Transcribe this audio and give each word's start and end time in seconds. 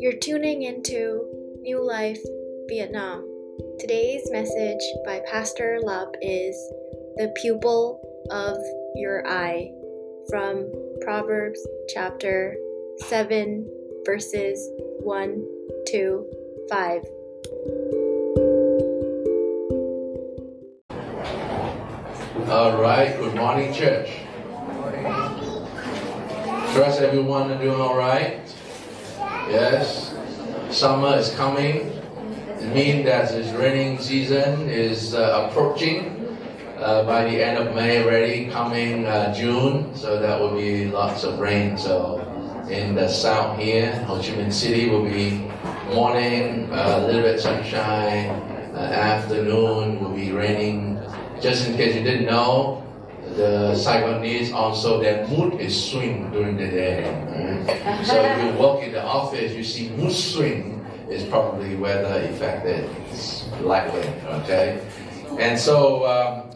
You're 0.00 0.14
tuning 0.14 0.62
into 0.62 1.28
New 1.60 1.86
Life 1.86 2.22
Vietnam. 2.70 3.22
Today's 3.78 4.22
message 4.30 4.80
by 5.04 5.20
Pastor 5.30 5.78
Lap 5.82 6.08
is 6.22 6.56
The 7.16 7.30
Pupil 7.36 8.00
of 8.30 8.56
Your 8.94 9.28
Eye 9.28 9.70
from 10.30 10.72
Proverbs 11.02 11.60
chapter 11.90 12.56
7, 13.08 13.68
verses 14.06 14.66
1 15.02 15.44
to 15.88 16.26
5. 16.70 17.02
All 22.48 22.80
right, 22.80 23.14
good 23.18 23.34
morning, 23.34 23.74
church. 23.74 24.08
Trust 26.72 27.02
everyone 27.02 27.50
are 27.50 27.58
doing 27.58 27.78
all 27.78 27.98
right. 27.98 28.40
Yes, 29.50 30.14
summer 30.70 31.16
is 31.16 31.34
coming. 31.34 31.90
It 32.60 32.72
means 32.72 33.04
that 33.06 33.30
this 33.30 33.52
raining 33.54 33.98
season 33.98 34.70
is 34.70 35.12
uh, 35.12 35.48
approaching. 35.48 36.38
Uh, 36.78 37.04
by 37.04 37.24
the 37.24 37.42
end 37.42 37.58
of 37.58 37.74
May, 37.74 38.00
already 38.00 38.46
coming 38.46 39.06
uh, 39.06 39.34
June, 39.34 39.92
so 39.96 40.20
that 40.20 40.38
will 40.38 40.54
be 40.54 40.86
lots 40.86 41.24
of 41.24 41.40
rain. 41.40 41.76
So 41.76 42.22
in 42.70 42.94
the 42.94 43.08
south 43.08 43.58
here, 43.58 43.92
Ho 44.06 44.18
Chi 44.18 44.28
Minh 44.38 44.52
City 44.52 44.88
will 44.88 45.04
be 45.04 45.50
morning, 45.92 46.70
a 46.70 47.04
little 47.04 47.22
bit 47.22 47.40
sunshine, 47.40 48.30
uh, 48.72 48.78
afternoon 48.78 49.98
will 49.98 50.14
be 50.14 50.30
raining. 50.30 51.02
Just 51.42 51.66
in 51.66 51.76
case 51.76 51.96
you 51.96 52.04
didn't 52.04 52.26
know, 52.26 52.79
the 53.36 53.74
Saigonese 53.74 54.52
also 54.52 55.00
their 55.00 55.26
mood 55.28 55.60
is 55.60 55.90
swing 55.90 56.30
during 56.30 56.56
the 56.56 56.68
day. 56.68 57.04
right? 57.04 58.06
So 58.06 58.22
if 58.22 58.44
you 58.44 58.52
walk 58.60 58.82
in 58.82 58.92
the 58.92 59.02
office, 59.02 59.52
you 59.52 59.64
see 59.64 59.90
mood 59.90 60.12
swing 60.12 60.84
is 61.08 61.24
probably 61.24 61.76
weather 61.76 62.28
affected. 62.28 62.88
It's 63.10 63.48
likely, 63.60 64.06
okay? 64.42 64.80
And 65.38 65.58
so 65.58 66.06
um, 66.06 66.50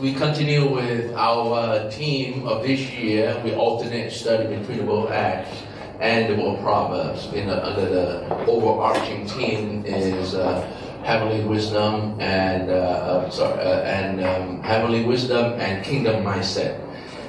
we 0.00 0.14
continue 0.14 0.72
with 0.72 1.12
our 1.14 1.90
team 1.90 2.46
of 2.46 2.62
this 2.62 2.80
year. 2.90 3.40
We 3.44 3.54
alternate 3.54 4.10
study 4.12 4.56
between 4.56 4.78
the 4.78 4.84
book 4.84 5.06
of 5.08 5.12
Acts 5.12 5.62
and 6.00 6.32
the 6.32 6.36
book 6.36 6.58
of 6.58 6.64
Proverbs. 6.64 7.26
In 7.32 7.46
the, 7.48 7.64
under 7.64 7.88
the 7.88 8.46
overarching 8.46 9.26
theme 9.26 9.84
is 9.84 10.34
uh, 10.34 10.66
heavenly 11.04 11.44
wisdom 11.44 12.20
and 12.20 12.70
uh, 12.70 12.74
uh, 12.74 13.30
sorry, 13.30 13.60
uh, 13.60 13.82
and 13.82 14.22
um, 14.24 14.62
heavenly 14.62 15.04
wisdom 15.04 15.58
and 15.60 15.84
kingdom 15.84 16.24
mindset. 16.24 16.78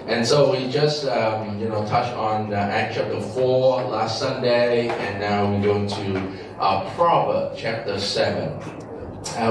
And 0.07 0.25
so 0.25 0.51
we 0.51 0.69
just 0.69 1.05
um, 1.05 1.59
you 1.59 1.69
know 1.69 1.85
touched 1.87 2.13
on 2.13 2.53
uh, 2.53 2.57
Acts 2.57 2.95
chapter 2.95 3.19
four 3.21 3.83
last 3.83 4.19
Sunday, 4.19 4.89
and 4.89 5.19
now 5.19 5.49
we're 5.49 5.63
going 5.63 5.87
to 5.87 6.59
uh, 6.59 6.89
Proverbs 6.95 7.59
chapter 7.59 7.99
seven. 7.99 8.59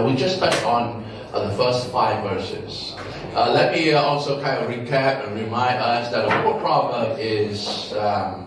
We 0.07 0.15
just 0.15 0.39
touched 0.39 0.65
on 0.65 1.03
the 1.33 1.51
first 1.57 1.91
five 1.91 2.23
verses. 2.23 2.95
Uh, 3.35 3.51
let 3.51 3.73
me 3.73 3.93
also 3.93 4.41
kind 4.43 4.63
of 4.63 4.71
recap 4.71 5.27
and 5.27 5.41
remind 5.41 5.79
us 5.79 6.13
that 6.13 6.29
the 6.29 6.43
whole 6.43 6.57
of 6.57 6.61
Proverbs 6.61 7.19
is 7.19 7.93
um, 7.95 8.47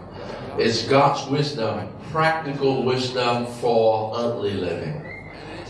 is 0.60 0.84
God's 0.84 1.28
wisdom, 1.30 1.90
practical 2.12 2.84
wisdom 2.84 3.48
for 3.48 4.14
earthly 4.16 4.54
living. 4.54 5.15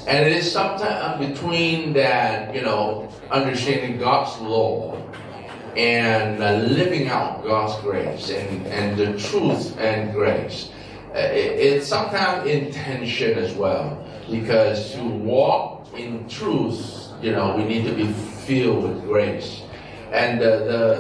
And 0.08 0.26
it 0.28 0.32
is 0.34 0.52
sometimes 0.52 1.26
between 1.26 1.94
that, 1.94 2.54
you 2.54 2.62
know, 2.62 3.10
understanding 3.32 3.98
God's 3.98 4.40
law 4.40 5.02
and 5.76 6.42
uh, 6.42 6.54
living 6.54 7.08
out 7.10 7.44
God's 7.44 7.82
grace 7.82 8.30
and, 8.30 8.66
and 8.68 8.98
the 8.98 9.18
truth 9.18 9.78
and 9.80 10.14
grace. 10.14 10.70
Uh, 11.14 11.20
it- 11.20 11.60
it's 11.60 11.88
sometimes 11.88 12.48
intention 12.48 13.38
as 13.38 13.54
well 13.56 13.98
because 14.30 14.94
to 14.94 15.04
walk 15.04 15.88
in 15.98 16.28
truth, 16.30 17.10
you 17.22 17.32
know, 17.32 17.56
we 17.56 17.64
need 17.64 17.86
to 17.86 17.94
be 17.94 18.08
filled 18.46 18.84
with 18.84 19.04
grace. 19.06 19.62
And 20.12 20.40
the, 20.40 20.46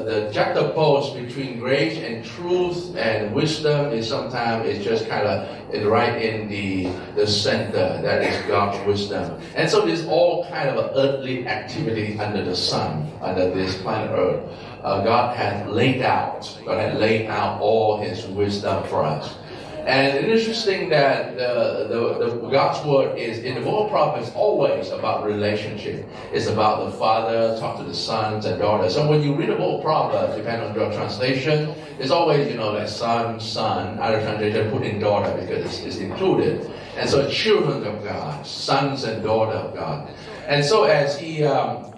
the 0.03 0.31
juxtapose 0.33 1.15
between 1.15 1.59
grace 1.59 1.97
and 1.97 2.25
truth 2.25 2.95
and 2.97 3.33
wisdom 3.33 3.91
is 3.93 4.09
sometimes 4.09 4.67
it's 4.67 4.83
just 4.83 5.07
kind 5.07 5.25
of 5.27 5.47
right 5.83 6.21
in 6.21 6.47
the, 6.47 6.85
the 7.15 7.27
center. 7.27 8.01
That 8.01 8.21
is 8.21 8.45
God's 8.47 8.85
wisdom. 8.87 9.41
And 9.55 9.69
so 9.69 9.85
there's 9.85 10.05
all 10.05 10.47
kind 10.47 10.69
of 10.69 10.95
earthly 10.95 11.47
activity 11.47 12.17
under 12.19 12.43
the 12.43 12.55
sun, 12.55 13.11
under 13.21 13.53
this 13.53 13.81
planet 13.81 14.11
Earth. 14.11 14.49
Uh, 14.83 15.03
God 15.03 15.35
has 15.35 15.67
laid 15.67 16.03
out, 16.03 16.59
God 16.63 16.77
has 16.77 16.99
laid 16.99 17.27
out 17.27 17.59
all 17.59 17.97
His 17.97 18.25
wisdom 18.27 18.83
for 18.87 19.03
us. 19.03 19.35
And 19.85 20.17
it's 20.17 20.41
interesting 20.41 20.89
that 20.89 21.37
the, 21.37 21.87
the, 21.87 22.41
the 22.41 22.49
God's 22.49 22.83
word 22.87 23.19
is 23.19 23.39
in 23.39 23.53
the 23.53 23.69
of 23.69 23.91
Proverbs 23.91 24.31
always 24.33 24.89
about 24.89 25.23
relationship. 25.23 26.07
It's 26.33 26.47
about 26.47 26.85
the 26.85 26.97
father 26.97 27.55
talk 27.59 27.77
to 27.77 27.83
the 27.83 27.93
sons 27.93 28.45
and 28.45 28.59
daughters. 28.59 28.95
So 28.95 29.07
when 29.07 29.21
you 29.21 29.35
read 29.35 29.49
the 29.49 29.57
of 29.57 29.83
Proverbs, 29.83 30.35
depending 30.37 30.69
on 30.69 30.75
your 30.75 30.91
translation, 30.91 31.75
it's 31.99 32.09
always 32.09 32.49
you 32.49 32.57
know 32.57 32.71
like 32.71 32.87
son, 32.87 33.39
son. 33.39 33.99
Other 33.99 34.21
translation 34.21 34.71
put 34.71 34.81
in 34.81 34.99
daughter 34.99 35.31
because 35.39 35.63
it's, 35.65 35.79
it's 35.81 35.97
included. 35.97 36.71
And 36.97 37.07
so 37.07 37.29
children 37.29 37.85
of 37.85 38.03
God, 38.03 38.43
sons 38.43 39.03
and 39.03 39.21
daughter 39.21 39.53
of 39.53 39.75
God. 39.75 40.09
And 40.47 40.65
so 40.65 40.85
as 40.85 41.15
he 41.19 41.43
um, 41.43 41.93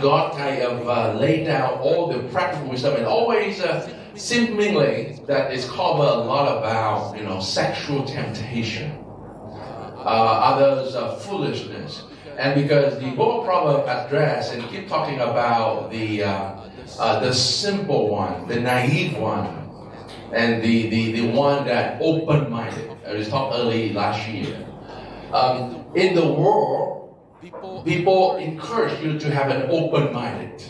God 0.00 0.32
kind 0.32 0.62
of 0.62 0.88
uh, 0.88 1.18
laid 1.18 1.44
down 1.44 1.80
all 1.80 2.10
the 2.10 2.20
practical 2.30 2.70
wisdom 2.70 2.96
and 2.96 3.04
always 3.04 3.60
uh, 3.60 3.86
seemingly 4.16 5.20
that 5.26 5.52
is 5.52 5.68
covered 5.68 6.08
a 6.08 6.24
lot 6.24 6.58
about 6.58 7.16
you 7.16 7.24
know 7.24 7.40
sexual 7.40 8.04
temptation, 8.04 8.90
uh, 9.50 10.02
others 10.04 10.94
uh, 10.94 11.16
foolishness, 11.16 12.04
and 12.38 12.60
because 12.60 12.98
the 12.98 13.10
book 13.10 13.40
of 13.40 13.44
Proverbs 13.44 13.88
address 13.88 14.52
and 14.52 14.66
keep 14.70 14.88
talking 14.88 15.20
about 15.20 15.90
the 15.90 16.24
uh, 16.24 16.60
uh, 16.98 17.20
the 17.20 17.32
simple 17.32 18.08
one, 18.08 18.48
the 18.48 18.60
naive 18.60 19.16
one, 19.18 19.46
and 20.32 20.62
the 20.62 20.88
the, 20.88 21.12
the 21.20 21.28
one 21.28 21.66
that 21.66 22.00
open-minded. 22.00 22.90
As 23.04 23.18
was 23.18 23.28
talked 23.28 23.54
early 23.54 23.92
last 23.92 24.28
year. 24.28 24.66
Um, 25.32 25.84
in 25.94 26.14
the 26.14 26.26
world, 26.26 27.16
people 27.84 28.36
encourage 28.36 29.02
you 29.02 29.18
to 29.18 29.30
have 29.30 29.50
an 29.50 29.70
open-minded. 29.70 30.64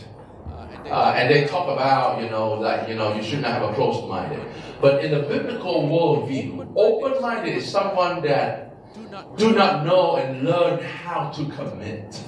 Uh, 0.91 1.15
and 1.17 1.29
they 1.29 1.47
talk 1.47 1.69
about, 1.69 2.23
you 2.23 2.31
know, 2.31 2.55
like, 2.55 2.89
you 2.89 2.95
know, 2.95 3.15
you 3.15 3.23
should 3.23 3.41
not 3.43 3.53
have 3.53 3.71
a 3.71 3.75
closed 3.75 4.09
minded. 4.09 4.41
But 4.81 5.05
in 5.05 5.11
the 5.11 5.21
biblical 5.21 5.83
worldview, 5.83 6.73
open 6.77 7.21
minded 7.21 7.57
is 7.57 7.69
someone 7.69 8.23
that 8.23 8.73
do 9.37 9.53
not 9.53 9.85
know 9.85 10.17
and 10.17 10.45
learn 10.45 10.83
how 10.83 11.31
to 11.31 11.45
commit. 11.47 12.23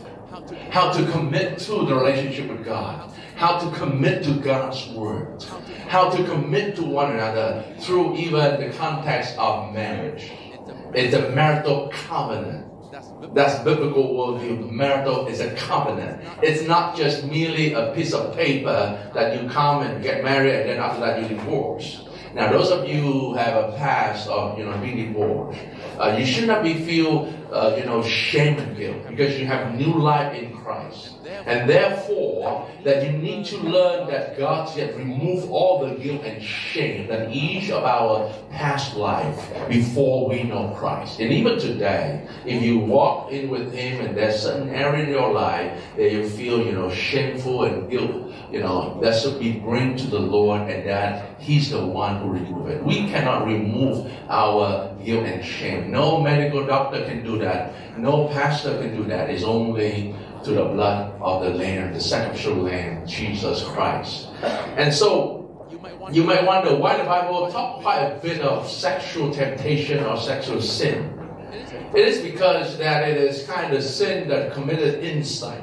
How 0.70 0.92
to 0.92 1.06
commit 1.10 1.58
to 1.60 1.86
the 1.86 1.94
relationship 1.94 2.48
with 2.50 2.64
God. 2.64 3.12
How 3.36 3.58
to 3.58 3.70
commit 3.76 4.24
to 4.24 4.34
God's 4.34 4.88
word. 4.88 5.44
How 5.86 6.10
to 6.10 6.24
commit 6.24 6.76
to 6.76 6.82
one 6.82 7.12
another 7.12 7.64
through 7.80 8.16
even 8.16 8.60
the 8.60 8.76
context 8.76 9.36
of 9.38 9.72
marriage. 9.72 10.32
It's 10.94 11.14
a 11.14 11.30
marital 11.30 11.88
covenant. 11.88 12.67
That's 13.20 13.58
biblical 13.64 14.14
worldview. 14.14 14.70
Marital 14.70 15.26
is 15.26 15.40
a 15.40 15.52
covenant. 15.54 16.22
It's 16.42 16.66
not 16.66 16.96
just 16.96 17.24
merely 17.24 17.72
a 17.72 17.92
piece 17.92 18.12
of 18.12 18.34
paper 18.34 19.10
that 19.12 19.40
you 19.40 19.48
come 19.48 19.82
and 19.82 20.02
get 20.02 20.22
married 20.22 20.54
and 20.54 20.70
then 20.70 20.78
after 20.78 21.00
that 21.00 21.22
you 21.22 21.36
divorce. 21.36 22.04
Now, 22.34 22.52
those 22.52 22.70
of 22.70 22.86
you 22.88 23.00
who 23.00 23.34
have 23.34 23.56
a 23.56 23.76
past 23.76 24.28
of 24.28 24.58
you 24.58 24.64
know 24.64 24.76
being 24.78 25.12
divorced, 25.12 25.58
uh, 25.98 26.16
you 26.18 26.24
should 26.24 26.46
not 26.46 26.62
be 26.62 26.74
feel 26.74 27.32
uh, 27.52 27.74
you 27.78 27.84
know 27.84 28.02
shame 28.02 28.58
and 28.58 28.76
guilt 28.76 29.06
because 29.08 29.38
you 29.38 29.46
have 29.46 29.74
new 29.74 29.94
life 29.98 30.34
in 30.34 30.54
Christ, 30.56 31.14
and 31.46 31.68
therefore 31.68 32.68
that 32.84 33.04
you 33.04 33.18
need 33.18 33.46
to 33.46 33.56
learn 33.58 34.06
that 34.08 34.38
God 34.38 34.74
yet 34.76 34.96
remove 34.96 35.50
all 35.50 35.86
the 35.86 35.94
guilt 35.96 36.24
and 36.24 36.42
shame 36.42 37.08
that 37.08 37.32
each 37.32 37.70
of 37.70 37.84
our 37.84 38.32
past 38.50 38.96
life 38.96 39.50
before 39.68 40.28
we 40.28 40.44
know 40.44 40.74
Christ. 40.78 41.20
And 41.20 41.32
even 41.32 41.58
today, 41.58 42.26
if 42.44 42.62
you 42.62 42.78
walk 42.78 43.32
in 43.32 43.48
with 43.48 43.72
Him 43.72 44.04
and 44.04 44.16
there's 44.16 44.42
certain 44.42 44.70
area 44.70 45.04
in 45.04 45.10
your 45.10 45.32
life 45.32 45.82
that 45.96 46.12
you 46.12 46.28
feel 46.28 46.64
you 46.64 46.72
know 46.72 46.90
shameful 46.90 47.64
and 47.64 47.90
guilt, 47.90 48.27
you 48.50 48.60
know 48.60 48.98
that 49.02 49.20
should 49.20 49.38
be 49.38 49.52
bring 49.52 49.96
to 49.96 50.06
the 50.06 50.18
Lord, 50.18 50.70
and 50.70 50.88
that 50.88 51.40
He's 51.40 51.70
the 51.70 51.84
one 51.84 52.20
who 52.20 52.30
remove 52.30 52.68
it. 52.68 52.82
We 52.82 53.08
cannot 53.08 53.46
remove 53.46 54.10
our 54.28 54.94
guilt 55.04 55.26
and 55.26 55.44
shame. 55.44 55.90
No 55.90 56.20
medical 56.20 56.66
doctor 56.66 57.04
can 57.04 57.22
do 57.24 57.38
that. 57.38 57.98
No 57.98 58.28
pastor 58.28 58.78
can 58.80 58.96
do 58.96 59.04
that. 59.04 59.30
It's 59.30 59.44
only 59.44 60.14
to 60.44 60.50
the 60.50 60.64
blood 60.64 61.12
of 61.20 61.42
the 61.44 61.50
Lamb, 61.50 61.92
the 61.92 62.00
sacrificial 62.00 62.54
Lamb, 62.54 63.06
Jesus 63.06 63.64
Christ. 63.64 64.28
And 64.76 64.92
so 64.94 65.68
you 66.10 66.24
might 66.24 66.44
wonder 66.44 66.74
why 66.76 66.96
the 66.96 67.04
Bible 67.04 67.50
talk 67.50 67.82
quite 67.82 68.00
a 68.00 68.18
bit 68.20 68.40
of 68.40 68.68
sexual 68.68 69.32
temptation 69.32 70.02
or 70.04 70.16
sexual 70.16 70.60
sin. 70.60 71.14
It 71.94 72.06
is 72.06 72.20
because 72.20 72.78
that 72.78 73.08
it 73.08 73.16
is 73.16 73.46
kind 73.46 73.74
of 73.74 73.82
sin 73.82 74.28
that 74.28 74.52
committed 74.52 75.02
inside. 75.02 75.62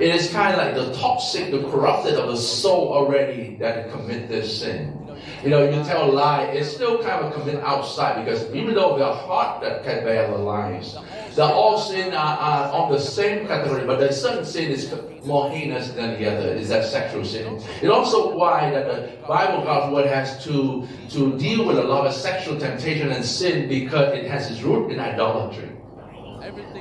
It 0.00 0.12
is 0.14 0.30
kind 0.30 0.54
of 0.54 0.58
like 0.58 0.74
the 0.74 0.92
toxic, 0.98 1.52
the 1.52 1.62
corrupted 1.70 2.14
of 2.14 2.28
the 2.28 2.36
soul 2.36 2.92
already 2.92 3.56
that 3.60 3.92
commit 3.92 4.28
this 4.28 4.60
sin. 4.60 5.00
You 5.44 5.50
know, 5.50 5.62
you 5.62 5.84
tell 5.84 6.10
a 6.10 6.12
lie, 6.12 6.44
it's 6.44 6.74
still 6.74 7.02
kind 7.02 7.24
of 7.24 7.32
commit 7.34 7.62
outside 7.62 8.24
because 8.24 8.52
even 8.54 8.74
though 8.74 8.98
the 8.98 9.12
heart 9.12 9.60
that 9.62 9.84
can 9.84 10.02
bear 10.02 10.26
the 10.30 10.38
lies, 10.38 10.96
the 11.34 11.44
all 11.44 11.78
sin 11.78 12.12
are, 12.12 12.38
are 12.38 12.72
on 12.72 12.90
the 12.90 12.98
same 12.98 13.46
category, 13.46 13.86
but 13.86 14.00
the 14.00 14.12
certain 14.12 14.44
sin 14.44 14.70
is 14.70 14.92
more 15.24 15.50
heinous 15.50 15.90
than 15.90 16.18
the 16.18 16.26
other. 16.26 16.54
Is 16.54 16.68
that 16.70 16.84
sexual 16.84 17.24
sin? 17.24 17.62
It's 17.80 17.90
also 17.90 18.34
why 18.36 18.70
that 18.70 18.86
the 18.86 19.26
Bible, 19.26 19.64
God's 19.64 19.92
word, 19.92 20.06
has 20.06 20.42
to 20.44 20.88
to 21.10 21.38
deal 21.38 21.66
with 21.66 21.78
a 21.78 21.84
lot 21.84 22.06
of 22.06 22.14
sexual 22.14 22.58
temptation 22.58 23.12
and 23.12 23.24
sin 23.24 23.68
because 23.68 24.14
it 24.14 24.26
has 24.26 24.50
its 24.50 24.62
root 24.62 24.90
in 24.90 24.98
idolatry. 24.98 25.73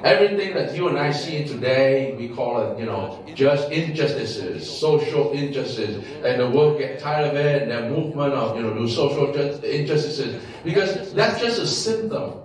Everything 0.04 0.54
that 0.54 0.76
you 0.76 0.90
and 0.90 0.98
I 0.98 1.12
see 1.12 1.46
today, 1.46 2.16
we 2.18 2.28
call 2.28 2.62
it, 2.62 2.80
you 2.80 2.86
know, 2.86 3.24
just 3.34 3.72
injustices, 3.72 4.70
social 4.70 5.32
injustices, 5.32 6.04
and 6.24 6.42
the 6.42 6.50
world 6.50 6.78
get 6.80 7.00
tired 7.00 7.30
of 7.30 7.36
it, 7.36 7.64
and 7.64 7.72
the 7.72 7.90
movement 7.90 8.34
of, 8.34 8.58
you 8.58 8.64
know, 8.64 8.74
do 8.74 8.88
social 8.88 9.32
injustices, 9.64 10.44
because 10.64 11.14
that's 11.14 11.40
just 11.40 11.62
a 11.62 11.68
symptom. 11.68 12.42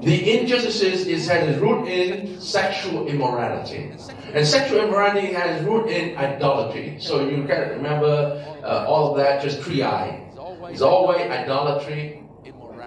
The 0.00 0.38
injustices 0.38 1.06
is 1.06 1.28
has 1.28 1.48
its 1.48 1.58
root 1.58 1.86
in 1.88 2.40
sexual 2.40 3.08
immorality, 3.08 3.92
and 4.32 4.46
sexual 4.46 4.84
immorality 4.84 5.32
has 5.34 5.62
root 5.64 5.90
in 5.90 6.16
idolatry. 6.16 6.96
So 7.00 7.28
you 7.28 7.44
can 7.44 7.70
remember 7.70 8.42
uh, 8.62 8.86
all 8.86 9.14
that, 9.14 9.42
just 9.42 9.60
three 9.60 9.82
I. 9.82 10.24
It's 10.70 10.82
always 10.82 11.22
idolatry, 11.30 12.22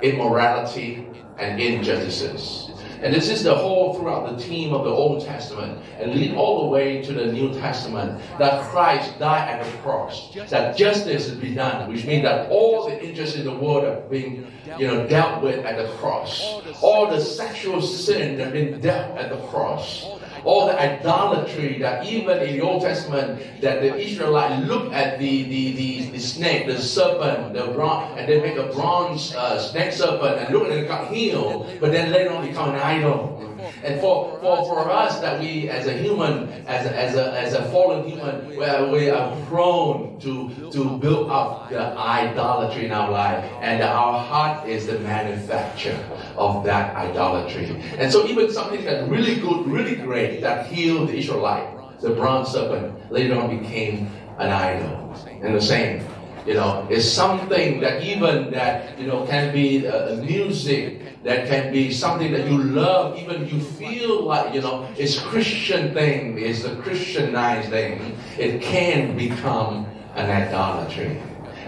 immorality, 0.02 1.08
and 1.38 1.60
injustices. 1.60 2.72
And 3.02 3.14
this 3.14 3.30
is 3.30 3.44
the 3.44 3.56
whole 3.56 3.96
throughout 3.96 4.30
the 4.30 4.44
theme 4.44 4.74
of 4.74 4.84
the 4.84 4.92
Old 4.92 5.26
Testament 5.26 5.80
and 6.00 6.14
lead 6.14 6.36
all 6.36 6.64
the 6.64 6.68
way 6.68 7.02
to 7.02 7.14
the 7.14 7.32
New 7.32 7.52
Testament 7.54 8.22
that 8.38 8.64
Christ 8.70 9.18
died 9.18 9.50
at 9.50 9.66
the 9.66 9.78
cross, 9.80 10.34
that 10.50 10.78
justice 10.78 11.28
is 11.28 11.36
be 11.36 11.56
done, 11.56 11.90
which 11.92 12.06
means 12.06 12.24
that 12.24 12.50
all 12.52 12.88
the 12.88 13.04
injustice 13.04 13.40
in 13.40 13.46
the 13.46 13.56
world 13.56 13.86
have 13.86 14.10
been 14.10 14.52
you 14.78 14.86
know, 14.86 15.08
dealt 15.08 15.42
with 15.42 15.66
at 15.66 15.78
the 15.78 15.92
cross. 15.94 16.62
All 16.82 17.10
the 17.10 17.20
sexual 17.20 17.82
sin 17.82 18.40
have 18.40 18.54
been 18.54 18.80
dealt 18.80 19.18
at 19.18 19.30
the 19.30 19.38
cross 19.48 20.06
all 20.44 20.68
the 20.68 20.80
idolatry 20.80 21.78
that 21.80 22.06
even 22.06 22.40
in 22.40 22.58
the 22.58 22.62
Old 22.62 22.84
Testament 22.84 23.62
that 23.62 23.82
the 23.82 23.96
Israelites 23.96 24.66
look 24.68 24.94
at 24.94 25.20
the, 25.20 25.44
the, 25.44 25.74
the, 25.74 26.10
the 26.12 26.20
snake, 26.20 26.68
the 26.68 26.80
serpent, 26.80 27.54
the 27.54 27.68
bronze, 27.68 28.18
and 28.18 28.28
they 28.28 28.42
make 28.42 28.58
a 28.58 28.68
bronze 28.74 29.34
uh, 29.36 29.60
snake 29.60 29.92
serpent 29.94 30.40
and 30.40 30.54
look 30.54 30.68
at 30.68 30.78
it 30.78 30.88
got 30.88 31.12
healed, 31.14 31.70
but 31.80 31.92
then 31.92 32.12
later 32.12 32.32
on 32.32 32.46
become 32.46 32.70
an 32.70 32.82
idol. 32.82 33.51
And 33.84 34.00
for, 34.00 34.40
for, 34.40 34.66
for 34.66 34.92
us 34.92 35.20
that 35.20 35.40
we 35.40 35.70
as 35.70 35.88
a 35.88 35.94
human, 35.94 36.50
as 36.68 36.86
a, 36.86 36.96
as 36.96 37.16
a, 37.16 37.40
as 37.40 37.54
a 37.54 37.64
fallen 37.72 38.08
human, 38.08 38.56
where 38.56 38.88
we 38.88 39.10
are 39.10 39.36
prone 39.48 40.20
to, 40.20 40.72
to 40.72 40.98
build 40.98 41.30
up 41.30 41.70
the 41.70 41.80
idolatry 41.80 42.86
in 42.86 42.92
our 42.92 43.12
life. 43.12 43.44
And 43.62 43.82
our 43.82 44.20
heart 44.24 44.68
is 44.68 44.88
the 44.88 45.00
manufacturer 45.00 45.98
of 46.38 46.64
that 46.66 46.96
idolatry. 46.96 47.66
And 47.98 48.12
so 48.12 48.26
even 48.28 48.52
something 48.52 48.84
that's 48.84 49.08
really 49.10 49.36
good, 49.36 49.66
really 49.68 49.96
great, 49.96 50.42
that 50.42 50.68
healed 50.68 51.10
the 51.10 51.18
Israelite, 51.18 52.00
the 52.02 52.12
bronze 52.12 52.50
serpent, 52.50 53.12
later 53.12 53.36
on 53.36 53.60
became 53.60 54.12
an 54.38 54.52
idol. 54.52 55.16
And 55.42 55.56
the 55.56 55.62
same 55.62 56.06
you 56.46 56.56
know, 56.56 56.88
it's 56.90 57.08
something 57.08 57.80
that 57.82 58.04
even 58.04 58.52
that, 58.52 58.98
you 59.00 59.08
know, 59.08 59.26
can 59.28 59.54
be 59.54 59.88
uh, 59.88 60.16
music, 60.16 61.24
that 61.24 61.48
can 61.48 61.72
be 61.72 61.92
something 61.92 62.32
that 62.32 62.48
you 62.50 62.58
love, 62.58 63.18
even 63.20 63.48
you 63.48 63.60
feel 63.60 64.24
like, 64.24 64.54
you 64.54 64.62
know, 64.62 64.90
it's 64.98 65.20
Christian 65.20 65.94
thing, 65.94 66.40
it's 66.40 66.66
a 66.66 66.76
Christianized 66.78 67.70
thing. 67.70 68.18
It 68.40 68.62
can 68.62 69.16
become 69.16 69.86
an 70.16 70.30
idolatry. 70.30 71.22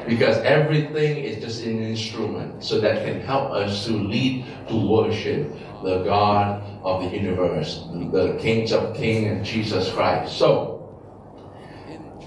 Because 0.08 0.38
everything 0.40 1.18
is 1.24 1.42
just 1.42 1.64
an 1.64 1.80
instrument 1.80 2.62
so 2.62 2.82
that 2.82 3.06
can 3.06 3.22
help 3.22 3.52
us 3.52 3.86
to 3.86 3.94
lead 3.94 4.46
to 4.68 4.76
worship 4.76 5.50
the 5.82 6.04
God 6.04 6.62
of 6.84 7.04
the 7.04 7.16
universe, 7.16 7.88
the 8.12 8.38
Kings 8.42 8.74
of 8.74 8.96
Kings 8.96 9.32
and 9.32 9.46
Jesus 9.46 9.92
Christ. 9.94 10.36
So, 10.38 10.74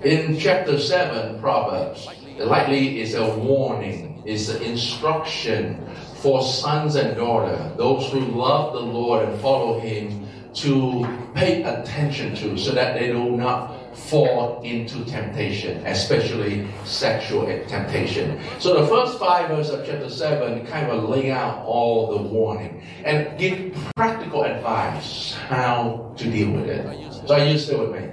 in 0.02 0.38
chapter 0.38 0.78
7, 0.78 1.40
Proverbs, 1.40 2.08
likely 2.38 3.00
is 3.00 3.14
a 3.14 3.34
warning, 3.36 4.22
is 4.26 4.50
an 4.50 4.62
instruction 4.62 5.86
for 6.16 6.42
sons 6.42 6.96
and 6.96 7.16
daughters, 7.16 7.76
those 7.76 8.10
who 8.10 8.20
love 8.20 8.72
the 8.72 8.80
Lord 8.80 9.28
and 9.28 9.40
follow 9.40 9.78
Him, 9.80 10.26
to 10.56 11.06
pay 11.34 11.62
attention 11.64 12.34
to 12.34 12.56
so 12.56 12.72
that 12.72 12.98
they 12.98 13.08
do 13.08 13.30
not 13.30 13.94
fall 13.94 14.62
into 14.62 15.04
temptation, 15.04 15.84
especially 15.86 16.66
sexual 16.84 17.46
temptation. 17.68 18.40
So 18.58 18.80
the 18.80 18.86
first 18.86 19.18
five 19.18 19.48
verses 19.48 19.74
of 19.74 19.86
chapter 19.86 20.08
7 20.08 20.66
kind 20.66 20.90
of 20.90 21.08
lay 21.08 21.30
out 21.30 21.64
all 21.64 22.16
the 22.16 22.22
warning 22.22 22.82
and 23.04 23.38
give 23.38 23.76
practical 23.94 24.44
advice 24.44 25.34
how 25.34 26.14
to 26.16 26.30
deal 26.30 26.50
with 26.52 26.68
it. 26.68 27.12
So 27.26 27.34
are 27.34 27.44
you 27.44 27.58
still 27.58 27.86
with 27.86 28.00
me? 28.00 28.08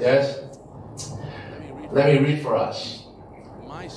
Yes? 0.00 0.40
Let 1.92 2.06
me 2.06 2.18
read 2.18 2.42
for 2.42 2.56
us 2.56 2.99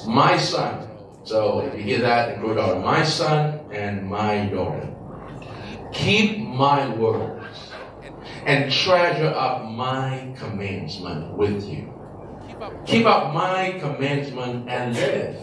my 0.07 0.38
son. 0.38 0.88
So 1.24 1.59
if 1.62 1.75
you 1.75 1.83
hear 1.83 2.00
that, 2.00 2.35
include 2.35 2.57
our 2.57 2.80
my 2.80 3.03
son 3.03 3.59
and 3.71 4.07
my 4.07 4.45
daughter. 4.45 4.89
Keep 5.91 6.39
my 6.39 6.88
words 6.95 7.71
and 8.45 8.71
treasure 8.71 9.33
up 9.35 9.69
my 9.69 10.33
commandment 10.38 11.38
with 11.38 11.63
you. 11.65 11.94
Keep 12.85 13.06
up 13.06 13.33
my 13.33 13.77
commandment 13.80 14.69
and 14.69 14.95
live. 14.95 15.38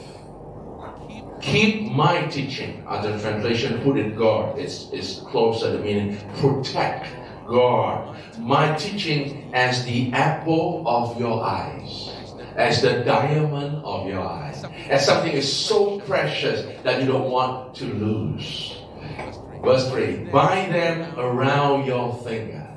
Keep 1.41 1.93
my 1.93 2.27
teaching. 2.27 2.85
Other 2.87 3.19
translation 3.19 3.81
put 3.83 3.99
it 3.99 4.17
guard. 4.17 4.59
It's, 4.59 4.91
it's 4.93 5.21
closer 5.21 5.77
to 5.77 5.83
meaning 5.83 6.19
protect, 6.39 7.09
guard. 7.47 8.17
My 8.39 8.75
teaching 8.77 9.51
as 9.55 9.85
the 9.85 10.13
apple 10.13 10.85
of 10.87 11.19
your 11.19 11.43
eyes 11.43 12.10
as 12.61 12.83
the 12.83 13.03
diamond 13.05 13.81
of 13.85 14.07
your 14.07 14.21
eye, 14.21 14.53
as 14.91 15.07
something 15.07 15.33
is 15.33 15.51
so 15.51 15.99
precious 16.01 16.67
that 16.85 17.01
you 17.01 17.07
don't 17.07 17.31
want 17.31 17.75
to 17.75 17.87
lose. 17.87 18.77
Verse 19.65 19.89
3 19.89 20.29
Bind 20.31 20.75
them 20.75 21.19
around 21.19 21.87
your 21.87 22.15
finger. 22.23 22.69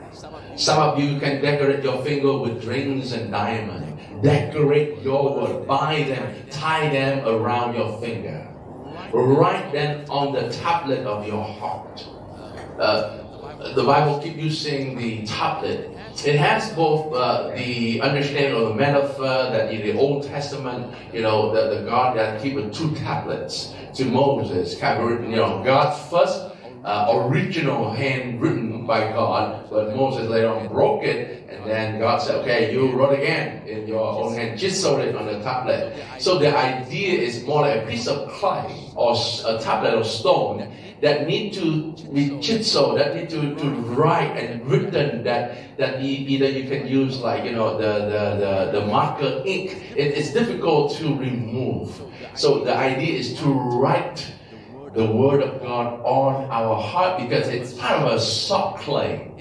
Some 0.55 0.79
of 0.79 0.99
you 0.99 1.19
can 1.19 1.41
decorate 1.41 1.83
your 1.83 2.01
finger 2.03 2.37
with 2.37 2.63
rings 2.63 3.11
and 3.11 3.31
diamonds. 3.31 4.01
Decorate 4.21 5.01
your 5.01 5.35
word. 5.35 5.67
Bind 5.67 6.11
them, 6.11 6.47
tie 6.49 6.87
them 6.89 7.27
around 7.27 7.75
your 7.75 7.99
finger. 7.99 8.47
Write 9.11 9.73
them 9.73 10.05
on 10.09 10.33
the 10.33 10.49
tablet 10.49 11.05
of 11.05 11.27
your 11.27 11.43
heart. 11.43 12.07
Uh, 12.79 13.19
the 13.75 13.83
Bible 13.83 14.19
keep 14.19 14.37
using 14.37 14.97
the 14.97 15.25
tablet 15.25 15.92
it 16.21 16.35
has 16.35 16.71
both 16.73 17.13
uh, 17.13 17.49
the 17.55 17.99
understanding 18.01 18.53
of 18.53 18.69
the 18.69 18.75
metaphor 18.75 19.51
that 19.51 19.73
in 19.73 19.81
the 19.81 19.97
Old 19.97 20.23
Testament, 20.23 20.93
you 21.11 21.21
know, 21.21 21.53
the, 21.53 21.75
the 21.75 21.89
God 21.89 22.15
that 22.17 22.41
keep 22.41 22.55
two 22.71 22.95
tablets 22.95 23.73
to 23.95 24.05
Moses, 24.05 24.79
you 24.79 25.35
know, 25.35 25.61
God's 25.63 26.09
first 26.09 26.53
uh, 26.83 27.07
original 27.27 27.91
handwritten 27.91 28.85
by 28.85 29.11
God, 29.11 29.69
but 29.69 29.95
Moses 29.95 30.29
later 30.29 30.49
on 30.49 30.67
broke 30.67 31.03
it, 31.03 31.49
and 31.49 31.65
then 31.65 31.99
God 31.99 32.21
said, 32.21 32.35
okay, 32.41 32.73
you 32.73 32.91
wrote 32.91 33.17
again 33.17 33.65
in 33.67 33.87
your 33.87 34.05
own 34.05 34.35
hand, 34.35 34.59
chiseled 34.59 34.99
it 34.99 35.15
on 35.15 35.25
the 35.25 35.39
tablet. 35.39 35.95
So 36.19 36.39
the 36.39 36.55
idea 36.55 37.19
is 37.19 37.43
more 37.45 37.61
like 37.61 37.83
a 37.83 37.87
piece 37.87 38.07
of 38.07 38.29
clay 38.33 38.91
or 38.95 39.15
a 39.45 39.59
tablet 39.59 39.93
of 39.93 40.05
stone 40.05 40.73
that 41.03 41.27
need 41.27 41.53
to 41.53 41.91
be 42.13 42.39
chiseled, 42.39 42.97
that 42.97 43.13
need 43.13 43.29
to, 43.29 43.53
to 43.55 43.69
write 43.91 44.37
and 44.37 44.65
written 44.65 45.23
that 45.23 45.77
that 45.77 46.01
either 46.01 46.49
you 46.49 46.63
can 46.69 46.87
use 46.87 47.19
like 47.19 47.43
you 47.43 47.51
know 47.51 47.77
the 47.77 47.91
the, 48.13 48.23
the, 48.43 48.79
the 48.79 48.87
marker 48.87 49.43
ink. 49.45 49.83
It's 49.95 50.31
difficult 50.31 50.95
to 50.99 51.13
remove. 51.15 52.01
So 52.35 52.63
the 52.63 52.75
idea 52.75 53.19
is 53.19 53.37
to 53.39 53.47
write 53.47 54.25
the 54.93 55.05
word 55.05 55.41
of 55.41 55.61
God 55.61 55.99
on 56.05 56.49
our 56.49 56.79
heart 56.79 57.19
because 57.19 57.47
it's 57.49 57.77
kind 57.77 58.03
of 58.03 58.13
a 58.13 58.19
soft 58.19 58.83
clay. 58.83 59.31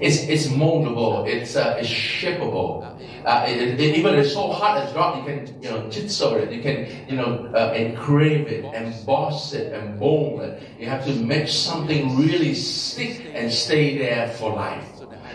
It's, 0.00 0.22
it's 0.24 0.46
moldable, 0.48 1.28
it's, 1.28 1.54
uh, 1.54 1.76
it's 1.78 1.88
shapeable. 1.88 2.98
Uh, 3.24 3.44
it, 3.46 3.80
it, 3.80 3.96
even 3.96 4.14
it's 4.14 4.32
so 4.32 4.50
hard 4.50 4.82
as 4.82 4.92
God, 4.92 5.18
you 5.18 5.24
can, 5.24 5.62
you 5.62 5.70
know, 5.70 5.88
chisel 5.90 6.34
it, 6.34 6.50
you 6.50 6.62
can, 6.62 6.88
you 7.08 7.16
know, 7.16 7.50
uh, 7.54 7.72
engrave 7.72 8.48
it, 8.48 8.64
emboss 8.74 9.52
it, 9.52 9.72
mold 9.98 10.42
it. 10.42 10.62
You 10.78 10.88
have 10.88 11.04
to 11.06 11.14
make 11.14 11.48
something 11.48 12.16
really 12.16 12.54
stick 12.54 13.30
and 13.34 13.52
stay 13.52 13.98
there 13.98 14.28
for 14.28 14.52
life. 14.52 14.84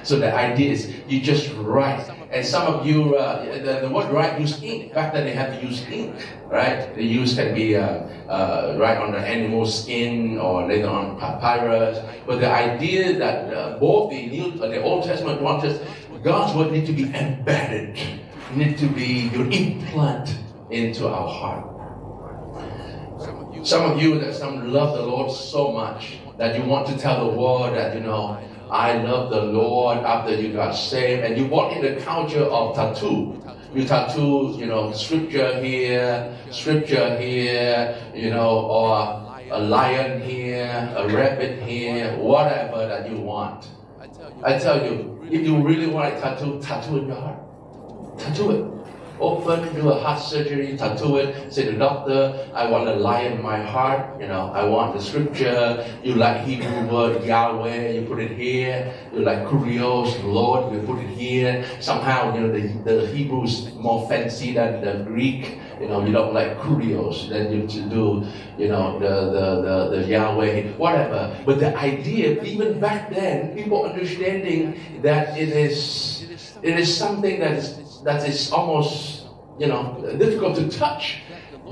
So 0.04 0.18
the 0.18 0.34
idea 0.34 0.72
is 0.72 0.94
you 1.08 1.20
just 1.20 1.52
write. 1.56 2.10
And 2.32 2.46
some 2.46 2.68
of 2.68 2.86
you, 2.86 3.16
uh, 3.16 3.44
the, 3.64 3.88
the 3.88 3.90
word 3.90 4.12
write 4.12 4.40
use 4.40 4.62
ink. 4.64 4.94
Back 4.94 5.14
then 5.14 5.26
they 5.26 5.34
had 5.34 5.60
to 5.60 5.66
use 5.66 5.86
ink, 5.90 6.16
right? 6.46 6.94
The 6.96 7.04
use 7.04 7.36
can 7.36 7.54
be 7.54 7.76
uh, 7.76 8.08
uh, 8.28 8.76
right 8.80 8.98
on 8.98 9.12
the 9.12 9.20
animal 9.20 9.66
skin 9.66 10.38
or 10.38 10.68
later 10.68 10.88
on 10.88 11.20
papyrus. 11.20 12.00
But 12.26 12.40
the 12.40 12.52
idea 12.52 13.18
that 13.18 13.54
uh, 13.54 13.80
both 13.80 14.12
the 14.12 14.28
New, 14.28 14.62
uh, 14.62 14.68
the 14.68 14.82
Old 14.82 15.04
Testament 15.04 15.42
wanted 15.42 15.80
God's 16.28 16.54
word 16.56 16.74
need 16.74 16.86
to 16.88 16.92
be 16.92 17.06
embedded, 17.16 17.98
need 18.54 18.78
to 18.80 18.88
be 18.88 19.30
your 19.32 19.50
implant 19.50 20.38
into 20.70 21.08
our 21.08 21.26
heart. 21.26 21.64
Some 23.66 23.92
of 23.92 24.02
you 24.02 24.20
that 24.20 24.36
some 24.36 24.74
love 24.74 24.98
the 24.98 25.04
Lord 25.04 25.32
so 25.32 25.72
much 25.72 26.18
that 26.38 26.58
you 26.58 26.66
want 26.66 26.86
to 26.88 26.98
tell 26.98 27.32
the 27.32 27.38
world 27.38 27.78
that 27.78 27.96
you 27.96 28.02
know 28.02 28.38
I 28.70 28.98
love 28.98 29.30
the 29.30 29.42
Lord 29.42 30.00
after 30.00 30.36
you 30.36 30.52
got 30.52 30.74
saved, 30.74 31.24
and 31.24 31.38
you 31.38 31.46
walk 31.46 31.72
in 31.78 31.82
the 31.82 32.02
culture 32.02 32.44
of 32.44 32.76
tattoo. 32.76 33.42
You 33.74 33.86
tattoo, 33.86 34.54
you 34.60 34.66
know, 34.66 34.92
scripture 34.92 35.64
here, 35.64 36.38
scripture 36.52 37.18
here, 37.18 37.96
you 38.14 38.32
know, 38.32 38.68
or 38.68 39.40
a 39.50 39.62
lion 39.62 40.22
here, 40.22 40.94
a 40.98 41.08
rabbit 41.08 41.64
here, 41.64 42.18
whatever 42.18 42.86
that 42.86 43.10
you 43.10 43.16
want. 43.16 43.70
I 44.44 44.60
tell 44.60 44.84
you, 44.84 45.17
if 45.32 45.42
you 45.46 45.58
really 45.62 45.88
want 45.88 46.14
a 46.14 46.20
tattoo, 46.20 46.60
tattoo 46.62 46.98
in 46.98 47.08
your 47.08 47.16
heart. 47.16 48.20
Tattoo 48.20 48.52
it. 48.52 48.78
Open, 49.20 49.74
do 49.74 49.90
a 49.90 50.00
heart 50.00 50.20
surgery, 50.20 50.78
tattoo 50.78 51.18
it, 51.18 51.52
say 51.52 51.66
to 51.66 51.72
the 51.72 51.78
doctor, 51.80 52.48
I 52.54 52.70
want 52.70 52.88
a 52.88 52.94
lion 52.94 53.34
in 53.34 53.42
my 53.42 53.60
heart, 53.60 54.22
you 54.22 54.28
know, 54.28 54.52
I 54.54 54.64
want 54.64 54.94
the 54.94 55.02
scripture, 55.02 55.84
you 56.04 56.14
like 56.14 56.46
Hebrew 56.46 56.88
word 56.88 57.24
Yahweh, 57.24 57.94
you 57.94 58.06
put 58.06 58.20
it 58.20 58.38
here, 58.38 58.94
you 59.12 59.22
like 59.22 59.40
Kurios, 59.46 60.24
Lord, 60.24 60.72
you 60.72 60.82
put 60.82 61.00
it 61.00 61.10
here. 61.10 61.66
Somehow, 61.80 62.36
you 62.36 62.42
know, 62.42 62.52
the, 62.52 62.68
the 62.84 63.08
Hebrew 63.08 63.44
is 63.44 63.74
more 63.74 64.08
fancy 64.08 64.54
than 64.54 64.82
the 64.82 65.04
Greek, 65.04 65.58
you 65.80 65.88
know, 65.88 66.06
you 66.06 66.12
don't 66.12 66.34
like 66.34 66.58
Kurios, 66.58 67.30
then 67.30 67.52
you 67.52 67.68
to 67.68 67.82
do, 67.90 68.26
you 68.58 68.68
know, 68.68 69.00
the, 69.00 69.08
the, 69.08 69.46
the, 69.62 69.98
the 69.98 70.08
Yahweh, 70.08 70.74
whatever. 70.78 71.36
But 71.46 71.60
the 71.60 71.76
idea, 71.78 72.42
even 72.44 72.80
back 72.80 73.10
then, 73.10 73.56
people 73.56 73.86
understanding 73.86 75.02
that 75.02 75.38
it 75.38 75.50
is, 75.50 76.28
it 76.62 76.80
is 76.80 76.96
something 76.96 77.40
that 77.40 77.54
is 77.54 78.02
that 78.04 78.28
is 78.28 78.52
almost, 78.52 79.26
you 79.60 79.68
know, 79.68 80.00
difficult 80.18 80.56
to 80.58 80.70
touch. 80.70 81.22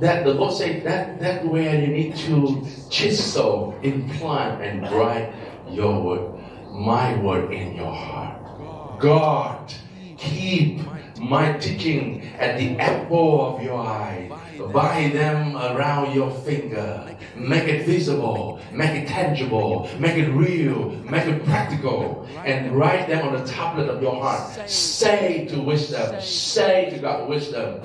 That 0.02 0.26
the 0.26 0.34
Lord 0.34 0.54
said 0.54 0.84
that 0.84 1.20
that 1.22 1.46
where 1.46 1.80
you 1.80 1.88
need 1.88 2.16
to 2.28 2.68
chisel, 2.90 3.80
implant, 3.82 4.62
and 4.62 4.84
write 4.92 5.32
your 5.70 6.02
word, 6.02 6.44
my 6.72 7.16
word 7.22 7.52
in 7.54 7.76
your 7.76 7.94
heart. 7.94 9.00
God, 9.00 9.74
keep 10.18 10.82
my 11.30 11.54
teaching 11.54 12.22
at 12.38 12.58
the 12.58 12.78
apple 12.78 13.56
of 13.56 13.64
your 13.64 13.80
eye. 13.80 14.30
Bind 14.72 15.14
them 15.14 15.56
around 15.58 16.14
your 16.14 16.32
finger. 16.32 17.18
Make 17.36 17.68
it 17.68 17.86
visible. 17.86 18.60
Make 18.72 18.92
it 18.92 19.08
tangible. 19.08 19.90
Make 20.00 20.18
it 20.18 20.30
real. 20.32 20.92
Make 21.10 21.26
it 21.28 21.44
practical. 21.46 22.28
And 22.46 22.76
write 22.76 23.08
them 23.08 23.28
on 23.28 23.34
the 23.34 23.46
tablet 23.46 23.90
of 23.90 24.02
your 24.02 24.22
heart. 24.22 24.70
Say 24.70 25.46
to 25.48 25.62
wisdom, 25.62 26.22
say 26.22 26.92
to 26.92 27.00
God 27.00 27.28
wisdom, 27.28 27.82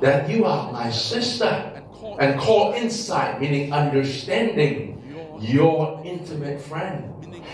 that 0.00 0.28
you 0.28 0.44
are 0.44 0.72
my 0.72 0.90
sister. 0.90 1.68
And 2.18 2.40
call 2.40 2.72
insight, 2.72 3.40
meaning 3.40 3.72
understanding, 3.72 4.98
your 5.40 6.02
intimate 6.04 6.60
friend. 6.60 7.08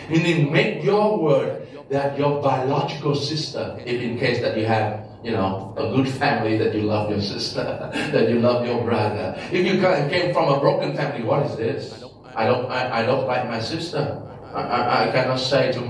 Meaning 0.09 0.53
make 0.53 0.83
your 0.83 1.19
word 1.19 1.67
that 1.91 2.19
your 2.19 2.43
biological 2.43 3.15
sister, 3.15 3.79
if 3.85 4.01
in 4.01 4.19
case 4.19 4.41
that 4.41 4.57
you 4.57 4.67
have 4.67 5.08
you 5.23 5.33
know, 5.33 5.75
a 5.77 5.95
good 5.95 6.09
family 6.09 6.57
that 6.59 6.75
you 6.75 6.83
love 6.83 7.11
your 7.11 7.21
sister, 7.21 7.91
that 8.13 8.29
you 8.29 8.39
love 8.41 8.67
your 8.67 8.83
brother. 8.85 9.35
If 9.51 9.67
you 9.67 9.81
came 9.81 10.33
from 10.33 10.53
a 10.53 10.61
broken 10.61 10.97
family, 10.97 11.25
what 11.25 11.47
is 11.47 11.57
this? 11.57 12.05
I 12.35 12.47
don't, 12.47 12.71
I, 12.71 13.01
I 13.01 13.03
don't 13.03 13.27
like 13.27 13.49
my 13.49 13.61
sister. 13.61 14.23
I, 14.55 14.61
I, 14.61 15.09
I 15.09 15.13
cannot 15.13 15.37
say 15.41 15.73
to 15.73 15.81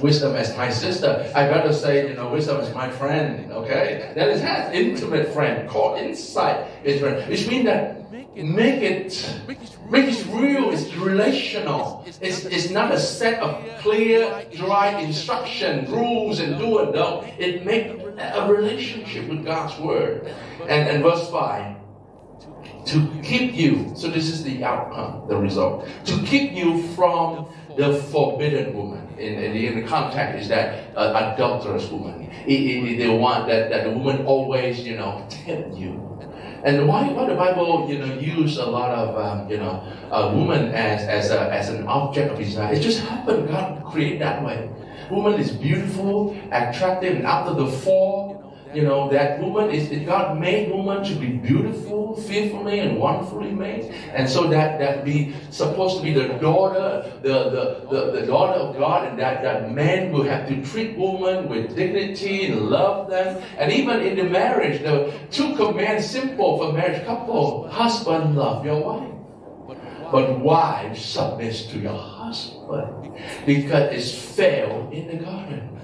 wisdom 0.00 0.34
as 0.34 0.56
my 0.56 0.70
sister. 0.70 1.30
I 1.34 1.48
gotta 1.48 1.72
say, 1.72 2.08
you 2.08 2.14
know, 2.14 2.30
wisdom 2.30 2.60
is 2.60 2.74
my 2.74 2.90
friend. 2.90 3.50
Okay, 3.52 4.12
that 4.14 4.28
is 4.28 4.40
has 4.42 4.72
intimate 4.74 5.32
friend 5.32 5.68
called 5.68 5.98
insight 5.98 6.66
is 6.84 7.00
friend, 7.00 7.28
which 7.28 7.48
means 7.48 7.66
that 7.66 8.10
make 8.36 8.82
it 8.82 9.40
make 9.90 10.08
it 10.08 10.26
real. 10.28 10.70
It's 10.70 10.92
relational. 10.94 12.04
It's, 12.20 12.44
it's 12.44 12.70
not 12.70 12.92
a 12.92 12.98
set 12.98 13.40
of 13.40 13.64
clear, 13.80 14.44
dry 14.54 14.98
instruction, 15.00 15.90
rules, 15.90 16.40
and 16.40 16.58
do 16.58 16.78
and 16.78 16.92
don't. 16.92 17.26
It 17.38 17.64
make 17.64 17.86
a 18.18 18.52
relationship 18.52 19.28
with 19.28 19.44
God's 19.44 19.78
word. 19.80 20.26
And, 20.62 20.88
and 20.88 21.02
verse 21.02 21.30
five 21.30 21.76
to 22.86 23.20
keep 23.22 23.54
you. 23.54 23.92
So 23.94 24.08
this 24.08 24.28
is 24.28 24.42
the 24.44 24.64
outcome, 24.64 25.28
the 25.28 25.36
result. 25.36 25.86
To 26.06 26.22
keep 26.22 26.52
you 26.52 26.82
from 26.94 27.46
the 27.78 27.94
forbidden 27.94 28.76
woman. 28.76 29.06
In, 29.18 29.34
in, 29.34 29.52
the, 29.52 29.80
the 29.80 29.86
context 29.86 30.42
is 30.42 30.48
that 30.48 30.94
uh, 30.96 31.32
adulterous 31.32 31.88
woman. 31.90 32.28
It, 32.44 32.52
it, 32.52 32.98
they 32.98 33.08
want 33.08 33.46
that, 33.46 33.70
that 33.70 33.84
the 33.84 33.90
woman 33.90 34.26
always, 34.26 34.80
you 34.80 34.96
know, 34.96 35.24
tempt 35.30 35.76
you. 35.76 36.04
And 36.64 36.88
why, 36.88 37.08
why 37.08 37.26
the 37.26 37.36
Bible, 37.36 37.88
you 37.88 37.98
know, 37.98 38.12
use 38.18 38.58
a 38.58 38.66
lot 38.66 38.90
of, 38.90 39.16
um, 39.16 39.48
you 39.48 39.58
know, 39.58 39.80
a 40.10 40.34
woman 40.34 40.74
as, 40.74 41.06
as, 41.06 41.30
a, 41.30 41.52
as 41.54 41.68
an 41.68 41.86
object 41.86 42.32
of 42.32 42.38
desire? 42.38 42.74
It 42.74 42.80
just 42.80 43.00
happened. 43.04 43.48
God 43.48 43.84
created 43.84 44.20
that 44.22 44.44
way. 44.44 44.68
Woman 45.08 45.34
is 45.34 45.52
beautiful, 45.52 46.36
attractive, 46.50 47.14
and 47.14 47.26
after 47.26 47.54
the 47.54 47.70
fall, 47.70 48.47
you 48.74 48.82
know, 48.82 49.08
that 49.10 49.40
woman 49.40 49.70
is 49.70 49.88
God 50.06 50.38
made 50.38 50.70
woman 50.70 51.02
to 51.04 51.14
be 51.14 51.28
beautiful, 51.28 52.16
fearfully 52.16 52.80
and 52.80 52.98
wonderfully 52.98 53.50
made. 53.50 53.92
And 54.12 54.28
so 54.28 54.46
that 54.48 54.78
that 54.78 55.04
be 55.04 55.34
supposed 55.50 55.98
to 55.98 56.02
be 56.02 56.12
the 56.12 56.28
daughter, 56.34 57.10
the, 57.22 57.28
the, 57.28 57.86
the, 57.90 58.20
the 58.20 58.26
daughter 58.26 58.60
of 58.60 58.76
God, 58.76 59.08
and 59.08 59.18
that, 59.18 59.42
that 59.42 59.72
man 59.72 60.12
will 60.12 60.24
have 60.24 60.48
to 60.48 60.62
treat 60.64 60.96
woman 60.98 61.48
with 61.48 61.74
dignity 61.74 62.46
and 62.46 62.68
love 62.68 63.08
them. 63.08 63.42
And 63.56 63.72
even 63.72 64.00
in 64.00 64.16
the 64.16 64.24
marriage, 64.24 64.82
the 64.82 65.12
two 65.30 65.56
commands 65.56 66.08
simple 66.08 66.58
for 66.58 66.72
marriage 66.72 67.04
couple. 67.06 67.68
Husband, 67.68 68.36
love 68.36 68.64
your 68.64 68.82
wife. 68.82 69.14
But 70.10 70.40
wives 70.40 71.04
submit 71.04 71.54
to 71.70 71.78
your 71.78 71.98
husband 71.98 73.12
because 73.44 73.92
it's 73.92 74.14
failed 74.14 74.92
in 74.92 75.06
the 75.06 75.24
garden. 75.24 75.77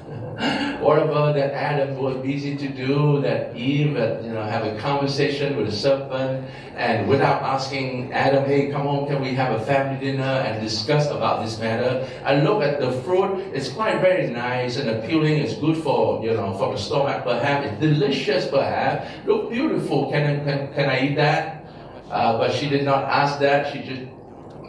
What 0.81 0.99
about 1.03 1.35
that 1.37 1.53
Adam 1.53 1.97
was 1.97 2.17
busy 2.17 2.57
to 2.57 2.69
do, 2.69 3.21
that 3.23 3.57
Eve, 3.57 3.97
you 3.97 4.33
know, 4.33 4.43
have 4.43 4.67
a 4.67 4.79
conversation 4.79 5.57
with 5.57 5.67
the 5.67 5.73
serpent, 5.73 6.45
and 6.77 7.09
without 7.09 7.43
asking 7.43 8.13
Adam, 8.13 8.45
hey, 8.45 8.71
come 8.71 8.87
on, 8.87 9.07
can 9.07 9.23
we 9.23 9.35
have 9.35 9.59
a 9.61 9.65
family 9.65 9.99
dinner 10.05 10.23
and 10.25 10.61
discuss 10.61 11.09
about 11.11 11.45
this 11.45 11.59
matter? 11.59 12.07
I 12.25 12.37
look 12.41 12.63
at 12.63 12.81
the 12.81 12.91
fruit, 13.03 13.39
it's 13.55 13.69
quite 13.69 14.01
very 14.01 14.29
nice 14.29 14.77
and 14.77 14.91
appealing, 14.91 15.39
it's 15.39 15.55
good 15.55 15.77
for, 15.77 16.23
you 16.25 16.35
know, 16.35 16.53
for 16.59 16.73
the 16.73 16.79
stomach 16.79 17.23
perhaps, 17.25 17.67
it's 17.67 17.81
delicious 17.81 18.49
perhaps, 18.49 19.09
look 19.27 19.51
beautiful, 19.51 20.11
can, 20.11 20.25
I, 20.25 20.45
can, 20.45 20.75
can 20.75 20.91
I 20.91 21.01
eat 21.07 21.15
that? 21.17 21.65
Uh, 22.11 22.39
but 22.39 22.53
she 22.53 22.69
did 22.69 22.85
not 22.85 23.05
ask 23.05 23.39
that, 23.39 23.73
she 23.73 23.79
just, 23.81 24.03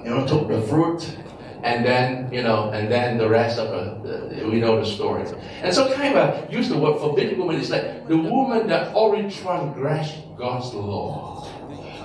you 0.03 0.11
know, 0.11 0.25
took 0.27 0.47
the 0.47 0.61
fruit 0.61 1.17
and 1.65 1.83
then 1.83 2.31
you 2.31 2.43
know, 2.43 2.69
and 2.71 2.91
then 2.91 3.17
the 3.17 3.27
rest 3.27 3.57
of 3.57 3.73
it, 3.73 4.45
we 4.45 4.59
know 4.59 4.79
the 4.79 4.85
story. 4.85 5.25
And 5.61 5.73
so, 5.73 5.91
kind 5.93 6.15
of 6.15 6.53
use 6.53 6.69
the 6.69 6.77
word 6.77 6.99
forbidden 6.99 7.39
woman 7.39 7.55
is 7.55 7.71
like 7.71 8.07
the 8.07 8.17
woman 8.17 8.67
that 8.67 8.93
already 8.93 9.29
transgressed 9.31 10.15
God's 10.37 10.73
law. 10.73 11.49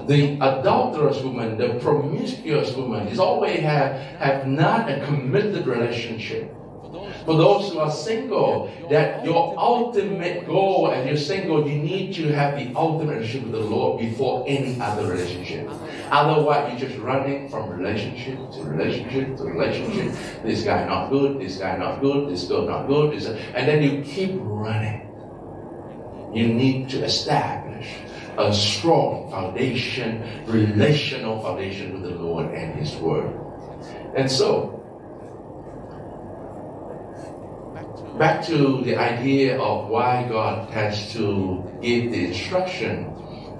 The 0.07 0.37
adulterous 0.41 1.23
woman, 1.23 1.59
the 1.59 1.79
promiscuous 1.79 2.75
woman, 2.75 3.07
is 3.09 3.19
always 3.21 3.61
have, 3.61 3.93
have 4.17 4.47
not 4.47 4.91
a 4.91 5.05
committed 5.05 5.67
relationship 5.67 6.57
for 7.25 7.37
those 7.37 7.73
who 7.73 7.79
are 7.79 7.91
single, 7.91 8.71
that 8.91 9.25
your 9.25 9.55
ultimate 9.59 10.47
goal 10.47 10.91
as 10.91 11.07
you're 11.07 11.17
single, 11.17 11.69
you 11.69 11.79
need 11.81 12.15
to 12.15 12.33
have 12.33 12.59
the 12.59 12.75
ultimate 12.77 13.15
relationship 13.15 13.51
with 13.51 13.63
the 13.63 13.69
Lord 13.69 14.01
before 14.01 14.45
any 14.49 14.81
other 14.81 15.07
relationship. 15.07 15.69
Otherwise, 16.11 16.71
you're 16.81 16.89
just 16.89 17.01
running 17.01 17.49
from 17.49 17.71
relationship 17.71 18.39
to 18.53 18.63
relationship 18.65 19.37
to 19.37 19.45
relationship. 19.45 20.43
This 20.43 20.65
guy 20.65 20.87
not 20.87 21.11
good, 21.11 21.41
this 21.41 21.59
guy 21.59 21.77
not 21.77 22.01
good, 22.01 22.29
this 22.29 22.45
girl 22.45 22.67
not 22.67 22.89
good, 22.89 23.13
this, 23.13 23.27
and 23.27 23.69
then 23.69 23.83
you 23.83 24.03
keep 24.03 24.33
running. 24.43 25.07
You 26.35 26.49
need 26.49 26.89
to 26.91 27.05
establish 27.05 27.89
a 28.39 28.53
strong 28.53 29.31
foundation, 29.31 30.45
relational 30.47 31.41
foundation 31.43 31.93
with 31.93 32.11
the 32.11 32.19
Lord 32.19 32.53
and 32.55 32.75
His 32.75 32.95
Word. 32.97 33.33
And 34.17 34.31
so, 34.31 34.80
back 38.19 38.45
to 38.47 38.83
the 38.85 38.97
idea 38.97 39.59
of 39.61 39.89
why 39.89 40.27
God 40.29 40.71
has 40.71 41.13
to 41.13 41.65
give 41.81 42.11
the 42.13 42.27
instruction 42.27 43.13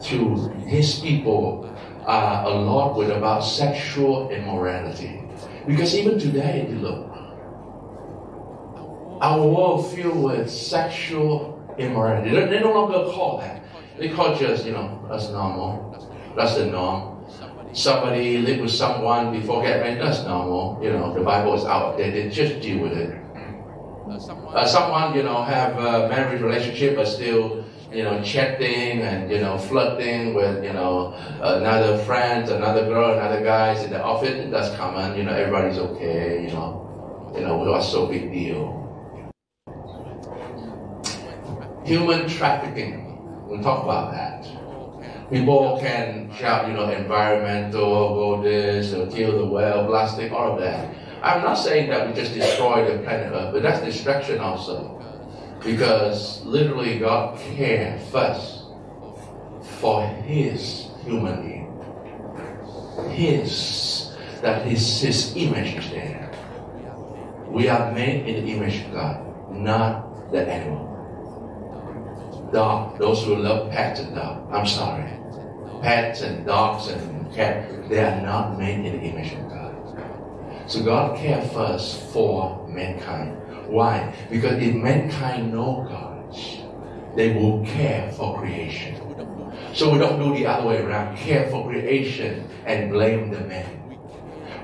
to 0.03 0.49
his 0.67 1.01
people 1.01 1.67
uh, 2.07 2.45
a 2.47 2.51
lot 2.51 2.97
with 2.97 3.11
about 3.11 3.41
sexual 3.41 4.31
immorality. 4.31 5.23
Because 5.67 5.95
even 5.95 6.19
today, 6.19 6.67
look, 6.69 7.11
our 9.21 9.47
world 9.47 9.93
filled 9.95 10.23
with 10.23 10.51
sexual 10.51 11.61
immorality. 11.79 12.31
They, 12.31 12.47
they 12.47 12.61
no 12.61 12.73
longer 12.73 13.13
call 13.13 13.39
that. 13.39 13.63
They 13.99 14.09
call 14.09 14.35
just, 14.35 14.65
you 14.65 14.73
know, 14.73 15.07
that's 15.11 15.29
normal. 15.29 16.33
That's 16.37 16.57
the 16.57 16.67
norm. 16.67 17.27
Somebody 17.73 18.39
live 18.39 18.61
with 18.61 18.71
someone 18.73 19.31
before 19.31 19.63
getting 19.63 19.83
married, 19.83 20.01
that's 20.01 20.25
normal. 20.25 20.83
You 20.83 20.91
know, 20.91 21.15
the 21.15 21.21
Bible 21.21 21.55
is 21.55 21.65
outdated. 21.65 22.33
Just 22.33 22.61
deal 22.61 22.83
with 22.83 22.93
it. 22.93 23.17
Uh, 24.11 24.67
someone, 24.67 25.15
you 25.15 25.23
know, 25.23 25.43
have 25.43 25.79
a 25.79 26.09
married 26.09 26.41
relationship 26.41 26.97
but 26.97 27.07
still 27.07 27.65
you 27.93 28.05
know, 28.05 28.23
chatting 28.23 29.03
and, 29.03 29.31
you 29.31 29.41
know, 29.41 29.59
flirting 29.59 30.35
with, 30.35 30.63
you 30.65 30.73
know, 30.73 31.13
another 31.43 31.99
friend, 31.99 32.49
another 32.49 32.87
girl, 32.87 33.19
another 33.19 33.43
guys 33.43 33.83
in 33.83 33.91
the 33.91 34.03
office. 34.03 34.49
That's 34.51 34.75
common. 34.77 35.17
You 35.17 35.25
know, 35.25 35.33
everybody's 35.33 35.79
okay, 35.79 36.45
you 36.47 36.53
know. 36.53 37.33
You 37.35 37.43
know, 37.43 37.59
what's 37.59 37.89
so 37.89 38.07
big 38.07 38.33
deal? 38.33 38.77
Human 41.85 42.29
trafficking. 42.29 43.47
We'll 43.49 43.63
talk 43.63 43.83
about 43.83 44.13
that. 44.13 44.47
People 45.31 45.79
can 45.81 46.33
shout, 46.35 46.69
you 46.69 46.75
know, 46.75 46.91
environmental, 46.91 48.15
go 48.15 48.43
this, 48.43 48.93
or 48.93 49.07
kill 49.09 49.39
the 49.39 49.47
whale, 49.47 49.87
plastic, 49.87 50.33
all 50.33 50.55
of 50.55 50.61
that. 50.61 50.95
I'm 51.23 51.43
not 51.43 51.55
saying 51.55 51.91
that 51.91 52.09
we 52.09 52.15
just 52.15 52.33
destroy 52.33 52.91
the 52.91 53.03
planet 53.03 53.33
Earth, 53.33 53.53
but 53.53 53.63
that's 53.63 53.85
destruction 53.85 54.39
also. 54.41 54.97
Because 55.63 56.43
literally 56.47 56.99
God 56.99 57.39
cared 57.39 58.01
first 58.05 58.65
for 59.81 60.07
his 60.07 60.89
human 61.05 61.43
being. 61.43 61.67
His, 63.11 64.17
that 64.41 64.67
is 64.67 65.01
his 65.01 65.37
image 65.37 65.75
is 65.77 65.91
there. 65.91 66.33
We 67.47 67.69
are 67.69 67.93
made 67.93 68.27
in 68.27 68.47
the 68.47 68.53
image 68.53 68.85
of 68.87 68.93
God, 68.93 69.53
not 69.53 70.33
the 70.33 70.47
animal. 70.49 70.89
Dog, 72.53 72.99
those 72.99 73.25
who 73.25 73.37
love 73.37 73.71
pets 73.71 74.01
and 74.01 74.15
dogs, 74.15 74.49
I'm 74.53 74.67
sorry. 74.67 75.11
Pets 75.83 76.23
and 76.23 76.47
dogs 76.47 76.89
and 76.89 77.33
cats, 77.35 77.89
they 77.89 78.01
are 78.01 78.23
not 78.23 78.59
made 78.59 78.85
in 78.87 79.01
the 79.01 79.07
image 79.07 79.33
of 79.33 79.49
God. 79.49 79.50
So 80.71 80.85
God 80.85 81.19
cared 81.19 81.51
first 81.51 82.01
for 82.13 82.65
mankind. 82.69 83.37
Why? 83.67 84.15
Because 84.31 84.63
if 84.63 84.73
mankind 84.77 85.53
know 85.53 85.85
God, 85.91 86.33
they 87.17 87.33
will 87.35 87.65
care 87.67 88.13
for 88.13 88.39
creation. 88.39 88.95
So 89.75 89.91
we 89.91 89.99
don't 89.99 90.21
do 90.23 90.33
the 90.33 90.47
other 90.47 90.69
way 90.69 90.81
around. 90.81 91.17
Care 91.17 91.51
for 91.51 91.69
creation 91.69 92.49
and 92.67 92.89
blame 92.89 93.33
the 93.33 93.41
man. 93.41 93.69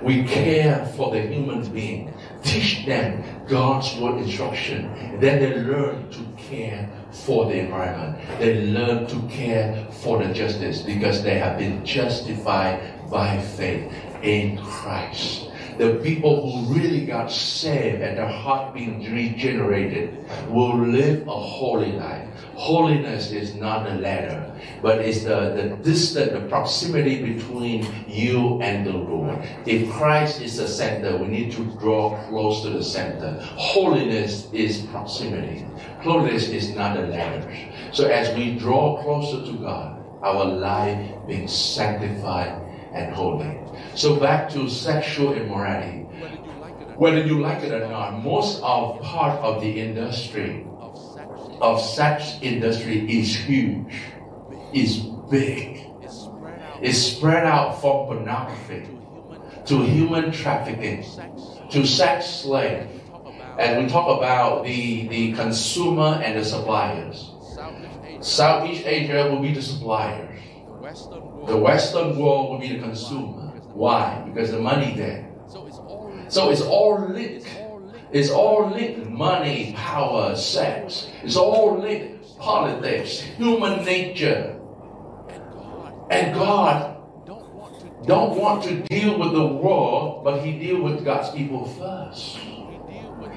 We 0.00 0.22
care 0.22 0.86
for 0.96 1.10
the 1.10 1.22
human 1.22 1.68
being. 1.72 2.14
Teach 2.44 2.86
them 2.86 3.25
God's 3.48 3.92
word 3.96 4.18
instruction. 4.18 5.18
Then 5.18 5.40
they 5.40 5.56
learn 5.56 6.08
to 6.12 6.25
care 6.36 6.88
for 7.10 7.46
the 7.46 7.58
environment. 7.58 8.25
They 8.38 8.68
learn 8.68 9.08
to 9.08 9.28
care 9.28 9.88
for 9.90 10.22
the 10.22 10.32
justice 10.32 10.82
because 10.82 11.25
they 11.25 11.40
have 11.40 11.58
been 11.58 11.84
justified 11.84 13.10
by 13.10 13.40
faith 13.40 13.92
in 14.22 14.58
Christ 14.58 15.45
the 15.78 16.00
people 16.02 16.50
who 16.50 16.75
really 16.75 17.04
got 17.04 17.30
saved 17.30 18.02
and 18.02 18.16
their 18.16 18.28
heart 18.28 18.75
being 18.75 19.12
regenerated 19.12 20.25
will 20.49 20.76
live 20.78 21.26
a 21.28 21.30
holy 21.30 21.92
life. 21.92 22.28
Holiness 22.54 23.33
is 23.33 23.54
not 23.54 23.87
a 23.87 23.95
ladder, 23.97 24.50
but 24.80 25.00
it's 25.00 25.25
the, 25.25 25.52
the 25.54 25.76
distance, 25.83 26.33
the 26.33 26.49
proximity 26.49 27.35
between 27.35 27.87
you 28.09 28.61
and 28.62 28.87
the 28.87 28.92
Lord. 28.92 29.38
If 29.66 29.90
Christ 29.92 30.40
is 30.40 30.56
the 30.56 30.66
center, 30.66 31.16
we 31.18 31.26
need 31.26 31.52
to 31.52 31.64
draw 31.78 32.18
close 32.28 32.62
to 32.62 32.71
the 32.71 32.83
center. 32.83 33.38
Holiness 33.56 34.49
is 34.52 34.83
proximity. 34.87 35.66
Holiness 36.00 36.49
is 36.49 36.75
not 36.75 36.97
a 36.97 37.06
ladder. 37.06 37.54
So 37.92 38.09
as 38.09 38.35
we 38.37 38.59
draw 38.59 39.02
closer 39.02 39.45
to 39.52 39.59
God, 39.59 40.02
our 40.23 40.45
life 40.47 41.12
being 41.26 41.47
sanctified 41.47 42.65
and 42.96 43.14
holy. 43.14 43.58
So 43.94 44.16
back 44.16 44.48
to 44.50 44.68
sexual 44.68 45.34
immorality. 45.34 46.02
Whether 46.96 47.26
you 47.26 47.40
like 47.40 47.62
it 47.62 47.72
or 47.72 47.86
not, 47.88 48.24
most 48.24 48.62
of 48.62 49.00
part 49.02 49.38
of 49.40 49.60
the 49.60 49.80
industry 49.80 50.66
of 51.60 51.80
sex 51.80 52.38
industry 52.42 53.04
is 53.20 53.34
huge, 53.34 53.94
is 54.72 54.98
big. 55.30 55.86
It's 56.80 56.98
spread 56.98 57.44
out 57.44 57.80
from 57.80 58.06
pornography 58.06 58.88
to 59.66 59.82
human 59.82 60.32
trafficking 60.32 61.04
to 61.70 61.87
sex 61.87 62.26
slave. 62.26 62.88
And 63.59 63.82
we 63.82 63.90
talk 63.90 64.18
about 64.18 64.64
the, 64.64 65.09
the 65.09 65.32
consumer 65.32 66.20
and 66.22 66.38
the 66.38 66.44
suppliers. 66.44 67.32
Southeast 68.20 68.87
Asia 68.87 69.28
will 69.30 69.40
be 69.40 69.54
the 69.54 69.62
suppliers. 69.62 70.36
The 70.80 71.56
Western 71.56 72.18
world 72.18 72.50
will 72.50 72.58
be 72.58 72.76
the 72.76 72.82
consumer. 72.82 73.52
Why? 73.72 74.22
Because 74.26 74.50
the 74.50 74.58
money 74.58 74.94
there. 74.94 75.28
So 76.28 76.50
it's 76.50 76.60
all 76.60 77.08
linked. 77.08 77.46
It's 78.12 78.30
all 78.30 78.70
linked. 78.70 79.08
Money, 79.08 79.74
power, 79.76 80.36
sex. 80.36 81.08
It's 81.22 81.36
all 81.36 81.78
linked. 81.78 82.38
Politics, 82.38 83.20
human 83.20 83.84
nature. 83.84 84.58
And 86.10 86.34
God 86.34 86.96
don't 88.06 88.36
want 88.36 88.62
to 88.64 88.82
deal 88.82 89.18
with 89.18 89.32
the 89.32 89.46
world, 89.46 90.22
but 90.24 90.44
He 90.44 90.58
deal 90.58 90.82
with 90.82 91.04
God's 91.04 91.30
people 91.30 91.64
first. 91.64 92.38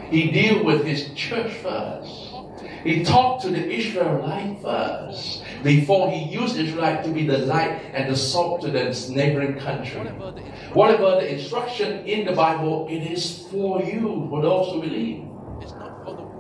He 0.10 0.32
deal 0.32 0.64
with 0.64 0.84
His 0.86 1.14
church 1.14 1.54
first. 1.64 2.19
He 2.84 3.04
talked 3.04 3.42
to 3.44 3.50
the 3.50 3.70
Israelite 3.70 4.62
first 4.62 5.44
before 5.64 6.12
he 6.12 6.24
used 6.24 6.58
Israelite 6.58 7.04
to 7.04 7.12
be 7.12 7.28
the 7.28 7.40
light 7.40 7.82
and 7.94 8.10
the 8.12 8.16
salt 8.16 8.62
to 8.62 8.72
the 8.72 8.86
neighboring 9.10 9.60
country. 9.60 10.00
Whatever 10.74 11.22
the 11.22 11.34
instruction 11.34 12.06
in 12.06 12.26
the 12.26 12.34
Bible, 12.34 12.88
it 12.90 13.04
is 13.04 13.48
for 13.52 13.82
you, 13.84 14.28
for 14.30 14.42
those 14.42 14.74
who 14.74 14.82
believe. 14.82 15.26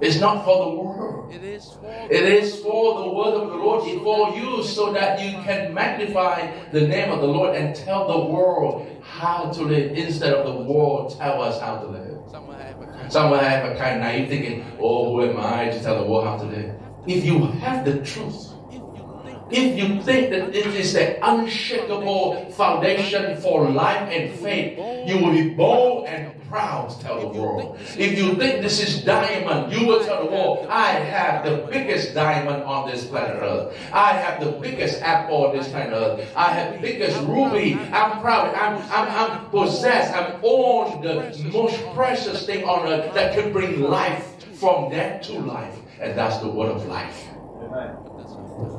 It's 0.01 0.19
not 0.19 0.45
for 0.45 0.65
the 0.65 0.71
world. 0.81 1.33
It 1.33 1.43
is 1.43 1.71
for, 1.73 2.07
it 2.09 2.23
is 2.23 2.59
for 2.61 3.03
the 3.03 3.09
word 3.11 3.33
of 3.35 3.49
the 3.49 3.55
Lord. 3.55 3.83
For 3.83 4.35
you 4.37 4.63
so 4.63 4.93
that 4.93 5.19
you 5.19 5.31
can 5.43 5.73
magnify 5.73 6.69
the 6.71 6.87
name 6.87 7.11
of 7.11 7.19
the 7.19 7.27
Lord 7.27 7.55
and 7.55 7.75
tell 7.75 8.07
the 8.07 8.31
world 8.31 8.87
how 9.03 9.51
to 9.51 9.61
live 9.61 9.97
instead 9.97 10.33
of 10.33 10.45
the 10.45 10.63
world 10.63 11.17
tell 11.17 11.41
us 11.41 11.59
how 11.59 11.79
to 11.79 11.87
live. 11.87 12.58
Some 13.09 13.31
will 13.31 13.39
have 13.39 13.65
a 13.71 13.75
kind 13.75 13.95
of 13.95 14.01
naive 14.01 14.29
thinking, 14.29 14.65
oh, 14.79 15.11
who 15.11 15.29
am 15.29 15.37
I 15.39 15.69
to 15.69 15.81
tell 15.81 16.03
the 16.03 16.09
world 16.09 16.25
how 16.25 16.37
to 16.37 16.45
live? 16.45 16.75
If 17.07 17.25
you 17.25 17.45
have 17.45 17.85
the 17.85 17.99
truth, 18.03 18.53
if 19.51 19.77
you 19.77 20.01
think 20.03 20.29
that 20.31 20.55
it 20.55 20.67
is 20.67 20.93
the 20.93 21.17
unshakable 21.27 22.51
foundation 22.51 23.39
for 23.41 23.69
life 23.69 24.09
and 24.11 24.31
faith, 24.39 24.77
you 25.07 25.17
will 25.17 25.31
be 25.31 25.49
bold 25.49 26.07
and 26.07 26.33
proud 26.49 26.89
to 26.89 26.99
tell 26.99 27.19
the 27.19 27.27
world. 27.27 27.77
If 27.97 28.17
you 28.17 28.35
think 28.35 28.61
this 28.61 28.81
is 28.81 29.03
diamond, 29.03 29.71
you 29.71 29.85
will 29.85 30.03
tell 30.03 30.25
the 30.25 30.31
world, 30.31 30.67
I 30.69 30.91
have 30.91 31.45
the 31.45 31.67
biggest 31.71 32.13
diamond 32.13 32.63
on 32.63 32.89
this 32.89 33.05
planet 33.05 33.37
Earth. 33.41 33.77
I 33.93 34.13
have 34.13 34.43
the 34.43 34.51
biggest 34.53 35.01
apple 35.01 35.45
on 35.45 35.57
this 35.57 35.69
planet 35.69 35.93
Earth. 35.93 36.31
I 36.35 36.51
have 36.51 36.81
biggest 36.81 37.19
ruby. 37.21 37.75
I'm 37.93 38.19
proud. 38.21 38.53
I'm, 38.55 38.77
I'm, 38.91 39.07
I'm 39.09 39.49
possessed. 39.49 40.13
I'm 40.13 40.43
on 40.43 41.01
the 41.01 41.49
most 41.53 41.77
precious 41.93 42.45
thing 42.45 42.63
on 42.65 42.87
earth 42.87 43.13
that 43.13 43.35
can 43.35 43.51
bring 43.53 43.81
life 43.81 44.43
from 44.55 44.89
death 44.89 45.21
to 45.23 45.39
life. 45.39 45.75
And 45.99 46.17
that's 46.17 46.37
the 46.37 46.47
word 46.47 46.71
of 46.71 46.85
life. 46.87 47.27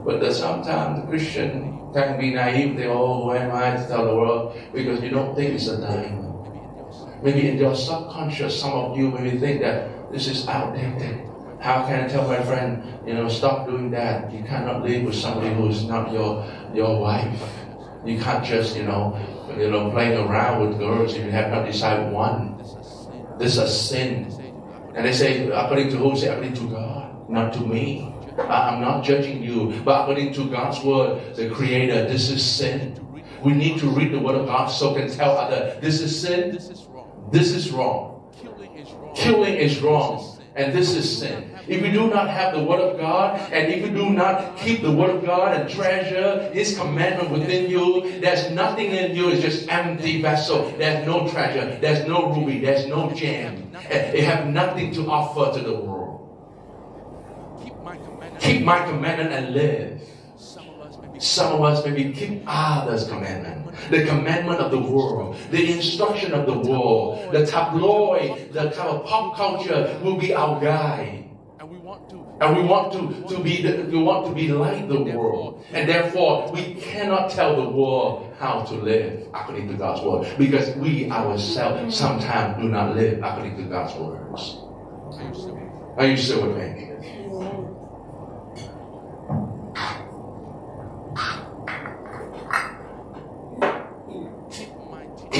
But 0.05 0.33
sometimes 0.33 1.03
the 1.03 1.07
Christian 1.09 1.93
can 1.93 2.19
be 2.19 2.33
naive. 2.33 2.77
They, 2.77 2.87
oh, 2.87 3.25
who 3.25 3.33
am 3.33 3.53
I 3.53 3.77
to 3.77 3.87
tell 3.87 4.07
the 4.07 4.15
world? 4.15 4.57
Because 4.73 5.03
you 5.03 5.11
don't 5.11 5.35
think 5.35 5.55
it's 5.55 5.69
a 5.69 5.81
diamond. 5.81 6.31
Maybe 7.23 7.49
in 7.49 7.59
your 7.59 7.75
subconscious, 7.75 8.59
some 8.59 8.73
of 8.73 8.97
you 8.97 9.11
maybe 9.11 9.39
think 9.39 9.61
that 9.61 10.13
this 10.13 10.27
is 10.27 10.49
outdated. 10.49 11.21
How 11.61 11.85
can 11.85 12.05
I 12.05 12.09
tell 12.09 12.27
my 12.27 12.43
friend, 12.43 12.83
you 13.07 13.13
know, 13.13 13.29
stop 13.29 13.67
doing 13.67 13.91
that? 13.91 14.33
You 14.33 14.43
cannot 14.45 14.83
live 14.83 15.05
with 15.05 15.15
somebody 15.15 15.53
who 15.53 15.69
is 15.69 15.85
not 15.85 16.11
your 16.13 16.49
your 16.73 16.99
wife. 16.99 17.43
You 18.05 18.19
can't 18.19 18.43
just, 18.43 18.77
you 18.77 18.85
know, 18.85 19.21
you 19.59 19.71
know, 19.71 19.91
playing 19.91 20.17
around 20.17 20.67
with 20.67 20.79
girls 20.79 21.15
if 21.15 21.25
you 21.25 21.31
have 21.31 21.51
not 21.53 21.67
decided 21.67 22.11
one. 22.11 22.57
This 23.39 23.53
is 23.53 23.59
a 23.59 23.69
sin. 23.69 24.33
And 24.95 25.05
they 25.05 25.13
say, 25.13 25.49
according 25.51 25.91
to 25.91 25.97
who? 25.97 26.17
Say, 26.17 26.29
according 26.29 26.55
to 26.55 26.71
God, 26.71 27.29
not 27.29 27.53
to 27.55 27.61
me. 27.61 28.10
I'm 28.49 28.81
not 28.81 29.05
judging 29.05 29.43
you, 29.43 29.81
but 29.85 30.03
according 30.03 30.33
to 30.35 30.49
God's 30.51 30.83
word, 30.85 31.37
the 31.37 31.51
Creator, 31.51 32.09
this 32.09 32.31
is 32.31 32.45
sin. 32.45 32.97
We 33.43 33.53
need 33.53 33.79
to 33.81 33.89
read 33.89 34.13
the 34.13 34.19
word 34.19 34.37
of 34.37 34.47
God 34.47 34.67
so 34.67 34.95
can 34.95 35.11
tell 35.11 35.37
other 35.37 35.79
this 35.81 36.01
is 36.01 36.21
sin, 36.21 36.53
this 37.33 37.53
is 37.53 37.71
wrong. 37.71 38.33
Killing 39.15 39.55
is 39.55 39.81
wrong. 39.81 40.41
And 40.57 40.73
this 40.73 40.95
is 40.95 41.19
sin. 41.19 41.51
If 41.69 41.81
you 41.81 41.93
do 41.93 42.09
not 42.09 42.29
have 42.29 42.55
the 42.55 42.65
Word 42.65 42.81
of 42.81 42.99
God, 42.99 43.39
and 43.53 43.73
if 43.73 43.87
you 43.87 43.91
do 43.91 44.11
not 44.11 44.57
keep 44.57 44.83
the 44.83 44.91
Word 44.91 45.11
of 45.11 45.25
God 45.25 45.55
and 45.57 45.71
treasure 45.71 46.51
His 46.53 46.77
commandment 46.77 47.31
within 47.31 47.71
you, 47.71 48.21
there's 48.21 48.51
nothing 48.51 48.91
in 48.91 49.15
you. 49.15 49.31
It's 49.31 49.43
just 49.43 49.69
empty 49.69 50.21
vessel. 50.21 50.75
There's 50.77 51.07
no 51.07 51.29
treasure. 51.29 51.79
There's 51.81 52.07
no 52.09 52.35
ruby. 52.35 52.59
There's 52.59 52.87
no 52.87 53.13
gem. 53.13 53.71
It 53.89 54.25
have 54.25 54.49
nothing 54.49 54.93
to 54.95 55.09
offer 55.09 55.57
to 55.57 55.65
the 55.65 55.75
world. 55.75 56.00
Keep 58.41 58.65
my 58.65 58.85
commandment 58.85 59.33
and 59.33 59.55
live. 59.55 60.01
Some 61.19 61.53
of 61.53 61.61
us 61.63 61.85
maybe 61.85 62.13
keep 62.13 62.43
others' 62.47 63.07
commandment, 63.07 63.75
the 63.91 64.07
commandment 64.07 64.59
of 64.61 64.71
the 64.71 64.79
world, 64.79 65.37
the 65.51 65.71
instruction 65.71 66.33
of 66.33 66.47
the 66.47 66.59
world, 66.59 67.31
the 67.31 67.45
tabloid, 67.45 68.53
the 68.53 68.71
kind 68.71 68.89
of 68.89 69.05
pop 69.05 69.37
culture 69.37 69.99
will 70.03 70.17
be 70.17 70.33
our 70.35 70.59
guide. 70.59 71.29
And 72.41 72.57
we 72.57 72.63
want 72.63 72.91
to, 72.95 73.37
to 73.37 73.43
be 73.43 73.61
the, 73.61 73.85
we 73.85 74.03
want 74.03 74.27
to 74.27 74.33
be 74.33 74.49
like 74.49 74.89
the 74.89 75.03
world. 75.03 75.63
And 75.73 75.87
therefore, 75.87 76.51
we 76.51 76.75
cannot 76.77 77.31
tell 77.31 77.55
the 77.55 77.69
world 77.69 78.35
how 78.39 78.63
to 78.63 78.75
live 78.75 79.29
according 79.35 79.69
to 79.69 79.75
God's 79.75 80.01
word. 80.01 80.39
Because 80.39 80.75
we 80.77 81.11
ourselves 81.11 81.95
sometimes 81.95 82.57
do 82.63 82.71
not 82.71 82.97
live 82.97 83.19
according 83.23 83.59
to 83.59 83.65
God's 83.65 83.95
words. 83.97 84.57
Are 85.99 86.07
you 86.07 86.17
still 86.17 86.49
with 86.49 86.57
me? 86.57 86.91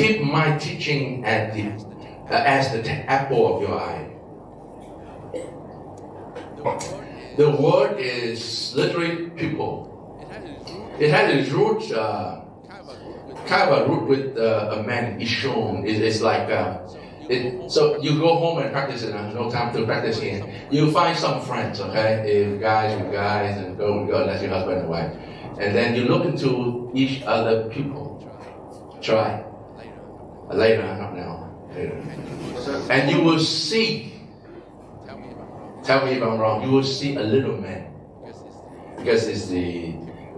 Keep 0.01 0.23
my 0.23 0.57
teaching 0.57 1.25
at 1.27 1.53
the, 1.53 1.73
uh, 2.31 2.43
as 2.47 2.73
the 2.73 2.91
apple 3.05 3.57
of 3.57 3.63
your 3.63 3.79
eye. 3.79 4.07
The 7.37 7.51
word 7.51 8.01
is 8.01 8.75
literally 8.75 9.29
pupil. 9.37 9.89
It 10.99 11.11
has 11.11 11.35
its 11.35 11.51
root, 11.51 11.93
uh, 11.93 12.41
kind 13.47 13.71
of 13.71 13.79
a 13.79 13.91
root 13.91 14.09
with 14.09 14.39
uh, 14.39 14.79
a 14.79 14.83
man, 14.85 15.21
Ishon. 15.21 15.87
It, 15.87 16.01
it's 16.01 16.23
like, 16.23 16.49
uh, 16.49 16.81
it, 17.29 17.71
so 17.71 18.01
you 18.01 18.19
go 18.19 18.37
home 18.37 18.63
and 18.63 18.73
practice 18.73 19.03
it. 19.03 19.15
No 19.35 19.51
time 19.51 19.75
to 19.75 19.85
practice 19.85 20.19
here. 20.19 20.43
You 20.71 20.91
find 20.93 21.15
some 21.17 21.43
friends, 21.43 21.79
okay? 21.79 22.25
If 22.27 22.59
guys 22.59 22.99
with 22.99 23.13
guys 23.13 23.59
and 23.59 23.77
girl 23.77 24.01
with 24.01 24.09
girl, 24.09 24.27
that's 24.27 24.41
your 24.43 24.51
husband 24.51 24.81
and 24.81 24.89
wife. 24.89 25.13
And 25.59 25.77
then 25.77 25.95
you 25.95 26.05
look 26.05 26.25
into 26.25 26.91
each 26.95 27.23
other 27.25 27.69
pupil. 27.69 28.17
Try. 29.03 29.45
Later, 30.53 30.83
not 30.83 31.15
now. 31.15 31.51
Later. 31.75 31.97
And 32.91 33.11
you 33.11 33.23
will 33.23 33.39
see 33.39 34.11
Tell 35.85 36.05
me 36.05 36.13
if 36.13 36.23
I'm 36.23 36.39
wrong. 36.39 36.63
You 36.63 36.71
will 36.71 36.85
see 36.85 37.17
a 37.17 37.23
little 37.23 37.57
man. 37.57 37.93
Because 38.97 39.27
it's 39.27 39.49
the 39.49 39.95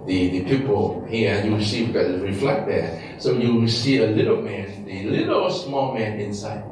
the, 0.06 0.30
the 0.30 0.44
pupil 0.44 1.04
here, 1.08 1.34
and 1.34 1.48
you 1.48 1.54
will 1.56 1.64
see 1.64 1.86
because 1.86 2.10
it 2.10 2.22
reflect 2.22 2.66
there. 2.66 3.16
So 3.18 3.34
you 3.38 3.54
will 3.54 3.68
see 3.68 3.98
a 3.98 4.06
little 4.06 4.40
man, 4.42 4.84
the 4.84 5.04
little 5.04 5.50
small 5.50 5.94
man 5.94 6.18
inside. 6.20 6.64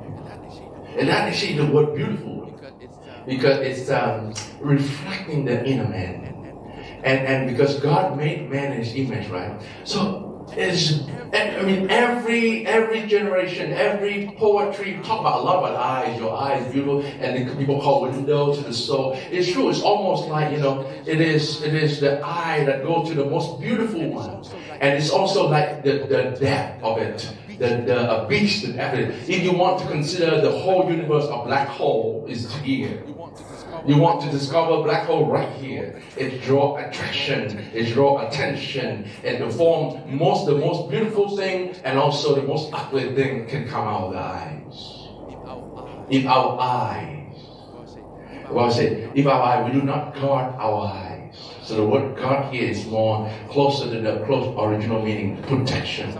And 0.98 1.08
that 1.08 1.32
is 1.32 1.56
the 1.56 1.66
word 1.66 1.94
beautiful. 1.94 2.58
Because 3.26 3.58
it's 3.58 3.90
um, 3.90 4.34
reflecting 4.60 5.44
the 5.44 5.64
inner 5.64 5.86
man. 5.88 6.26
And, 7.04 7.26
and 7.26 7.50
because 7.50 7.78
God 7.80 8.16
made 8.16 8.50
man 8.50 8.72
in 8.72 8.78
his 8.78 8.94
image, 8.94 9.28
right? 9.28 9.60
So 9.84 10.29
is 10.56 11.02
eh, 11.32 11.58
I 11.58 11.62
mean 11.62 11.90
every 11.90 12.66
every 12.66 13.06
generation, 13.06 13.72
every 13.72 14.34
poetry 14.38 15.00
talk 15.02 15.20
about 15.20 15.44
lot 15.44 15.58
about 15.58 15.76
eyes, 15.76 16.18
your 16.18 16.34
eyes 16.36 16.72
beautiful, 16.72 17.02
and 17.20 17.58
people 17.58 17.80
call 17.80 18.02
window 18.02 18.54
to 18.54 18.62
the 18.62 18.74
soul. 18.74 19.18
It's 19.30 19.50
true, 19.52 19.70
it's 19.70 19.82
almost 19.82 20.28
like 20.28 20.52
you 20.52 20.58
know, 20.58 20.86
it 21.06 21.20
is 21.20 21.62
it 21.62 21.74
is 21.74 22.00
the 22.00 22.20
eye 22.24 22.64
that 22.64 22.84
goes 22.84 23.08
to 23.08 23.14
the 23.14 23.24
most 23.24 23.60
beautiful 23.60 24.08
one. 24.10 24.44
And 24.80 24.96
it's 24.98 25.10
also 25.10 25.48
like 25.48 25.82
the, 25.82 26.06
the 26.08 26.36
depth 26.40 26.82
of 26.82 26.98
it. 26.98 27.30
The, 27.58 27.82
the 27.84 28.22
a 28.22 28.26
beach 28.26 28.62
that 28.62 28.96
if 28.96 29.42
you 29.44 29.52
want 29.52 29.82
to 29.82 29.86
consider 29.88 30.40
the 30.40 30.50
whole 30.50 30.90
universe 30.90 31.26
a 31.26 31.44
black 31.44 31.68
hole 31.68 32.24
is 32.26 32.50
here. 32.62 33.02
You 33.86 33.96
want 33.96 34.20
to 34.22 34.30
discover 34.30 34.82
black 34.82 35.06
hole 35.06 35.26
right 35.26 35.50
here. 35.54 36.02
It 36.16 36.42
draw 36.42 36.76
attraction, 36.76 37.58
it 37.72 37.92
draw 37.94 38.26
attention, 38.26 39.08
and 39.24 39.42
the 39.42 39.50
form 39.50 40.16
most 40.16 40.46
the 40.46 40.56
most 40.56 40.90
beautiful 40.90 41.36
thing 41.36 41.74
and 41.84 41.98
also 41.98 42.34
the 42.34 42.42
most 42.42 42.70
ugly 42.72 43.14
thing 43.14 43.46
can 43.46 43.68
come 43.68 43.86
out 43.88 44.04
of 44.04 44.12
the 44.12 44.18
eyes. 44.18 45.00
If 46.10 46.26
our 46.26 46.58
eyes, 46.60 47.36
well, 48.50 48.66
I 48.66 48.70
say, 48.70 49.10
if 49.14 49.26
our 49.26 49.42
eye, 49.42 49.64
we 49.64 49.72
do 49.72 49.82
not 49.82 50.14
guard 50.14 50.54
our 50.58 50.86
eyes. 50.86 51.36
So 51.62 51.76
the 51.76 51.86
word 51.86 52.16
guard 52.16 52.52
here 52.52 52.68
is 52.68 52.84
more 52.86 53.30
closer 53.48 53.88
to 53.90 54.00
the 54.00 54.24
close 54.26 54.54
original 54.58 55.02
meaning, 55.02 55.40
protection. 55.44 56.12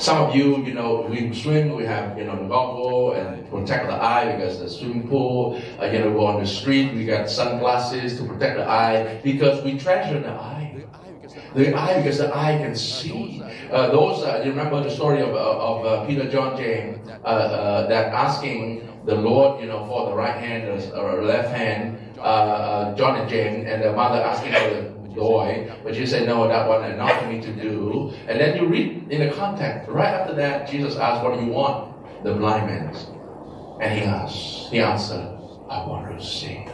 Some 0.00 0.16
of 0.16 0.34
you, 0.34 0.64
you 0.64 0.72
know, 0.72 1.02
we 1.02 1.30
swim, 1.34 1.76
we 1.76 1.84
have, 1.84 2.16
you 2.16 2.24
know, 2.24 2.34
the 2.34 2.48
goggle 2.48 3.12
and 3.12 3.46
protect 3.50 3.86
the 3.86 3.92
eye 3.92 4.34
because 4.34 4.58
the 4.58 4.70
swimming 4.70 5.06
pool, 5.06 5.60
uh, 5.78 5.84
you 5.84 5.98
know, 5.98 6.10
go 6.14 6.24
on 6.24 6.40
the 6.40 6.46
street, 6.46 6.94
we 6.94 7.04
got 7.04 7.28
sunglasses 7.28 8.16
to 8.16 8.24
protect 8.24 8.56
the 8.56 8.66
eye 8.66 9.20
because 9.22 9.62
we 9.62 9.78
treasure 9.78 10.18
the 10.18 10.30
eye. 10.30 10.86
The 11.54 11.74
eye 11.74 12.00
because 12.00 12.16
the 12.16 12.34
eye 12.34 12.56
can 12.56 12.74
see. 12.74 13.42
Uh, 13.70 13.90
those, 13.90 14.24
uh, 14.24 14.40
you 14.42 14.52
remember 14.52 14.82
the 14.82 14.90
story 14.90 15.20
of, 15.20 15.34
uh, 15.34 15.36
of 15.36 15.84
uh, 15.84 16.06
Peter, 16.06 16.30
John, 16.30 16.56
James, 16.56 17.06
uh, 17.06 17.26
uh, 17.26 17.86
that 17.88 18.10
asking 18.14 18.88
the 19.04 19.16
Lord, 19.16 19.60
you 19.60 19.66
know, 19.66 19.84
for 19.84 20.08
the 20.08 20.16
right 20.16 20.38
hand 20.38 20.66
or 20.94 21.22
left 21.22 21.54
hand, 21.54 21.98
John 22.96 23.20
and 23.20 23.28
James, 23.28 23.66
and 23.68 23.82
the 23.82 23.92
mother 23.92 24.22
asking 24.22 24.52
for 24.54 24.70
the 24.70 24.99
joy, 25.14 25.70
but 25.82 25.94
you 25.94 26.06
say, 26.06 26.26
no, 26.26 26.48
that 26.48 26.68
wasn't 26.68 26.94
enough 26.94 27.20
for 27.20 27.28
me 27.28 27.40
to 27.40 27.52
do. 27.52 28.12
And 28.28 28.40
then 28.40 28.56
you 28.56 28.66
read 28.66 29.10
in 29.10 29.28
the 29.28 29.34
context, 29.34 29.88
right 29.90 30.14
after 30.14 30.34
that, 30.34 30.70
Jesus 30.70 30.96
asked, 30.96 31.24
what 31.24 31.38
do 31.38 31.44
you 31.44 31.50
want? 31.50 32.24
The 32.24 32.34
blind 32.34 32.66
man. 32.66 32.94
And 33.80 33.98
he 33.98 34.04
asked, 34.04 34.70
he 34.70 34.80
answered, 34.80 35.38
I 35.68 35.86
want 35.86 36.18
to 36.18 36.24
see. 36.24 36.66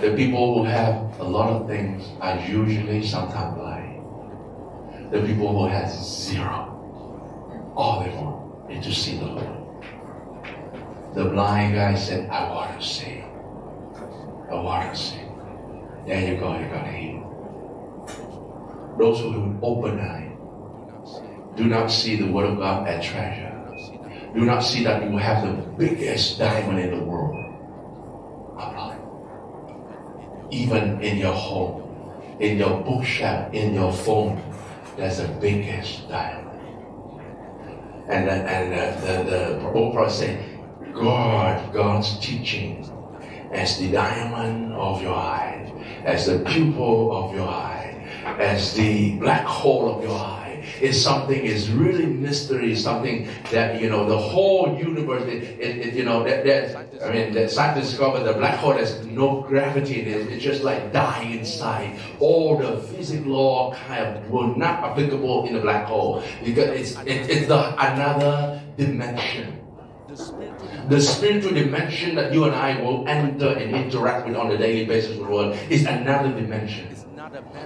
The 0.00 0.16
people 0.16 0.54
who 0.58 0.64
have 0.64 1.20
a 1.20 1.24
lot 1.24 1.50
of 1.50 1.68
things 1.68 2.04
are 2.20 2.38
usually 2.40 3.06
sometimes 3.06 3.56
blind. 3.56 5.12
The 5.12 5.20
people 5.22 5.52
who 5.52 5.66
have 5.68 5.90
zero, 5.90 7.72
all 7.76 8.02
they 8.02 8.10
want 8.10 8.72
is 8.72 8.84
to 8.86 8.94
see 8.94 9.18
the 9.18 9.26
Lord. 9.26 9.84
The 11.14 11.26
blind 11.26 11.74
guy 11.74 11.94
said, 11.94 12.30
I 12.30 12.48
want 12.50 12.80
to 12.80 12.86
see 12.86 13.22
a 14.52 14.62
water 14.62 14.94
seat. 14.94 15.26
There 16.06 16.34
you 16.34 16.38
go, 16.38 16.58
you 16.58 16.68
got 16.68 16.86
healed. 16.86 17.24
Those 18.98 19.20
who 19.20 19.32
have 19.32 19.64
open 19.64 19.98
eye 19.98 20.36
do 21.56 21.64
not 21.64 21.90
see 21.90 22.16
the 22.16 22.30
word 22.30 22.50
of 22.50 22.58
God 22.58 22.86
as 22.86 23.04
treasure. 23.04 23.48
Do 24.34 24.44
not 24.44 24.60
see 24.60 24.84
that 24.84 25.02
you 25.02 25.16
have 25.16 25.46
the 25.46 25.62
biggest 25.72 26.38
diamond 26.38 26.78
in 26.78 26.98
the 26.98 27.04
world. 27.04 27.38
Even 30.50 31.00
in 31.00 31.16
your 31.16 31.32
home, 31.32 31.82
in 32.38 32.58
your 32.58 32.82
bookshelf, 32.82 33.52
in 33.54 33.74
your 33.74 33.92
phone, 33.92 34.42
there's 34.96 35.16
the 35.16 35.28
biggest 35.40 36.08
diamond. 36.10 36.60
And, 38.08 38.28
the, 38.28 38.32
and 38.32 38.72
the, 38.72 39.06
the, 39.06 39.30
the 39.30 39.70
prophet 39.70 40.12
say, 40.12 40.58
God, 40.92 41.72
God's 41.72 42.18
teaching 42.18 42.84
as 43.52 43.78
the 43.78 43.90
diamond 43.92 44.72
of 44.72 45.02
your 45.02 45.14
eye, 45.14 45.70
as 46.04 46.26
the 46.26 46.38
pupil 46.40 47.14
of 47.14 47.34
your 47.34 47.48
eye, 47.48 48.08
as 48.38 48.74
the 48.74 49.16
black 49.18 49.44
hole 49.44 49.94
of 49.94 50.02
your 50.02 50.16
eye 50.16 50.42
is 50.80 51.02
something 51.02 51.40
is 51.40 51.70
really 51.70 52.06
mystery, 52.06 52.74
something 52.74 53.28
that 53.50 53.80
you 53.80 53.88
know 53.88 54.08
the 54.08 54.16
whole 54.18 54.76
universe. 54.78 55.22
It, 55.24 55.42
it, 55.60 55.86
it 55.86 55.94
you 55.94 56.04
know 56.04 56.24
that, 56.24 56.44
that 56.44 57.02
I 57.02 57.12
mean, 57.12 57.32
that 57.34 57.50
scientists 57.50 57.90
discovered 57.90 58.24
the 58.24 58.34
black 58.34 58.58
hole 58.58 58.72
has 58.72 59.04
no 59.06 59.42
gravity 59.42 60.02
in 60.02 60.08
it. 60.08 60.32
It's 60.32 60.42
just 60.42 60.62
like 60.62 60.92
dying 60.92 61.38
inside. 61.38 61.98
All 62.20 62.58
the 62.58 62.78
physics 62.82 63.26
law 63.26 63.74
kind 63.74 64.16
of 64.16 64.30
were 64.30 64.54
not 64.56 64.82
applicable 64.84 65.46
in 65.46 65.54
the 65.54 65.60
black 65.60 65.86
hole 65.86 66.22
because 66.44 66.68
it's 66.68 66.98
it, 67.02 67.30
it's 67.30 67.48
the 67.48 67.74
another 67.78 68.60
dimension 68.76 69.51
the 70.88 71.00
spiritual 71.00 71.52
dimension 71.52 72.14
that 72.16 72.32
you 72.32 72.44
and 72.44 72.54
I 72.54 72.80
will 72.80 73.06
enter 73.08 73.48
and 73.48 73.74
interact 73.74 74.26
with 74.26 74.36
on 74.36 74.50
a 74.50 74.58
daily 74.58 74.84
basis 74.84 75.10
with 75.16 75.26
the 75.26 75.32
world 75.32 75.58
is 75.70 75.84
another 75.86 76.32
dimension. 76.32 76.88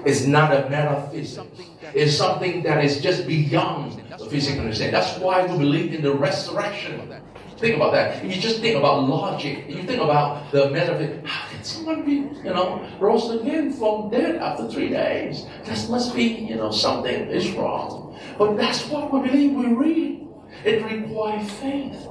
It's 0.05 0.27
not 0.27 0.53
a 0.53 0.69
metaphysics. 0.69 1.47
It's 1.95 2.17
something 2.17 2.63
that 2.63 2.85
is 2.85 3.01
just 3.01 3.27
beyond 3.27 4.03
the 4.19 4.27
physical 4.27 4.61
understanding. 4.61 4.93
That's 4.93 5.19
why 5.19 5.47
we 5.47 5.59
believe 5.59 5.95
in 5.95 6.03
the 6.03 6.13
resurrection. 6.13 7.13
Think 7.59 7.77
about 7.77 7.93
that. 7.93 8.23
If 8.23 8.37
you 8.37 8.41
just 8.41 8.61
think 8.61 8.77
about 8.77 9.09
logic, 9.09 9.65
if 9.67 9.77
you 9.77 9.83
think 9.85 10.03
about 10.03 10.53
the 10.53 10.69
metaphysics, 10.71 11.27
how 11.29 11.49
can 11.49 11.65
someone 11.65 12.05
be, 12.05 12.29
you 12.45 12.53
know, 12.53 12.87
rose 13.01 13.31
again 13.31 13.73
from 13.73 14.11
dead 14.11 14.37
after 14.37 14.69
three 14.69 14.91
days? 14.91 15.47
That 15.65 15.89
must 15.89 16.15
be, 16.15 16.25
you 16.25 16.57
know, 16.57 16.71
something 16.71 17.29
is 17.31 17.51
wrong. 17.53 18.19
But 18.39 18.57
that's 18.57 18.87
what 18.89 19.11
we 19.11 19.21
believe 19.29 19.53
we 19.55 19.67
read. 19.69 20.29
It 20.65 20.85
requires 20.85 21.51
faith 21.53 22.07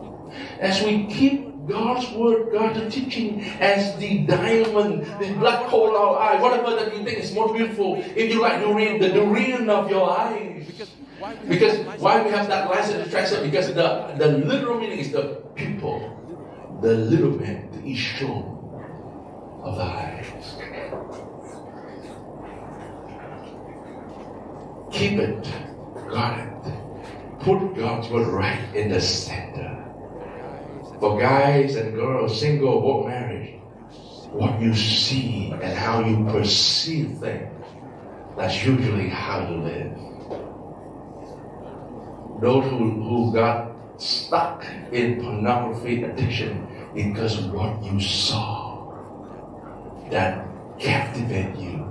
as 0.60 0.84
we 0.84 1.06
keep 1.08 1.56
God's 1.68 2.10
word, 2.12 2.52
God's 2.52 2.94
teaching 2.94 3.44
as 3.60 3.98
the 3.98 4.20
diamond, 4.20 5.06
the 5.20 5.34
black 5.34 5.66
hole 5.68 5.90
of 5.90 5.96
our 5.96 6.20
eye, 6.20 6.42
whatever 6.42 6.76
that 6.76 6.96
you 6.96 7.04
think 7.04 7.18
is 7.18 7.34
more 7.34 7.54
beautiful, 7.54 7.98
if 8.16 8.32
you 8.32 8.42
like 8.42 8.66
read 8.66 9.02
the 9.02 9.10
durian 9.10 9.70
of 9.70 9.90
your 9.90 10.10
eyes. 10.10 10.68
Because 11.48 11.80
why 12.00 12.22
we 12.22 12.30
have 12.30 12.48
that 12.48 12.70
license 12.70 13.10
translate? 13.10 13.44
Because 13.44 13.74
the, 13.74 14.14
the 14.18 14.28
literal 14.46 14.80
meaning 14.80 15.00
is 15.00 15.12
the 15.12 15.42
pupil, 15.56 16.80
the 16.82 16.94
little 16.94 17.32
man, 17.32 17.70
the 17.72 17.94
Ishon 17.94 18.56
of 19.64 19.76
the 19.78 19.84
eyes. 19.84 20.26
Keep 24.92 25.20
it, 25.20 25.44
guard 26.10 26.48
it. 26.48 26.74
Put 27.40 27.76
God's 27.76 28.10
word 28.10 28.28
right 28.28 28.76
in 28.76 28.90
the 28.90 29.02
center 29.02 29.85
For 31.00 31.20
guys 31.20 31.76
and 31.76 31.94
girls, 31.94 32.40
single 32.40 32.74
or 32.74 33.10
married, 33.10 33.62
what 34.32 34.62
you 34.62 34.74
see 34.74 35.52
and 35.52 35.78
how 35.78 36.00
you 36.00 36.26
perceive 36.32 37.18
things, 37.20 37.52
that's 38.38 38.66
usually 38.66 39.10
how 39.10 39.48
you 39.50 39.58
live. 39.58 39.92
Those 42.42 42.70
who, 42.70 42.90
who 43.02 43.34
got 43.34 43.72
stuck 43.98 44.66
in 44.92 45.22
pornography 45.22 46.04
addiction 46.04 46.68
because 46.94 47.40
what 47.40 47.84
you 47.84 48.00
saw 48.00 48.76
that 50.12 50.48
captivate 50.80 51.56
you. 51.58 51.84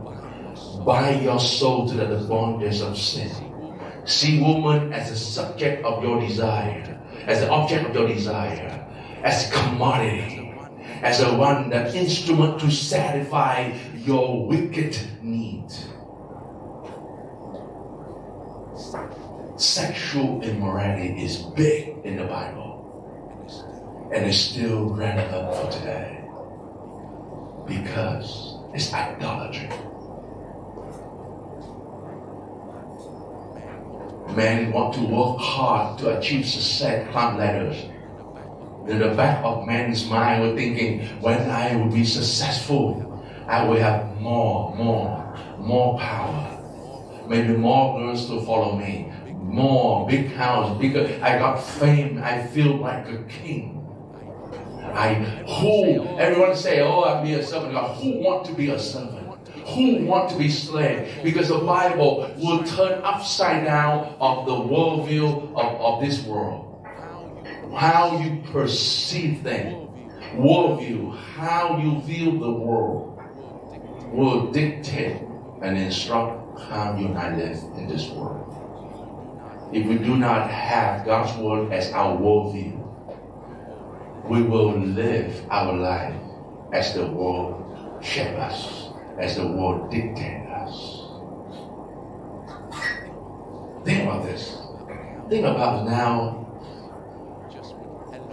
Bind 0.84 1.24
your 1.24 1.40
soul 1.40 1.88
to 1.88 1.94
the 1.94 2.26
bondage 2.28 2.80
of 2.80 2.96
sin. 2.96 3.30
See 4.04 4.40
woman 4.40 4.92
as 4.92 5.10
a 5.10 5.16
subject 5.16 5.84
of 5.84 6.02
your 6.02 6.20
desire, 6.20 7.00
as 7.26 7.40
the 7.40 7.50
object 7.50 7.88
of 7.88 7.94
your 7.94 8.06
desire, 8.06 8.83
as 9.24 9.48
a 9.48 9.52
commodity, 9.52 10.52
as 11.02 11.20
a 11.22 11.34
one 11.34 11.70
that 11.70 11.94
instrument 11.94 12.60
to 12.60 12.70
satisfy 12.70 13.72
your 13.96 14.46
wicked 14.46 14.96
need. 15.22 15.66
Sexual 19.56 20.42
immorality 20.42 21.24
is 21.24 21.38
big 21.38 21.96
in 22.04 22.16
the 22.16 22.24
Bible 22.24 22.74
and 24.14 24.26
is 24.26 24.38
still 24.38 24.90
relevant 24.90 25.56
for 25.56 25.70
today 25.72 26.20
because 27.66 28.58
it's 28.74 28.92
idolatry. 28.92 29.70
Men 34.36 34.70
want 34.72 34.94
to 34.94 35.00
work 35.00 35.38
hard 35.38 35.98
to 36.00 36.18
achieve 36.18 36.44
success, 36.46 37.08
climb 37.10 37.38
ladders. 37.38 37.93
In 38.86 38.98
the 38.98 39.14
back 39.14 39.42
of 39.42 39.66
man's 39.66 40.08
mind, 40.10 40.42
we're 40.42 40.56
thinking, 40.56 41.06
when 41.22 41.50
I 41.50 41.74
will 41.76 41.90
be 41.90 42.04
successful, 42.04 43.24
I 43.46 43.64
will 43.64 43.78
have 43.78 44.20
more, 44.20 44.74
more, 44.76 45.38
more 45.58 45.98
power. 45.98 46.50
Maybe 47.26 47.56
more 47.56 47.98
girls 47.98 48.26
to 48.26 48.44
follow 48.44 48.76
me. 48.76 49.10
More, 49.32 50.06
big 50.06 50.32
house, 50.32 50.78
bigger. 50.78 51.18
I 51.22 51.38
got 51.38 51.56
fame. 51.56 52.20
I 52.22 52.46
feel 52.48 52.76
like 52.76 53.08
a 53.08 53.22
king. 53.24 53.80
I 54.92 55.14
who 55.14 56.18
everyone 56.18 56.54
say, 56.54 56.80
oh, 56.80 57.00
I'll 57.00 57.24
be 57.24 57.34
a 57.34 57.42
servant 57.42 57.72
God. 57.72 57.96
Who 58.02 58.20
want 58.20 58.44
to 58.46 58.52
be 58.52 58.70
a 58.70 58.78
servant? 58.78 59.24
who 59.66 60.04
want 60.04 60.28
to 60.30 60.36
be 60.36 60.48
slave 60.50 61.08
because 61.22 61.48
the 61.48 61.58
Bible 61.58 62.30
will 62.36 62.62
turn 62.64 63.00
upside 63.02 63.64
down 63.64 64.14
of 64.20 64.44
the 64.44 64.52
worldview 64.52 65.54
of, 65.54 65.80
of 65.80 66.02
this 66.02 66.22
world. 66.24 66.63
How 67.76 68.18
you 68.18 68.42
perceive 68.52 69.42
things, 69.42 69.88
worldview, 70.34 71.16
how 71.36 71.78
you 71.78 72.00
view 72.02 72.38
the 72.38 72.52
world 72.52 73.20
will 74.12 74.50
dictate 74.52 75.22
and 75.62 75.76
instruct 75.76 76.60
how 76.60 76.96
you 76.96 77.06
and 77.06 77.18
I 77.18 77.36
live 77.36 77.58
in 77.76 77.88
this 77.88 78.08
world. 78.10 78.50
If 79.72 79.86
we 79.86 79.98
do 79.98 80.16
not 80.16 80.48
have 80.50 81.04
God's 81.04 81.36
word 81.38 81.72
as 81.72 81.92
our 81.92 82.16
worldview, 82.16 82.80
we 84.28 84.42
will 84.42 84.78
live 84.78 85.44
our 85.50 85.72
life 85.72 86.14
as 86.72 86.94
the 86.94 87.06
world 87.06 88.00
shapes 88.02 88.38
us 88.38 88.84
as 89.18 89.36
the 89.36 89.46
world 89.46 89.90
dictates 89.90 90.50
us. 90.50 91.00
Think 93.84 94.02
about 94.02 94.24
this. 94.24 94.58
Think 95.28 95.46
about 95.46 95.86
now, 95.86 96.43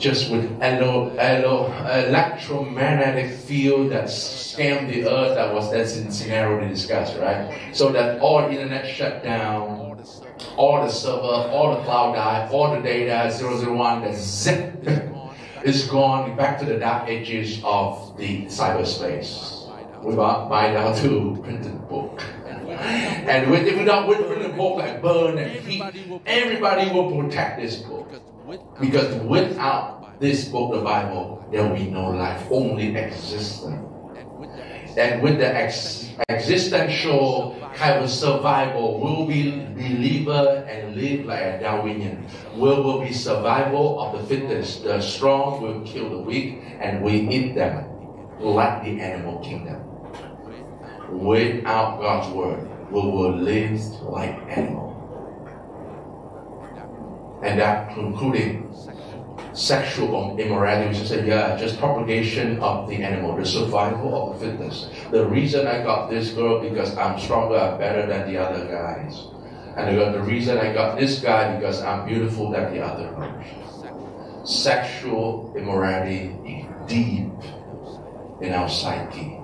just 0.01 0.31
with 0.31 0.51
elo, 0.61 1.15
elo, 1.15 1.71
electromagnetic 2.07 3.31
field 3.31 3.91
that 3.91 4.05
scammed 4.05 4.91
the 4.91 5.07
earth, 5.07 5.35
that 5.35 5.53
was 5.53 5.71
that 5.71 5.87
scenario 5.87 6.59
to 6.59 6.67
discuss, 6.67 7.15
right? 7.17 7.69
So 7.73 7.91
that 7.91 8.19
all 8.19 8.49
internet 8.49 8.87
shut 8.87 9.23
down, 9.23 9.97
all 10.57 10.83
the 10.83 10.91
server, 10.91 11.49
all 11.51 11.77
the 11.77 11.83
cloud 11.83 12.15
died, 12.15 12.51
all 12.51 12.75
the 12.75 12.81
data 12.81 13.31
001, 13.31 14.01
the 14.01 14.13
zip 14.13 14.87
is 15.63 15.85
gone 15.85 16.35
back 16.35 16.59
to 16.59 16.65
the 16.65 16.79
dark 16.79 17.07
ages 17.07 17.61
of 17.63 18.17
the 18.17 18.45
cyberspace 18.45 19.61
we 20.03 20.15
buy 20.15 20.71
now 20.73 20.93
to 21.01 21.39
printed 21.43 21.87
book. 21.87 22.21
And 22.65 23.53
if 23.53 23.77
we 23.77 23.85
don't 23.85 24.07
with 24.07 24.25
printed 24.25 24.55
book 24.57 24.77
like 24.77 25.01
burn 25.01 25.37
and 25.37 25.51
heat, 25.51 25.83
everybody 26.25 26.89
will 26.91 27.15
protect 27.15 27.61
this 27.61 27.77
book. 27.77 28.09
Because 28.79 29.15
without 29.23 30.19
this 30.19 30.49
book, 30.49 30.73
the 30.73 30.81
Bible, 30.81 31.45
there 31.51 31.63
will 31.63 31.75
be 31.75 31.89
no 31.89 32.09
life, 32.09 32.47
only 32.51 32.95
existence. 32.95 33.63
And 34.97 35.21
with 35.21 35.37
the 35.37 35.47
ex- 35.47 36.09
existential 36.29 37.55
kind 37.75 38.03
of 38.03 38.09
survival, 38.09 38.99
we'll 38.99 39.27
be 39.27 39.65
believer 39.73 40.65
and 40.67 40.95
live 40.95 41.25
like 41.25 41.41
a 41.41 41.59
Darwinian. 41.61 42.27
We 42.55 42.69
will 42.69 43.01
be 43.01 43.13
survival 43.13 43.99
of 44.01 44.19
the 44.19 44.27
fittest. 44.27 44.83
The 44.83 45.01
strong 45.01 45.61
will 45.61 45.81
kill 45.85 46.09
the 46.09 46.19
weak, 46.19 46.63
and 46.79 47.03
we 47.03 47.29
eat 47.29 47.55
them 47.55 47.85
like 48.39 48.83
the 48.83 48.99
animal 48.99 49.39
kingdom 49.39 49.91
without 51.11 51.99
God's 51.99 52.33
word, 52.33 52.69
we 52.89 53.01
will 53.01 53.37
live 53.37 53.79
like 54.01 54.35
animals. 54.49 54.90
And 57.43 57.59
that 57.59 57.93
concluding 57.93 58.71
sexual 59.53 60.37
immorality, 60.39 60.89
which 60.89 61.11
is 61.11 61.25
yeah, 61.25 61.57
just 61.57 61.79
propagation 61.79 62.59
of 62.59 62.87
the 62.87 63.03
animal, 63.03 63.35
the 63.35 63.45
survival 63.45 64.33
of 64.33 64.39
the 64.39 64.51
fittest. 64.51 64.89
The 65.11 65.25
reason 65.25 65.67
I 65.67 65.83
got 65.83 66.09
this 66.09 66.31
girl 66.31 66.61
because 66.61 66.95
I'm 66.97 67.19
stronger, 67.19 67.57
I'm 67.57 67.77
better 67.77 68.05
than 68.07 68.31
the 68.31 68.37
other 68.37 68.65
guys. 68.67 69.27
And 69.75 69.97
the 69.97 70.21
reason 70.21 70.57
I 70.57 70.73
got 70.73 70.99
this 70.99 71.19
guy 71.19 71.55
because 71.55 71.81
I'm 71.81 72.05
beautiful 72.07 72.51
than 72.51 72.73
the 72.73 72.81
other 72.81 73.09
girls. 73.15 74.49
Sexual 74.49 75.53
immorality 75.55 76.67
deep 76.87 77.31
in 78.41 78.53
our 78.53 78.69
psyche 78.69 79.37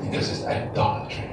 because 0.00 0.28
it's 0.30 0.44
idolatry. 0.44 1.30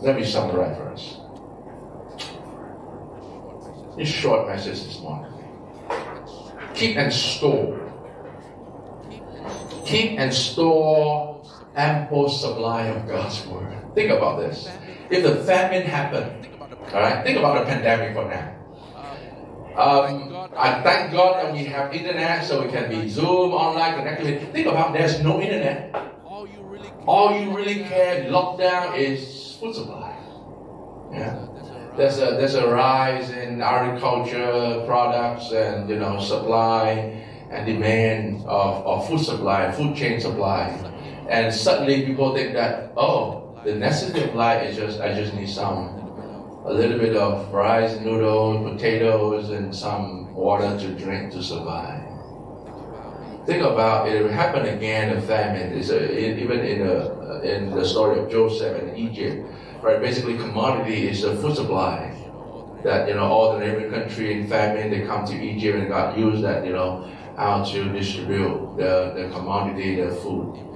Let 0.00 0.16
me 0.16 0.24
summarize 0.24 0.76
for 0.76 0.88
us. 0.90 1.16
This 3.96 4.08
short 4.08 4.46
message 4.48 4.84
this 4.84 5.00
morning. 5.00 5.32
Keep 6.74 6.96
and 6.96 7.12
store. 7.12 7.80
Keep 9.86 10.18
and 10.18 10.34
store 10.34 11.42
ample 11.76 12.28
supply 12.28 12.86
of 12.86 13.06
God's 13.06 13.46
word. 13.46 13.76
Think 13.94 14.10
about 14.10 14.40
this. 14.40 14.68
If 15.10 15.22
the 15.22 15.36
famine 15.44 15.82
happened, 15.82 16.48
all 16.92 17.00
right, 17.00 17.24
think 17.24 17.38
about 17.38 17.60
the 17.60 17.64
pandemic 17.66 18.14
for 18.14 18.28
now. 18.28 18.50
Um, 19.80 20.48
I 20.56 20.82
thank 20.82 21.12
God 21.12 21.44
that 21.44 21.52
we 21.52 21.64
have 21.64 21.92
internet 21.92 22.44
so 22.44 22.64
we 22.64 22.70
can 22.70 22.88
be 22.88 23.08
Zoom 23.08 23.52
online 23.52 23.96
connected. 23.98 24.52
Think 24.52 24.66
about 24.66 24.92
there's 24.92 25.20
no 25.20 25.40
internet. 25.40 25.94
All 27.06 27.38
you 27.38 27.56
really 27.56 27.84
care 27.84 28.24
lockdown 28.30 28.96
is 28.96 29.43
food 29.54 29.74
supply. 29.74 30.16
Yeah. 31.12 31.46
There's 31.96 32.18
a 32.18 32.36
there's 32.38 32.54
a 32.54 32.68
rise 32.68 33.30
in 33.30 33.62
agriculture 33.62 34.82
products 34.84 35.52
and 35.52 35.88
you 35.88 35.96
know 35.96 36.18
supply 36.20 37.22
and 37.50 37.66
demand 37.66 38.44
of, 38.46 38.84
of 38.84 39.08
food 39.08 39.20
supply, 39.20 39.70
food 39.70 39.94
chain 39.94 40.20
supply. 40.20 40.68
And 41.28 41.54
suddenly 41.54 42.04
people 42.04 42.34
think 42.34 42.52
that, 42.54 42.92
oh, 42.96 43.58
the 43.64 43.74
necessity 43.74 44.24
of 44.24 44.34
life 44.34 44.68
is 44.68 44.76
just 44.76 45.00
I 45.00 45.14
just 45.14 45.34
need 45.34 45.48
some 45.48 46.00
a 46.66 46.72
little 46.72 46.98
bit 46.98 47.16
of 47.16 47.52
rice, 47.52 48.00
noodles, 48.00 48.72
potatoes, 48.72 49.50
and 49.50 49.74
some 49.74 50.34
water 50.34 50.78
to 50.78 50.94
drink 50.94 51.32
to 51.32 51.42
survive. 51.42 52.03
Think 53.46 53.62
about 53.62 54.08
it. 54.08 54.30
Happened 54.30 54.66
again. 54.68 55.16
A 55.16 55.20
famine 55.20 55.72
is 55.72 55.92
even 55.92 56.60
in 56.60 56.86
the 56.86 57.42
in 57.42 57.70
the 57.70 57.84
story 57.84 58.18
of 58.18 58.30
Joseph 58.30 58.82
in 58.82 58.96
Egypt, 58.96 59.46
right? 59.82 60.00
Basically, 60.00 60.36
commodity 60.36 61.08
is 61.08 61.24
a 61.24 61.36
food 61.36 61.56
supply. 61.56 62.10
That 62.82 63.08
you 63.08 63.14
know, 63.14 63.24
all 63.24 63.52
the 63.52 63.60
neighboring 63.60 63.90
country 63.90 64.32
in 64.32 64.46
famine, 64.46 64.90
they 64.90 65.06
come 65.06 65.26
to 65.26 65.34
Egypt 65.34 65.78
and 65.78 65.88
God 65.88 66.18
used 66.18 66.42
that 66.42 66.66
you 66.66 66.72
know 66.72 67.10
how 67.36 67.64
to 67.64 67.88
distribute 67.92 68.76
the, 68.76 69.12
the 69.16 69.30
commodity, 69.32 69.96
the 69.96 70.14
food 70.14 70.74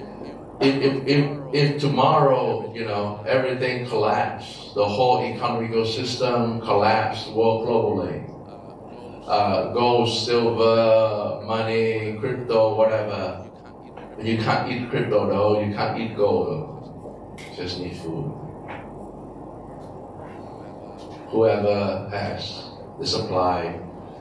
if, 0.60 0.74
if, 0.82 1.06
if, 1.06 1.38
if 1.52 1.80
tomorrow, 1.80 2.72
you 2.74 2.84
know, 2.84 3.24
everything 3.26 3.86
collapsed, 3.86 4.74
the 4.74 4.84
whole 4.84 5.24
economical 5.24 5.86
system 5.86 6.60
collapsed 6.60 7.30
world 7.30 7.68
globally, 7.68 8.27
uh, 9.28 9.72
gold, 9.72 10.08
silver, 10.08 11.44
money, 11.44 12.16
crypto, 12.18 12.74
whatever, 12.74 13.44
you 14.20 14.38
can't 14.38 14.70
eat 14.72 14.90
crypto 14.90 15.28
though, 15.28 15.60
you 15.60 15.74
can't 15.74 16.00
eat 16.00 16.16
gold, 16.16 16.48
though. 16.48 17.36
just 17.56 17.78
need 17.78 17.96
food. 17.96 18.38
whoever 21.30 22.08
has 22.10 22.70
the 22.98 23.06
supply 23.06 23.78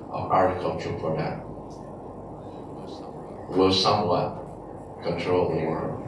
of 0.09 0.31
agricultural 0.31 0.99
product 0.99 1.41
will 3.49 3.71
somewhat 3.71 4.43
control 5.03 5.49
the 5.49 5.65
world. 5.65 6.03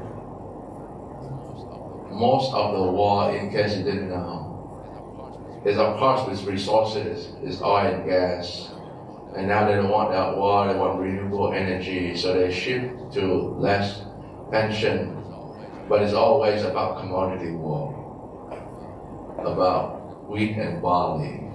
Most 2.11 2.53
of 2.53 2.77
the 2.77 2.83
war, 2.91 3.31
in 3.33 3.49
case 3.49 3.77
you 3.77 3.83
didn't 3.83 4.09
know, 4.09 5.61
is 5.65 5.77
of 5.77 5.97
course 5.97 6.27
with 6.27 6.43
resources, 6.45 7.33
is 7.43 7.61
oil 7.61 7.93
and 7.93 8.05
gas. 8.05 8.71
And 9.35 9.47
now 9.47 9.67
they 9.67 9.75
don't 9.75 9.89
want 9.89 10.11
that 10.11 10.35
war, 10.35 10.67
they 10.67 10.77
want 10.77 10.99
renewable 10.99 11.53
energy, 11.53 12.15
so 12.17 12.33
they 12.33 12.51
shift 12.51 13.13
to 13.13 13.55
less 13.59 14.01
pension. 14.51 15.15
But 15.87 16.01
it's 16.01 16.13
always 16.13 16.63
about 16.63 16.99
commodity 16.99 17.51
war, 17.51 17.93
about 19.39 20.29
wheat 20.29 20.57
and 20.57 20.81
barley. 20.81 21.45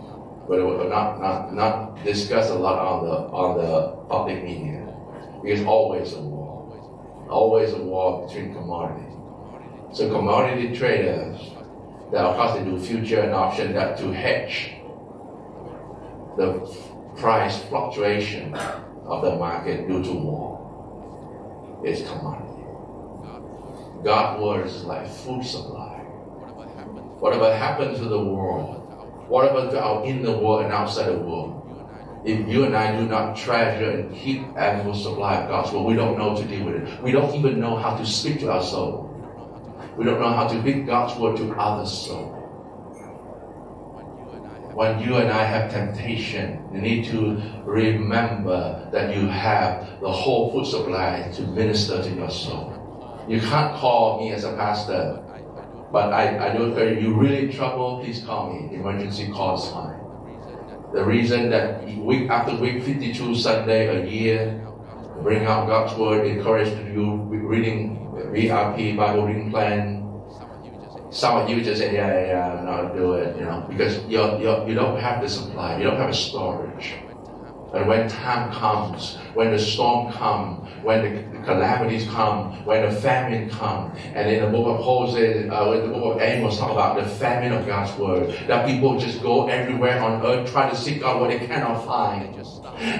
But 0.48 0.58
it 0.58 0.62
will 0.62 0.88
not, 0.88 1.20
not, 1.20 1.54
not 1.54 2.04
discussed 2.04 2.50
a 2.50 2.54
lot 2.54 2.78
on 2.78 3.04
the, 3.04 3.16
on 3.32 3.58
the 3.58 3.96
public 4.08 4.44
media. 4.44 4.86
Because 5.42 5.64
always 5.64 6.12
a 6.12 6.20
war. 6.20 7.26
Always 7.30 7.72
a 7.72 7.82
war 7.82 8.26
between 8.26 8.54
commodities. 8.54 9.14
So 9.92 10.10
commodity 10.10 10.76
traders 10.76 11.40
that 12.10 12.24
of 12.24 12.36
course 12.36 12.58
they 12.58 12.64
do 12.64 12.78
future 12.78 13.20
and 13.20 13.32
option 13.32 13.72
that 13.74 13.96
to 13.98 14.12
hedge 14.12 14.74
the 16.36 16.66
price 17.16 17.62
fluctuation 17.64 18.54
of 18.54 19.22
the 19.22 19.36
market 19.36 19.86
due 19.88 20.02
to 20.02 20.12
war 20.12 21.82
is 21.84 22.06
commodity. 22.08 22.62
God's 24.02 24.42
word 24.42 24.66
is 24.66 24.84
like 24.84 25.08
food 25.08 25.44
supply. 25.44 25.98
Whatever 27.20 27.54
happens 27.54 27.98
to 27.98 28.04
the 28.04 28.22
world, 28.22 28.80
whatever 29.28 29.70
to 29.70 29.80
our 29.80 30.04
in 30.04 30.22
the 30.22 30.36
world 30.36 30.64
and 30.64 30.72
outside 30.72 31.06
the 31.06 31.18
world, 31.18 31.60
if 32.24 32.48
you 32.48 32.64
and 32.64 32.74
I 32.74 32.96
do 32.96 33.06
not 33.06 33.36
treasure 33.36 33.90
and 33.90 34.14
keep 34.14 34.42
ample 34.56 34.94
supply 34.94 35.36
of 35.36 35.48
God's 35.48 35.72
word, 35.72 35.82
we 35.84 35.94
don't 35.94 36.18
know 36.18 36.36
to 36.36 36.44
deal 36.44 36.64
with 36.64 36.76
it. 36.76 37.02
We 37.02 37.12
don't 37.12 37.34
even 37.34 37.60
know 37.60 37.76
how 37.76 37.96
to 37.96 38.06
speak 38.06 38.40
to 38.40 38.50
our 38.50 38.62
soul. 38.62 39.10
We 39.96 40.04
don't 40.04 40.20
know 40.20 40.32
how 40.32 40.48
to 40.48 40.60
speak 40.60 40.86
God's 40.86 41.18
word 41.18 41.36
to 41.36 41.52
others' 41.54 41.92
soul. 41.92 42.43
When 44.74 44.98
you 44.98 45.16
and 45.18 45.30
I 45.30 45.44
have 45.44 45.70
temptation, 45.70 46.58
you 46.74 46.80
need 46.80 47.04
to 47.06 47.40
remember 47.64 48.88
that 48.90 49.14
you 49.16 49.28
have 49.28 50.00
the 50.00 50.10
whole 50.10 50.50
food 50.50 50.66
supply 50.66 51.30
to 51.34 51.42
minister 51.42 52.02
to 52.02 52.10
your 52.10 52.28
soul. 52.28 52.74
You 53.28 53.38
can't 53.40 53.76
call 53.76 54.18
me 54.18 54.32
as 54.32 54.42
a 54.42 54.52
pastor, 54.56 55.22
but 55.92 56.12
I, 56.12 56.50
I 56.50 56.56
do 56.56 56.76
if 56.76 57.00
you're 57.00 57.14
really 57.14 57.44
in 57.44 57.52
trouble, 57.52 58.00
please 58.02 58.24
call 58.24 58.52
me. 58.52 58.74
Emergency 58.74 59.30
call 59.30 59.62
is 59.62 59.70
fine. 59.70 60.00
The 60.92 61.04
reason 61.04 61.50
that 61.50 61.86
week 61.96 62.28
after 62.28 62.56
week, 62.56 62.82
52 62.82 63.36
Sunday 63.36 63.86
a 63.86 64.04
year, 64.10 64.60
bring 65.22 65.46
out 65.46 65.68
God's 65.68 65.94
word, 65.96 66.26
encourage 66.26 66.70
you 66.92 67.14
reading 67.30 68.10
BRP 68.34 68.96
Bible 68.96 69.26
reading 69.26 69.50
plan. 69.52 70.03
Some 71.14 71.36
of 71.36 71.48
you 71.48 71.62
just 71.62 71.80
say, 71.80 71.94
yeah, 71.94 72.08
yeah, 72.08 72.26
yeah, 72.26 72.62
no, 72.64 72.92
do 72.92 73.12
it, 73.12 73.36
you 73.36 73.44
know, 73.44 73.64
because 73.68 74.04
you're, 74.06 74.36
you're, 74.40 74.66
you 74.66 74.74
don't 74.74 74.98
have 74.98 75.22
the 75.22 75.28
supply, 75.28 75.78
you 75.78 75.84
don't 75.84 75.96
have 75.96 76.10
a 76.10 76.14
storage. 76.14 76.94
But 77.70 77.86
when 77.86 78.08
time 78.08 78.52
comes, 78.52 79.16
when 79.32 79.52
the 79.52 79.58
storm 79.60 80.12
comes, 80.12 80.68
when 80.82 81.02
the 81.04 81.44
calamities 81.44 82.08
come, 82.08 82.64
when 82.64 82.82
the 82.82 83.00
famine 83.00 83.48
comes, 83.48 83.96
and 84.12 84.28
in 84.28 84.42
the 84.42 84.50
book 84.50 84.66
of 84.66 84.84
Hosea, 84.84 85.54
uh, 85.54 85.70
in 85.70 85.82
the 85.82 85.96
book 85.96 86.16
of 86.16 86.20
Amos, 86.20 86.58
talk 86.58 86.72
about 86.72 86.96
the 86.96 87.08
famine 87.08 87.52
of 87.52 87.64
God's 87.64 87.96
word, 87.96 88.36
that 88.48 88.66
people 88.66 88.98
just 88.98 89.22
go 89.22 89.46
everywhere 89.46 90.02
on 90.02 90.20
earth 90.26 90.50
try 90.50 90.68
to 90.68 90.74
seek 90.74 91.04
out 91.04 91.20
what 91.20 91.30
they 91.30 91.46
cannot 91.46 91.86
find. 91.86 92.34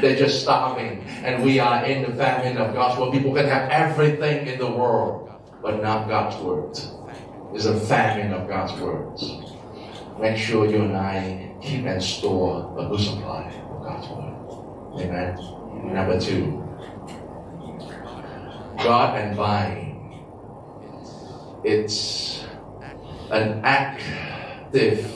They're 0.00 0.14
just 0.14 0.42
starving, 0.42 1.02
and 1.24 1.42
we 1.42 1.58
are 1.58 1.84
in 1.84 2.08
the 2.08 2.16
famine 2.16 2.58
of 2.58 2.74
God's 2.74 2.96
word. 2.96 3.10
People 3.10 3.34
can 3.34 3.46
have 3.46 3.68
everything 3.70 4.46
in 4.46 4.60
the 4.60 4.70
world, 4.70 5.32
but 5.60 5.82
not 5.82 6.06
God's 6.06 6.36
word. 6.36 6.78
It's 7.54 7.66
a 7.66 7.78
famine 7.78 8.32
of 8.32 8.48
God's 8.48 8.80
words. 8.80 9.30
Make 10.20 10.36
sure 10.36 10.66
you 10.66 10.82
and 10.82 10.96
I 10.96 11.54
keep 11.62 11.84
and 11.84 12.02
store 12.02 12.74
a 12.76 12.88
good 12.88 12.98
supply 12.98 13.44
of 13.70 13.82
God's 13.84 14.08
word. 14.08 14.34
Amen. 15.00 15.94
Number 15.94 16.20
two, 16.20 16.62
God 18.82 19.18
and 19.20 19.36
vine. 19.36 20.24
It's 21.62 22.44
an 23.30 23.60
active 23.64 25.13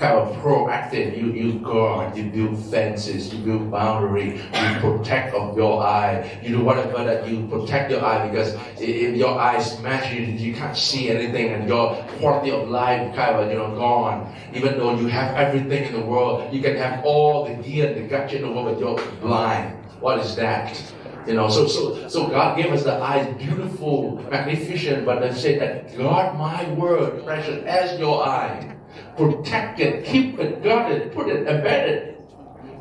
kind 0.00 0.18
of 0.18 0.34
proactive. 0.38 1.16
You 1.16 1.32
you 1.32 1.58
guard, 1.60 2.16
you 2.16 2.24
build 2.24 2.56
fences, 2.70 3.32
you 3.32 3.38
build 3.44 3.70
boundary, 3.70 4.36
you 4.38 4.70
protect 4.80 5.34
of 5.34 5.56
your 5.56 5.82
eye. 5.82 6.40
You 6.42 6.56
do 6.56 6.64
whatever 6.64 7.04
that 7.04 7.28
you 7.28 7.46
protect 7.46 7.90
your 7.90 8.02
eye 8.02 8.26
because 8.28 8.56
if 8.78 9.14
your 9.14 9.38
eyes 9.38 9.78
match 9.82 10.12
you, 10.12 10.22
you 10.22 10.54
can't 10.54 10.76
see 10.76 11.10
anything, 11.10 11.52
and 11.52 11.68
your 11.68 11.94
quality 12.18 12.50
of 12.50 12.68
life 12.68 13.14
kind 13.14 13.36
of 13.36 13.50
you 13.50 13.58
know 13.58 13.76
gone. 13.76 14.34
Even 14.54 14.78
though 14.78 14.96
you 14.96 15.06
have 15.06 15.36
everything 15.36 15.84
in 15.84 15.92
the 15.92 16.04
world, 16.04 16.52
you 16.52 16.62
can 16.62 16.76
have 16.76 17.04
all 17.04 17.44
the 17.44 17.54
gear, 17.62 17.92
and 17.92 17.96
the 17.96 18.08
gadget 18.08 18.40
in 18.40 18.48
the 18.48 18.52
world, 18.52 18.72
but 18.72 18.80
you're 18.80 18.98
blind. 19.20 19.76
What 20.00 20.18
is 20.20 20.34
that? 20.36 20.82
You 21.26 21.34
know, 21.34 21.50
so 21.50 21.68
so 21.68 22.08
so 22.08 22.28
God 22.28 22.56
gave 22.56 22.72
us 22.72 22.82
the 22.82 22.94
eyes, 22.94 23.28
beautiful, 23.36 24.16
magnificent, 24.30 25.04
but 25.04 25.20
they 25.20 25.34
say 25.34 25.58
that 25.58 25.94
guard 25.94 26.38
my 26.38 26.64
word, 26.72 27.22
precious 27.22 27.62
as 27.66 28.00
your 28.00 28.24
eye 28.24 28.79
protect 29.16 29.80
it, 29.80 30.04
keep 30.04 30.38
it, 30.38 30.62
guard 30.62 30.92
it, 30.92 31.14
put 31.14 31.28
it, 31.28 31.46
embed 31.46 31.88
it 31.88 32.20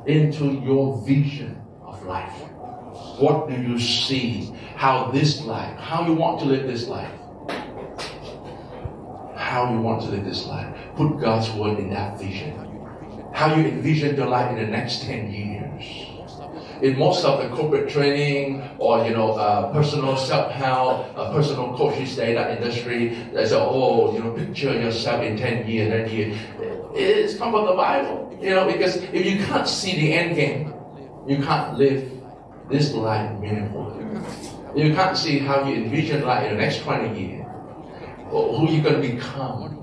into 0.06 0.46
your 0.62 1.02
vision 1.06 1.62
of 1.84 2.04
life. 2.04 2.34
What 3.20 3.50
do 3.50 3.56
you 3.56 3.80
see? 3.80 4.54
How 4.76 5.12
this 5.12 5.42
life, 5.42 5.78
how 5.78 6.06
you 6.06 6.14
want 6.14 6.40
to 6.40 6.46
live 6.46 6.66
this 6.66 6.88
life. 6.88 7.12
How 9.36 9.72
you 9.74 9.80
want 9.80 10.02
to 10.04 10.10
live 10.10 10.24
this 10.24 10.46
life. 10.46 10.74
Put 10.96 11.20
God's 11.20 11.50
word 11.52 11.80
in 11.80 11.90
that 11.90 12.18
vision. 12.20 12.54
How 13.34 13.56
you 13.56 13.66
envision 13.66 14.16
your 14.16 14.28
life 14.28 14.52
in 14.52 14.58
the 14.58 14.68
next 14.68 15.04
10 15.04 15.32
years 15.32 16.09
in 16.82 16.98
most 16.98 17.26
of 17.26 17.42
the 17.42 17.50
corporate 17.56 17.90
training 17.90 18.64
or 18.78 19.06
you 19.06 19.12
know 19.12 19.32
uh, 19.34 19.72
personal 19.74 20.18
self-help, 20.18 21.18
uh, 21.18 21.32
personal 21.32 21.76
coaches 21.76 22.16
data 22.16 22.56
industry, 22.56 23.10
they 23.34 23.46
say, 23.46 23.56
oh, 23.56 24.14
you 24.14 24.20
know, 24.20 24.32
picture 24.32 24.74
yourself 24.74 25.24
in 25.24 25.38
10 25.38 25.68
years, 25.68 26.10
10 26.10 26.18
years. 26.18 26.38
It's 26.96 27.38
come 27.38 27.52
from 27.52 27.66
the 27.66 27.74
Bible, 27.74 28.38
you 28.42 28.52
know, 28.52 28.66
because 28.66 28.98
if 28.98 29.26
you 29.26 29.46
can't 29.46 29.68
see 29.68 29.96
the 30.00 30.14
end 30.14 30.36
game, 30.36 30.74
you 31.28 31.44
can't 31.44 31.78
live 31.78 32.10
this 32.70 32.94
life 32.94 33.40
meaningfully. 33.40 34.06
You 34.76 34.94
can't 34.94 35.18
see 35.18 35.40
how 35.40 35.68
you 35.68 35.84
envision 35.84 36.24
life 36.26 36.44
in 36.46 36.58
the 36.58 36.62
next 36.62 36.82
20 36.82 37.20
years, 37.20 37.46
who 38.30 38.70
you're 38.70 38.84
going 38.84 39.02
to 39.02 39.16
become 39.16 39.80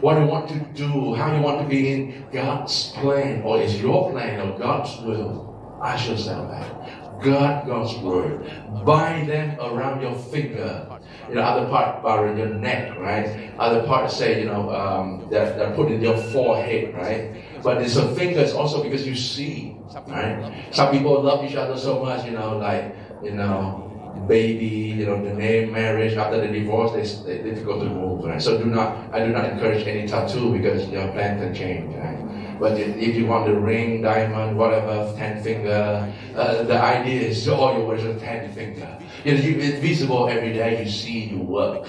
what 0.00 0.18
you 0.18 0.26
want 0.26 0.48
to 0.48 0.58
do, 0.74 1.14
how 1.14 1.34
you 1.34 1.42
want 1.42 1.60
to 1.60 1.68
be 1.68 1.92
in 1.92 2.26
God's 2.32 2.92
plan, 2.92 3.42
or 3.42 3.60
is 3.60 3.80
your 3.80 4.10
plan 4.10 4.40
or 4.40 4.58
God's 4.58 4.96
will. 5.02 5.50
Ask 5.82 6.08
yourself 6.08 6.50
that. 6.50 7.22
God, 7.22 7.66
God's 7.66 7.96
word. 7.98 8.50
Bind 8.84 9.28
them 9.28 9.58
around 9.60 10.00
your 10.00 10.14
finger. 10.14 10.86
You 11.28 11.34
know, 11.36 11.42
other 11.42 11.68
part 11.68 12.04
around 12.04 12.38
your 12.38 12.48
neck, 12.48 12.98
right? 12.98 13.52
Other 13.58 13.86
part 13.86 14.10
say, 14.10 14.40
you 14.40 14.46
know, 14.46 14.70
um, 14.70 15.28
that 15.30 15.56
they're 15.56 15.74
put 15.74 15.90
in 15.90 16.00
your 16.00 16.16
forehead, 16.16 16.94
right? 16.94 17.44
But 17.62 17.82
it's 17.82 17.96
a 17.96 18.14
fingers 18.14 18.52
also 18.52 18.82
because 18.82 19.06
you 19.06 19.14
see, 19.14 19.76
right? 20.06 20.64
Some 20.70 20.90
people 20.90 21.22
love 21.22 21.44
each 21.44 21.56
other 21.56 21.76
so 21.76 22.02
much, 22.02 22.24
you 22.24 22.32
know, 22.32 22.56
like, 22.56 22.96
you 23.22 23.32
know, 23.32 23.86
baby, 24.26 24.66
you 24.66 25.06
know, 25.06 25.22
the 25.22 25.34
name, 25.34 25.72
marriage, 25.72 26.14
after 26.16 26.40
the 26.40 26.48
divorce, 26.48 26.92
it's, 26.94 27.24
it's 27.26 27.44
difficult 27.44 27.80
to 27.80 27.88
move, 27.88 28.24
right? 28.24 28.40
So 28.40 28.58
do 28.58 28.64
not, 28.64 29.12
I 29.12 29.24
do 29.24 29.32
not 29.32 29.44
encourage 29.50 29.86
any 29.86 30.08
tattoo 30.08 30.52
because 30.52 30.88
your 30.88 31.08
plan 31.12 31.38
can 31.38 31.54
change, 31.54 31.94
right? 31.96 32.29
But 32.60 32.78
if 32.78 33.16
you 33.16 33.26
want 33.26 33.46
the 33.46 33.58
ring, 33.58 34.02
diamond, 34.02 34.58
whatever, 34.58 35.14
ten 35.16 35.42
finger, 35.42 36.12
uh, 36.36 36.62
the 36.64 36.78
idea 36.78 37.22
is 37.22 37.48
all 37.48 37.72
your 37.72 37.86
words 37.86 38.04
are 38.04 38.18
ten 38.18 38.52
finger. 38.52 38.98
You 39.24 39.34
you, 39.34 39.58
it's 39.60 39.78
visible 39.78 40.28
every 40.28 40.52
day. 40.52 40.84
You 40.84 40.90
see, 40.90 41.20
you 41.24 41.38
work. 41.38 41.88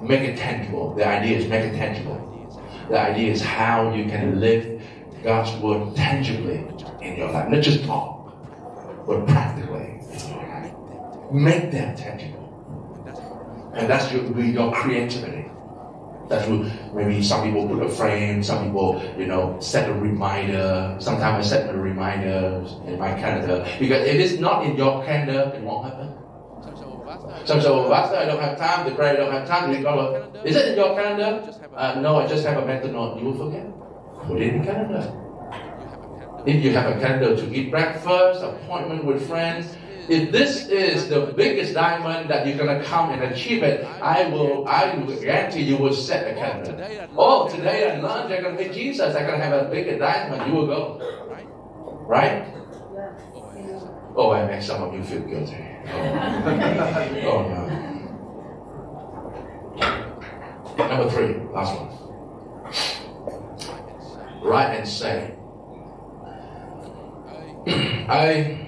Make 0.00 0.20
it 0.20 0.38
tangible. 0.38 0.94
The 0.94 1.06
idea 1.06 1.38
is 1.38 1.48
make 1.48 1.64
it 1.64 1.76
tangible. 1.76 2.20
The 2.88 3.00
idea 3.00 3.32
is 3.32 3.42
how 3.42 3.92
you 3.92 4.04
can 4.04 4.38
live 4.40 4.80
God's 5.24 5.52
word 5.60 5.96
tangibly 5.96 6.64
in 7.00 7.16
your 7.16 7.32
life, 7.32 7.48
not 7.48 7.62
just 7.62 7.84
talk, 7.84 8.36
but 9.06 9.26
practically. 9.26 10.00
Make 11.32 11.72
that 11.72 11.96
tangible, 11.96 12.46
and 13.74 13.88
that's 13.88 14.12
your, 14.12 14.22
your 14.38 14.72
creativity. 14.72 15.43
That's 16.28 16.48
what 16.48 16.94
maybe 16.94 17.22
some 17.22 17.44
people 17.44 17.68
put 17.68 17.82
a 17.82 17.88
frame, 17.88 18.42
some 18.42 18.64
people, 18.64 19.02
you 19.18 19.26
know, 19.26 19.58
set 19.60 19.90
a 19.90 19.92
reminder. 19.92 20.96
Sometimes 20.98 21.46
I 21.46 21.48
set 21.48 21.74
a 21.74 21.78
reminder 21.78 22.64
in 22.86 22.98
my 22.98 23.12
calendar. 23.14 23.66
Because 23.78 24.06
if 24.06 24.16
it's 24.16 24.40
not 24.40 24.64
in 24.64 24.76
your 24.76 25.04
calendar, 25.04 25.52
it 25.54 25.62
won't 25.62 25.84
happen. 25.84 26.14
Some 27.44 27.60
say, 27.60 27.68
well, 27.70 27.90
Pastor, 27.90 28.16
I 28.16 28.24
don't 28.24 28.40
have 28.40 28.56
time 28.58 28.88
to 28.88 28.94
pray, 28.94 29.10
I 29.10 29.16
don't 29.16 29.30
have 29.30 29.46
time 29.46 29.70
read 29.70 29.82
God. 29.82 30.34
Is 30.46 30.56
it 30.56 30.68
in 30.68 30.76
your 30.76 30.94
calendar? 30.96 31.52
Uh, 31.76 32.00
no, 32.00 32.16
I 32.16 32.26
just 32.26 32.44
have 32.46 32.62
a 32.62 32.66
mental 32.66 32.90
note. 32.90 33.20
You 33.20 33.26
will 33.26 33.38
forget. 33.38 33.66
put 34.26 34.40
it 34.40 34.54
in 34.54 34.64
calendar. 34.64 35.12
If 36.46 36.64
you 36.64 36.72
have 36.72 36.96
a 36.96 37.00
calendar 37.00 37.36
to 37.36 37.54
eat 37.54 37.70
breakfast, 37.70 38.42
appointment 38.42 39.04
with 39.04 39.26
friends, 39.28 39.76
if 40.08 40.32
this 40.32 40.66
is 40.68 41.08
the 41.08 41.32
biggest 41.36 41.74
diamond 41.74 42.30
that 42.30 42.46
you're 42.46 42.56
gonna 42.58 42.82
come 42.84 43.10
and 43.10 43.22
achieve 43.32 43.62
it, 43.62 43.84
I 44.02 44.28
will 44.28 44.66
I 44.68 44.94
will 44.94 45.14
guarantee 45.20 45.62
you 45.62 45.76
will 45.76 45.94
set 45.94 46.30
a 46.30 46.34
calendar. 46.38 47.08
Oh, 47.16 47.48
today 47.48 47.84
at 47.88 48.02
lunch 48.02 48.32
I'm 48.32 48.42
gonna 48.42 48.56
meet 48.56 48.72
Jesus, 48.72 49.14
I'm 49.14 49.26
gonna 49.26 49.42
have 49.42 49.66
a 49.66 49.70
bigger 49.70 49.98
diamond, 49.98 50.46
you 50.46 50.58
will 50.58 50.66
go. 50.66 51.00
Right? 52.06 52.46
Oh, 54.16 54.30
I 54.30 54.46
make 54.46 54.62
some 54.62 54.82
of 54.82 54.94
you 54.94 55.02
feel 55.02 55.22
guilty. 55.22 55.56
Oh, 55.88 56.52
oh 57.24 57.48
no. 57.48 57.84
Number 60.76 61.10
three, 61.10 61.34
last 61.52 61.74
one. 61.80 61.90
Write 64.42 64.76
and 64.76 64.88
say. 64.88 65.34
I 68.06 68.63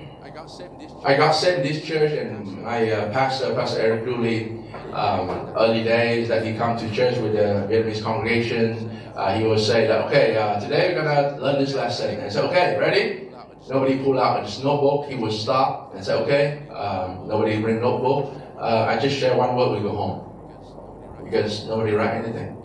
I 1.05 1.17
got 1.17 1.43
in 1.43 1.63
this 1.63 1.85
church, 1.85 2.13
and 2.13 2.63
my 2.63 2.89
uh, 2.91 3.13
pastor, 3.13 3.53
Pastor 3.55 3.81
Eric 3.81 4.05
Dooley, 4.05 4.63
um, 4.93 5.29
early 5.57 5.83
days 5.83 6.29
that 6.29 6.47
he 6.47 6.55
come 6.55 6.79
to 6.79 6.89
church 6.93 7.19
with 7.19 7.33
the 7.33 7.67
Vietnamese 7.67 8.01
congregation, 8.01 8.91
uh, 9.17 9.37
he 9.37 9.45
would 9.45 9.59
say 9.59 9.89
that, 9.89 10.07
okay, 10.07 10.37
uh, 10.37 10.61
today 10.61 10.95
we're 10.95 11.03
gonna 11.03 11.37
learn 11.39 11.59
this 11.59 11.75
lesson. 11.75 12.15
And 12.15 12.23
I 12.23 12.29
said, 12.29 12.45
okay, 12.45 12.79
ready? 12.79 13.29
Nobody 13.69 13.99
pull 13.99 14.21
out 14.21 14.45
his 14.45 14.63
notebook. 14.63 15.11
He 15.11 15.17
would 15.17 15.33
stop 15.33 15.95
and 15.97 16.05
say, 16.05 16.15
okay. 16.15 16.69
Um, 16.69 17.27
nobody 17.27 17.61
bring 17.61 17.81
notebook. 17.81 18.33
Uh, 18.57 18.87
I 18.89 19.01
just 19.01 19.19
share 19.19 19.37
one 19.37 19.57
word. 19.57 19.77
We 19.77 19.81
go 19.81 19.97
home 19.97 21.25
because 21.25 21.67
nobody 21.67 21.93
write 21.93 22.25
anything. 22.25 22.57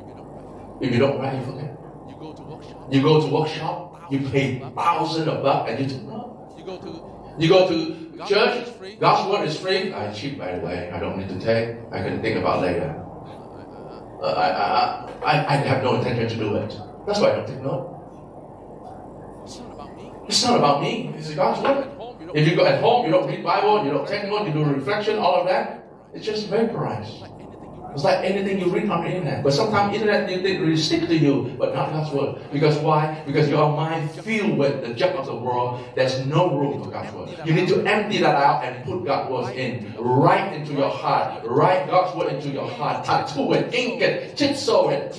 If 0.79 0.93
you 0.93 0.99
don't 0.99 1.19
write, 1.19 1.39
you 1.39 1.45
forget. 1.45 1.75
You 2.07 2.15
go 2.19 2.33
to 2.33 2.41
workshop. 2.43 2.93
You 2.93 3.01
go 3.01 3.21
to 3.21 3.27
workshop. 3.33 4.11
You 4.11 4.19
pay 4.29 4.59
thousands 4.75 5.27
of 5.27 5.41
bucks, 5.41 5.71
and 5.71 5.79
you 5.79 5.97
do 5.97 6.03
no. 6.03 6.53
You 6.55 6.63
go 6.65 6.77
to 6.77 7.10
you 7.41 7.49
go 7.49 7.67
to 7.67 8.27
church, 8.27 8.67
God's 8.99 9.29
word 9.29 9.47
is 9.47 9.59
free. 9.59 9.93
I 9.93 10.13
cheat, 10.13 10.37
by 10.37 10.55
the 10.57 10.65
way. 10.65 10.91
I 10.91 10.99
don't 10.99 11.17
need 11.17 11.29
to 11.29 11.39
take. 11.39 11.77
I 11.91 12.01
can 12.03 12.21
think 12.21 12.37
about 12.37 12.61
later. 12.61 12.95
Uh, 14.21 14.27
I, 14.27 14.49
I, 14.49 15.31
I, 15.31 15.53
I 15.53 15.55
have 15.55 15.83
no 15.83 15.95
intention 15.95 16.29
to 16.29 16.35
do 16.35 16.55
it. 16.57 16.77
That's 17.07 17.19
why 17.19 17.31
I 17.31 17.35
don't 17.37 17.47
take 17.47 17.61
note. 17.61 17.97
It's 19.45 19.59
not 19.59 19.73
about 19.73 19.95
me. 19.95 20.11
It's 20.27 20.45
not 20.45 20.57
about 20.59 20.81
me. 20.81 21.13
God's 21.35 21.61
word. 21.61 22.01
If 22.33 22.47
you 22.47 22.55
go 22.55 22.65
at 22.65 22.79
home, 22.79 23.05
you 23.05 23.11
don't 23.11 23.27
read 23.27 23.43
Bible, 23.43 23.83
you 23.83 23.91
don't 23.91 24.07
take 24.07 24.25
note, 24.25 24.47
you 24.47 24.53
do 24.53 24.63
reflection, 24.63 25.17
all 25.17 25.41
of 25.41 25.47
that, 25.47 25.83
it's 26.13 26.25
just 26.25 26.47
vaporized. 26.47 27.25
It's 27.93 28.03
like 28.03 28.23
anything 28.23 28.59
you 28.59 28.69
read 28.69 28.89
on 28.89 29.03
the 29.03 29.09
internet. 29.09 29.43
But 29.43 29.53
sometimes 29.53 29.93
internet 29.93 30.27
they, 30.27 30.41
they 30.41 30.57
really 30.57 30.77
stick 30.77 31.07
to 31.07 31.15
you, 31.15 31.55
but 31.57 31.73
not 31.75 31.91
God's 31.91 32.11
word. 32.13 32.41
Because 32.51 32.77
why? 32.79 33.21
Because 33.25 33.49
your 33.49 33.69
mind 33.75 34.09
filled 34.11 34.57
with 34.57 34.85
the 34.85 34.93
junk 34.93 35.15
of 35.15 35.25
the 35.25 35.35
world. 35.35 35.83
There's 35.95 36.25
no 36.25 36.57
room 36.57 36.83
for 36.83 36.89
God's 36.89 37.13
word. 37.13 37.29
You 37.45 37.53
need 37.53 37.67
to 37.69 37.83
empty 37.85 38.19
that 38.19 38.35
out 38.35 38.63
and 38.63 38.83
put 38.85 39.03
God's 39.05 39.29
word 39.29 39.55
in. 39.55 39.93
Right 39.97 40.53
into 40.53 40.73
your 40.73 40.89
heart. 40.89 41.43
Write 41.45 41.87
God's 41.87 42.15
word 42.15 42.33
into 42.33 42.49
your 42.49 42.69
heart. 42.69 43.03
Tattoo 43.03 43.53
it, 43.53 43.73
ink 43.73 44.01
it, 44.01 44.37
chisel 44.37 44.89
it, 44.89 45.15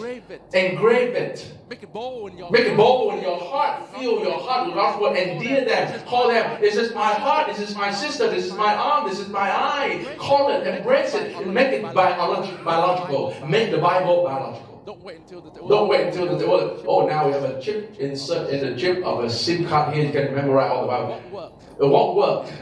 engrave 0.55 1.15
it. 1.15 1.53
Make 1.73 1.85
it 1.85 1.93
bold 1.95 2.33
in 2.33 2.37
your 2.37 2.51
Make 2.51 2.67
it 2.67 2.77
bold 2.77 3.15
in 3.15 3.23
your 3.23 3.41
heart. 3.41 3.89
Feel 3.97 4.21
your 4.21 4.39
heart 4.39 4.67
with 4.67 4.75
God's 4.75 5.01
word. 5.01 5.17
Endear 5.17 5.65
them. 5.65 6.05
Call 6.05 6.29
them. 6.29 6.61
This 6.61 6.77
is 6.77 6.95
my 6.95 7.15
heart. 7.15 7.47
This 7.47 7.67
is 7.67 7.75
my 7.75 7.91
sister. 7.91 8.29
This 8.29 8.45
is 8.45 8.53
my 8.53 8.75
arm. 8.75 9.09
This 9.09 9.19
is 9.19 9.29
my 9.31 9.51
eye. 9.51 10.07
Call 10.19 10.51
it. 10.51 10.67
Embrace 10.67 11.15
it. 11.15 11.35
And 11.35 11.55
make 11.55 11.73
it 11.73 11.83
biological. 11.95 13.35
Make 13.49 13.71
the 13.71 13.79
Bible 13.79 14.23
biological. 14.23 14.83
Don't 14.85 15.03
wait 15.03 15.21
until 15.21 15.41
the 15.41 15.51
Don't 15.67 15.89
wait 15.89 16.09
until 16.09 16.37
the 16.37 16.45
oh, 16.45 16.85
oh 16.87 17.07
now 17.07 17.27
we 17.27 17.33
have 17.33 17.45
a 17.45 17.59
chip 17.59 17.99
insert 17.99 18.51
in 18.51 18.61
the 18.71 18.79
chip 18.79 19.03
of 19.03 19.25
a 19.25 19.31
SIM 19.31 19.67
card 19.67 19.95
here. 19.95 20.05
You 20.05 20.13
can 20.13 20.35
memorize 20.35 20.71
all 20.71 20.83
the 20.83 20.89
Bible. 20.89 21.59
It 21.81 21.87
won't 21.87 22.17
work 22.19 22.53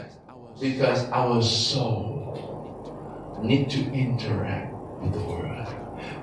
because 0.60 1.10
our 1.10 1.42
soul 1.42 3.40
need 3.42 3.70
to 3.70 3.80
interact 3.92 4.72
with 5.02 5.14
the 5.14 5.20
Word 5.20 5.66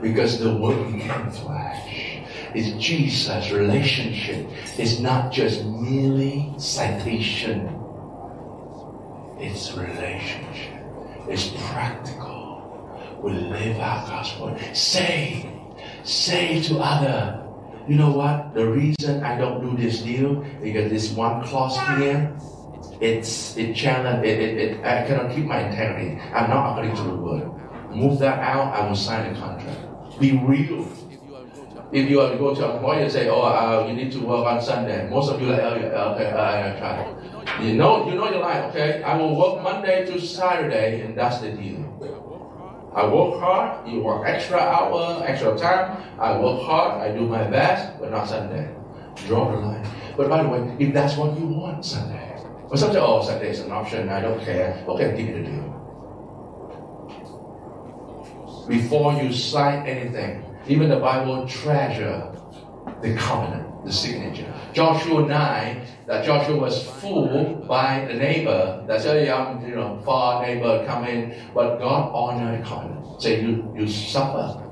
because 0.01 0.39
the 0.39 0.55
Word 0.55 0.93
became 0.93 1.29
flesh 1.31 2.16
is 2.55 2.71
Jesus' 2.73 3.51
relationship. 3.51 4.47
It's 4.77 4.99
not 4.99 5.31
just 5.31 5.65
merely 5.65 6.53
citation. 6.57 7.73
It's 9.39 9.73
relationship. 9.73 10.81
It's 11.27 11.51
practical. 11.71 13.19
We 13.21 13.33
live 13.33 13.79
our 13.79 14.07
gospel. 14.07 14.57
Say, 14.73 15.49
say 16.03 16.61
to 16.63 16.79
other, 16.79 17.43
you 17.87 17.95
know 17.95 18.11
what? 18.11 18.53
The 18.53 18.65
reason 18.65 19.23
I 19.23 19.37
don't 19.37 19.61
do 19.61 19.81
this 19.81 20.01
deal 20.01 20.43
because 20.61 20.91
this 20.91 21.11
one 21.11 21.43
clause 21.45 21.77
here, 21.97 22.35
it's 22.99 23.55
it 23.57 23.75
challenge 23.75 24.25
it, 24.25 24.39
it, 24.39 24.57
it 24.57 24.85
I 24.85 25.05
cannot 25.07 25.33
keep 25.35 25.45
my 25.45 25.67
integrity. 25.67 26.19
I'm 26.33 26.49
not 26.49 26.71
according 26.71 26.95
to 26.95 27.03
the 27.03 27.15
word. 27.15 27.51
Move 27.95 28.19
that 28.19 28.39
out, 28.39 28.73
I 28.73 28.87
will 28.87 28.95
sign 28.95 29.33
a 29.33 29.39
contract. 29.39 30.19
Be 30.19 30.37
real. 30.37 30.85
If 31.91 32.09
you 32.09 32.17
go 32.17 32.53
to 32.53 32.79
point 32.79 33.01
and 33.01 33.11
say, 33.11 33.29
oh, 33.29 33.41
uh, 33.41 33.85
you 33.87 33.93
need 33.95 34.11
to 34.11 34.19
work 34.19 34.45
on 34.45 34.61
Sunday, 34.61 35.09
most 35.09 35.31
of 35.31 35.41
you 35.41 35.53
are 35.53 35.71
like, 35.71 35.83
oh, 35.95 36.13
okay, 36.15 36.31
uh, 36.31 36.75
I 36.75 36.77
try. 36.77 37.63
You 37.63 37.75
know, 37.75 38.09
you 38.09 38.15
know 38.15 38.29
your 38.29 38.41
life, 38.41 38.65
okay? 38.75 39.01
I 39.03 39.15
will 39.15 39.35
work 39.39 39.63
Monday 39.63 40.05
to 40.05 40.19
Saturday, 40.19 41.01
and 41.01 41.17
that's 41.17 41.39
the 41.39 41.51
deal. 41.51 41.79
I 42.93 43.05
work 43.05 43.39
hard, 43.39 43.87
you 43.87 44.01
work 44.01 44.27
extra 44.27 44.57
hour, 44.59 45.23
extra 45.25 45.57
time. 45.57 46.03
I 46.19 46.37
work 46.37 46.61
hard, 46.63 46.99
I 46.99 47.15
do 47.15 47.25
my 47.25 47.45
best, 47.45 47.99
but 47.99 48.11
not 48.11 48.27
Sunday. 48.27 48.69
Draw 49.27 49.51
the 49.51 49.57
line. 49.57 49.87
But 50.17 50.27
by 50.29 50.43
the 50.43 50.49
way, 50.49 50.75
if 50.79 50.93
that's 50.93 51.15
what 51.15 51.39
you 51.39 51.45
want 51.45 51.85
Sunday, 51.85 52.35
but 52.69 52.79
some 52.79 52.91
say, 52.91 52.99
oh, 52.99 53.23
Sunday 53.23 53.51
is 53.51 53.61
an 53.61 53.71
option, 53.71 54.09
I 54.09 54.19
don't 54.19 54.43
care. 54.43 54.83
Okay, 54.87 55.15
give 55.15 55.27
me 55.27 55.41
the 55.41 55.49
deal. 55.49 55.73
Before 58.67 59.13
you 59.13 59.31
sign 59.31 59.87
anything, 59.87 60.43
even 60.69 60.89
the 60.89 60.99
Bible 60.99 61.47
treasure 61.47 62.31
the 63.01 63.13
covenant, 63.15 63.85
the 63.85 63.91
signature. 63.91 64.51
Joshua 64.73 65.27
9, 65.27 65.87
that 66.07 66.25
Joshua 66.25 66.57
was 66.57 66.83
fooled 66.83 67.67
by 67.67 68.05
the 68.07 68.13
neighbor. 68.13 68.83
That's 68.87 69.05
a 69.05 69.25
young, 69.25 69.67
you 69.67 69.75
know, 69.75 70.01
far 70.05 70.41
neighbor 70.41 70.85
coming, 70.85 71.35
but 71.53 71.77
God 71.77 72.11
honored 72.13 72.61
the 72.61 72.65
covenant. 72.65 73.21
Say 73.21 73.41
you 73.41 73.73
you 73.75 73.87
suffer. 73.87 74.63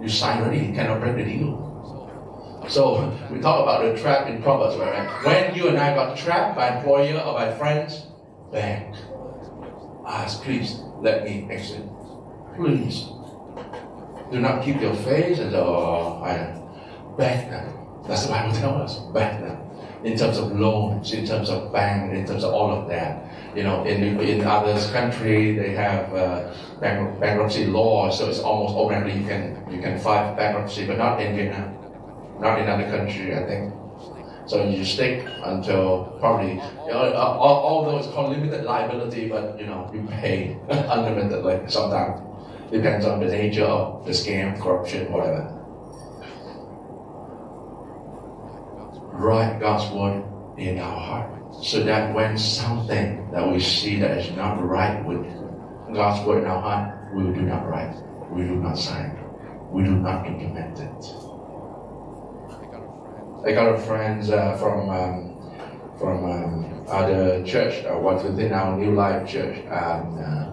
You 0.00 0.08
sign 0.08 0.42
already, 0.42 0.66
you 0.66 0.74
cannot 0.74 1.00
break 1.00 1.16
the 1.16 1.24
deal. 1.24 1.64
So 2.68 3.12
we 3.30 3.40
talk 3.40 3.62
about 3.62 3.82
the 3.82 4.00
trap 4.00 4.28
in 4.28 4.42
Proverbs, 4.42 4.76
right? 4.76 5.08
When 5.24 5.54
you 5.54 5.68
and 5.68 5.78
I 5.78 5.94
got 5.94 6.16
trapped 6.16 6.56
by 6.56 6.76
employer 6.76 7.18
or 7.20 7.34
by 7.34 7.52
friends, 7.56 8.06
beg. 8.52 8.94
Ask, 10.06 10.42
please 10.42 10.80
let 11.00 11.24
me 11.24 11.48
exit. 11.50 11.82
Please 12.56 13.08
do 14.30 14.40
not 14.40 14.62
keep 14.62 14.80
your 14.80 14.94
face 14.94 15.38
and 15.38 15.54
oh, 15.54 16.20
I 16.22 16.36
back 17.16 17.50
them. 17.50 17.74
That's 18.06 18.26
the 18.26 18.32
Bible 18.32 18.54
tells 18.54 18.90
us. 18.90 18.98
Back 19.12 19.40
them. 19.40 19.58
In 20.04 20.16
terms 20.16 20.38
of 20.38 20.52
loans, 20.58 21.12
in 21.12 21.26
terms 21.26 21.50
of 21.50 21.72
bank, 21.72 22.12
in 22.14 22.24
terms 22.24 22.44
of 22.44 22.54
all 22.54 22.70
of 22.70 22.88
that. 22.88 23.24
You 23.56 23.64
know, 23.64 23.84
in 23.84 24.20
in 24.20 24.44
others 24.44 24.90
country 24.90 25.56
they 25.56 25.74
have 25.74 26.14
uh, 26.14 26.54
bank, 26.80 27.18
bankruptcy 27.18 27.66
law, 27.66 28.10
so 28.10 28.28
it's 28.28 28.38
almost 28.38 28.74
automatically 28.74 29.20
you 29.20 29.26
can 29.26 29.42
you 29.70 29.80
can 29.82 29.98
file 29.98 30.36
bankruptcy, 30.36 30.86
but 30.86 30.98
not 30.98 31.20
in 31.20 31.34
Vietnam, 31.34 31.74
not 32.40 32.60
in 32.60 32.68
other 32.68 32.88
country. 32.88 33.34
I 33.34 33.44
think. 33.44 33.74
So 34.46 34.64
you 34.64 34.84
stick 34.84 35.26
until 35.44 36.16
probably, 36.20 36.52
you 36.52 36.92
know, 36.92 37.12
although 37.14 37.98
it's 37.98 38.08
called 38.08 38.30
limited 38.30 38.64
liability, 38.64 39.28
but 39.28 39.58
you 39.58 39.66
know 39.66 39.90
you 39.92 40.06
pay 40.08 40.56
unlimitedly 40.70 41.68
sometimes. 41.68 42.27
Depends 42.70 43.06
on 43.06 43.20
the 43.20 43.26
nature 43.26 43.64
of 43.64 44.04
the 44.04 44.12
scam, 44.12 44.60
corruption, 44.60 45.10
whatever. 45.10 45.54
Write 49.12 49.58
God's 49.58 49.90
word 49.92 50.24
in 50.58 50.78
our 50.78 51.00
heart 51.00 51.54
so 51.62 51.82
that 51.82 52.14
when 52.14 52.36
something 52.36 53.30
that 53.32 53.50
we 53.50 53.58
see 53.58 53.98
that 54.00 54.18
is 54.18 54.36
not 54.36 54.62
right 54.62 55.04
with 55.04 55.24
God's 55.94 56.26
word 56.26 56.44
in 56.44 56.50
our 56.50 56.60
heart, 56.60 57.14
we 57.14 57.22
do 57.24 57.40
not 57.40 57.66
write, 57.68 57.96
we 58.30 58.42
do 58.42 58.56
not 58.56 58.76
sign, 58.76 59.18
we 59.70 59.82
do 59.82 59.92
not 59.92 60.26
implement 60.26 60.78
it. 60.78 61.04
I 63.46 63.52
got 63.52 63.74
a 63.74 63.78
friend 63.78 64.30
uh, 64.30 64.56
from 64.58 64.90
um, 64.90 65.38
from 65.98 66.24
um, 66.24 66.84
other 66.86 67.42
church, 67.44 67.84
uh, 67.84 67.94
what's 67.94 68.22
within 68.24 68.52
our 68.52 68.76
New 68.76 68.94
Life 68.94 69.28
church. 69.28 69.64
Um, 69.66 70.18
uh, 70.18 70.47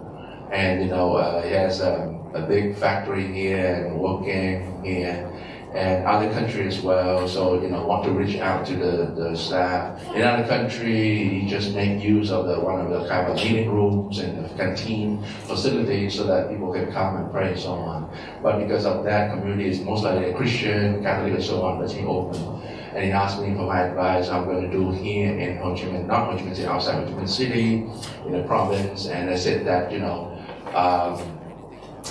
and 0.56 0.82
you 0.82 0.88
know 0.88 1.16
uh, 1.16 1.42
he 1.42 1.52
has 1.52 1.80
a, 1.80 1.94
a, 2.34 2.40
big 2.40 2.74
factory 2.76 3.26
here 3.30 3.86
and 3.86 3.98
working 3.98 4.82
here 4.82 5.30
and 5.74 6.06
other 6.06 6.32
countries 6.32 6.78
as 6.78 6.82
well 6.82 7.28
so 7.28 7.60
you 7.60 7.68
know 7.68 7.84
want 7.84 8.02
to 8.04 8.10
reach 8.10 8.36
out 8.38 8.64
to 8.64 8.74
the, 8.76 9.12
the 9.20 9.36
staff 9.36 10.00
in 10.14 10.22
other 10.22 10.46
country 10.48 11.40
he 11.40 11.46
just 11.46 11.74
make 11.74 12.02
use 12.02 12.30
of 12.30 12.46
the 12.46 12.58
one 12.58 12.80
of 12.80 12.88
the 12.88 13.06
kind 13.06 13.30
of 13.30 13.36
meeting 13.36 13.70
rooms 13.70 14.18
and 14.18 14.32
the 14.42 14.48
canteen 14.56 15.22
facilities 15.44 16.14
so 16.14 16.24
that 16.26 16.48
people 16.48 16.72
can 16.72 16.90
come 16.90 17.16
and 17.16 17.30
pray 17.30 17.52
and 17.52 17.60
so 17.60 17.72
on 17.72 18.10
but 18.42 18.58
because 18.58 18.86
of 18.86 19.04
that 19.04 19.30
community 19.32 19.68
is 19.68 19.80
most 19.82 20.04
likely 20.04 20.30
a 20.30 20.34
christian 20.34 21.02
catholic 21.02 21.34
and 21.34 21.44
so 21.44 21.62
on 21.62 21.78
but 21.78 21.90
he 21.90 22.02
open 22.06 22.56
and 22.96 23.04
he 23.04 23.12
asked 23.12 23.42
me 23.42 23.54
for 23.54 23.66
my 23.66 23.82
advice. 23.82 24.30
I'm 24.30 24.46
going 24.46 24.62
to 24.62 24.70
do 24.70 24.90
here 24.90 25.38
in 25.38 25.58
Ho 25.58 25.74
Chi 25.74 25.82
Minh, 25.82 26.06
not 26.06 26.30
Ho 26.30 26.36
Chi 26.38 26.44
Minh 26.44 26.56
City, 26.56 26.66
outside 26.66 26.94
Ho 26.94 27.04
Chi 27.04 27.20
Minh 27.20 27.28
City, 27.28 27.84
in 28.24 28.32
the 28.32 28.42
province. 28.44 29.06
And 29.08 29.28
I 29.28 29.36
said 29.36 29.66
that 29.66 29.92
you 29.92 29.98
know, 29.98 30.35
um, 30.76 31.16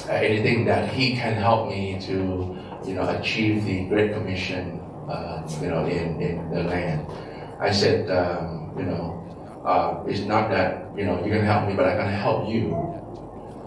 anything 0.10 0.66
that 0.66 0.90
he 0.90 1.14
can 1.14 1.34
help 1.34 1.70
me 1.70 2.00
to 2.02 2.58
you 2.86 2.94
know 2.96 3.08
achieve 3.10 3.64
the 3.66 3.86
Great 3.86 4.14
Commission, 4.14 4.80
uh, 5.08 5.48
you 5.62 5.68
know, 5.68 5.86
in 5.86 6.20
in 6.20 6.50
the 6.50 6.64
land. 6.64 7.06
I 7.60 7.72
said, 7.72 8.10
um, 8.10 8.74
you 8.78 8.86
know, 8.86 9.62
uh, 9.66 10.04
it's 10.08 10.22
not 10.22 10.50
that 10.50 10.90
you 10.98 11.06
know 11.06 11.20
you're 11.20 11.36
going 11.38 11.46
to 11.46 11.52
help 11.52 11.70
me, 11.70 11.76
but 11.76 11.86
I'm 11.86 11.98
going 11.98 12.10
to 12.10 12.18
help 12.18 12.50
you 12.50 12.74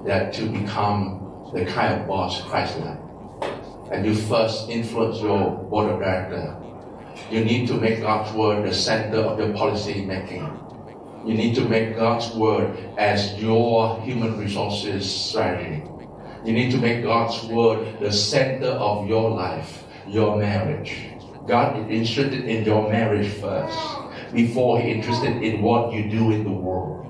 that 0.04 0.32
to 0.34 0.46
become 0.46 1.50
the 1.54 1.64
kind 1.64 2.00
of 2.00 2.06
boss 2.08 2.42
Christ 2.42 2.78
like. 2.80 2.98
And 3.90 4.04
you 4.04 4.14
first 4.14 4.68
influence 4.68 5.20
your 5.20 5.50
board 5.70 5.90
of 5.90 6.00
director. 6.00 6.56
You 7.30 7.44
need 7.44 7.66
to 7.68 7.74
make 7.74 8.02
God's 8.02 8.32
word 8.34 8.68
the 8.68 8.74
center 8.74 9.18
of 9.18 9.38
your 9.38 9.52
policy 9.54 10.04
making. 10.04 10.44
You 11.28 11.34
need 11.34 11.54
to 11.56 11.68
make 11.68 11.94
God's 11.94 12.34
word 12.34 12.74
as 12.96 13.34
your 13.34 14.00
human 14.00 14.38
resources 14.38 15.04
strategy. 15.14 15.82
You 16.42 16.54
need 16.54 16.70
to 16.70 16.78
make 16.78 17.02
God's 17.02 17.44
word 17.44 18.00
the 18.00 18.10
center 18.10 18.68
of 18.68 19.06
your 19.06 19.28
life, 19.32 19.84
your 20.06 20.38
marriage. 20.38 21.10
God 21.46 21.90
is 21.90 21.90
interested 21.90 22.46
in 22.46 22.64
your 22.64 22.90
marriage 22.90 23.30
first 23.42 23.78
before 24.32 24.80
He 24.80 24.90
interested 24.90 25.42
in 25.42 25.60
what 25.60 25.92
you 25.92 26.08
do 26.08 26.30
in 26.30 26.44
the 26.44 26.50
world. 26.50 27.04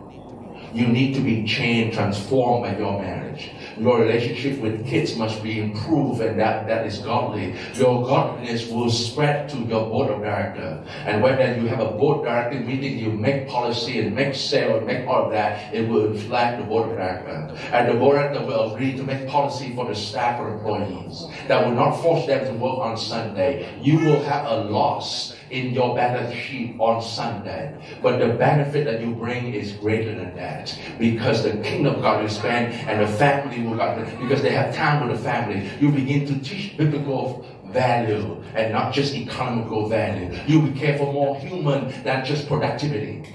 You 0.74 0.88
need 0.88 1.14
to 1.14 1.20
be 1.20 1.44
changed, 1.46 1.96
transformed 1.96 2.64
by 2.64 2.76
your 2.76 3.00
marriage. 3.00 3.52
Your 3.80 4.00
relationship 4.00 4.60
with 4.60 4.86
kids 4.86 5.16
must 5.16 5.42
be 5.42 5.60
improved, 5.60 6.20
and 6.20 6.38
that, 6.38 6.66
that 6.66 6.86
is 6.86 6.98
godly. 6.98 7.54
Your 7.74 8.04
godliness 8.04 8.68
will 8.68 8.90
spread 8.90 9.48
to 9.50 9.58
your 9.58 9.86
board 9.86 10.10
of 10.10 10.20
director. 10.20 10.84
And 11.04 11.22
when 11.22 11.36
then 11.36 11.62
you 11.62 11.68
have 11.68 11.80
a 11.80 11.92
board 11.92 12.24
director 12.24 12.60
meeting, 12.60 12.98
you 12.98 13.12
make 13.12 13.48
policy 13.48 14.00
and 14.00 14.14
make 14.14 14.34
sale 14.34 14.78
and 14.78 14.86
make 14.86 15.06
all 15.06 15.26
of 15.26 15.32
that, 15.32 15.72
it 15.72 15.88
will 15.88 16.08
reflect 16.08 16.58
the 16.58 16.64
board 16.64 16.90
of 16.90 16.96
director. 16.96 17.56
And 17.72 17.88
the 17.88 17.98
board 17.98 18.16
of 18.16 18.32
director 18.32 18.46
will 18.46 18.74
agree 18.74 18.96
to 18.96 19.02
make 19.02 19.28
policy 19.28 19.74
for 19.74 19.86
the 19.86 19.94
staff 19.94 20.40
or 20.40 20.54
employees 20.54 21.26
that 21.46 21.64
will 21.64 21.74
not 21.74 21.92
force 22.02 22.26
them 22.26 22.44
to 22.46 22.52
work 22.52 22.78
on 22.78 22.96
Sunday. 22.96 23.68
You 23.80 23.98
will 23.98 24.22
have 24.24 24.46
a 24.46 24.64
loss 24.64 25.37
in 25.50 25.72
your 25.72 25.94
balance 25.94 26.34
sheet 26.34 26.76
on 26.78 27.02
Sunday. 27.02 27.74
But 28.02 28.18
the 28.18 28.28
benefit 28.34 28.84
that 28.84 29.00
you 29.00 29.14
bring 29.14 29.54
is 29.54 29.72
greater 29.72 30.14
than 30.14 30.34
that 30.36 30.76
because 30.98 31.42
the 31.42 31.56
kingdom 31.58 31.96
of 31.96 32.02
God 32.02 32.18
will 32.18 32.26
expand 32.26 32.74
and 32.88 33.00
the 33.00 33.06
family 33.06 33.62
will 33.62 33.76
God, 33.76 34.04
because 34.20 34.42
they 34.42 34.50
have 34.50 34.74
time 34.74 35.06
with 35.06 35.16
the 35.16 35.22
family. 35.22 35.70
You 35.80 35.90
begin 35.90 36.26
to 36.26 36.38
teach 36.40 36.76
biblical 36.76 37.46
value 37.66 38.42
and 38.54 38.72
not 38.72 38.92
just 38.92 39.14
economical 39.14 39.88
value. 39.88 40.38
You 40.46 40.62
become 40.62 41.12
more 41.12 41.38
human 41.38 41.88
than 42.02 42.24
just 42.24 42.46
productivity. 42.48 43.34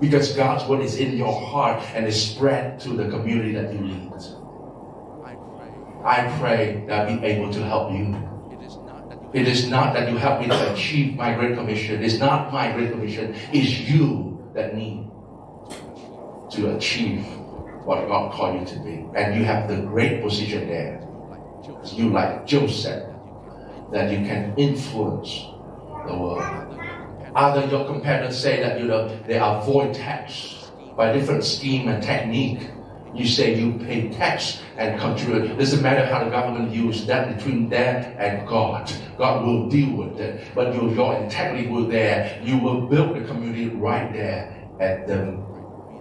Because 0.00 0.32
God's 0.32 0.68
word 0.68 0.80
is 0.80 0.96
in 0.96 1.16
your 1.16 1.32
heart 1.32 1.82
and 1.94 2.06
is 2.06 2.20
spread 2.20 2.80
to 2.80 2.90
the 2.90 3.08
community 3.08 3.52
that 3.52 3.72
you 3.72 3.80
lead. 3.80 4.12
I 6.04 6.36
pray 6.40 6.84
that 6.88 7.08
I'll 7.08 7.18
be 7.18 7.24
able 7.24 7.52
to 7.52 7.64
help 7.64 7.92
you 7.92 8.31
it 9.32 9.48
is 9.48 9.68
not 9.68 9.94
that 9.94 10.10
you 10.10 10.16
help 10.16 10.40
me 10.40 10.48
to 10.48 10.72
achieve 10.72 11.16
my 11.16 11.34
great 11.34 11.54
commission. 11.54 12.02
It's 12.02 12.18
not 12.18 12.52
my 12.52 12.72
great 12.72 12.92
commission. 12.92 13.34
It's 13.52 13.80
you 13.80 14.50
that 14.54 14.74
need 14.74 15.10
to 16.52 16.76
achieve 16.76 17.24
what 17.84 18.06
God 18.06 18.32
called 18.32 18.60
you 18.60 18.66
to 18.76 18.80
be. 18.80 19.06
And 19.14 19.34
you 19.34 19.44
have 19.44 19.68
the 19.68 19.78
great 19.82 20.22
position 20.22 20.68
there. 20.68 21.00
You 21.86 22.10
like 22.10 22.46
Joseph, 22.46 23.08
that 23.92 24.10
you 24.10 24.18
can 24.26 24.54
influence 24.56 25.46
the 26.06 26.16
world. 26.16 26.78
Other 27.34 27.66
your 27.66 27.86
competitors 27.86 28.38
say 28.38 28.60
that 28.60 28.78
you 28.78 28.86
know 28.86 29.08
they 29.26 29.38
avoid 29.38 29.94
tax 29.94 30.70
by 30.96 31.12
different 31.12 31.44
scheme 31.44 31.88
and 31.88 32.02
technique 32.02 32.68
you 33.14 33.26
say 33.26 33.58
you 33.58 33.74
pay 33.78 34.08
tax 34.08 34.62
and 34.76 34.98
contribute. 34.98 35.50
It 35.50 35.58
doesn't 35.58 35.82
matter 35.82 36.06
how 36.06 36.24
the 36.24 36.30
government 36.30 36.72
use 36.72 37.04
that 37.06 37.36
between 37.36 37.68
them 37.68 38.14
and 38.18 38.48
God. 38.48 38.90
God 39.18 39.44
will 39.44 39.68
deal 39.68 39.94
with 39.96 40.18
it. 40.18 40.48
But 40.54 40.74
your, 40.74 40.90
your 40.90 41.22
integrity 41.22 41.68
will 41.68 41.86
there. 41.86 42.40
You 42.42 42.58
will 42.58 42.86
build 42.86 43.16
the 43.16 43.20
community 43.26 43.68
right 43.68 44.10
there 44.12 44.66
at 44.80 45.06
the 45.06 45.36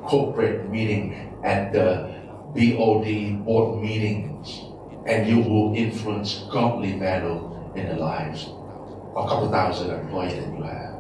corporate 0.04 0.70
meeting, 0.70 1.38
at 1.44 1.74
the 1.74 2.16
BOD 2.56 3.44
board 3.46 3.82
meetings. 3.82 4.62
And 5.06 5.28
you 5.28 5.40
will 5.40 5.76
influence 5.76 6.46
godly 6.52 6.98
value 6.98 7.52
in 7.76 7.88
the 7.90 7.96
lives 7.96 8.46
of 8.46 9.26
a 9.26 9.28
couple 9.28 9.52
thousand 9.52 9.90
employees 9.90 10.36
that 10.36 10.48
you 10.48 10.64
have. 10.64 10.96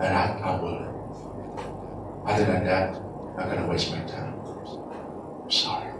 And 0.00 0.16
I, 0.16 0.38
I 0.44 0.60
will. 0.60 0.84
Other 2.26 2.44
than 2.44 2.64
that, 2.64 3.07
I'm 3.38 3.48
going 3.48 3.62
to 3.62 3.68
waste 3.68 3.92
my 3.92 4.00
time. 4.00 4.34
I'm 5.44 5.50
sorry. 5.50 5.92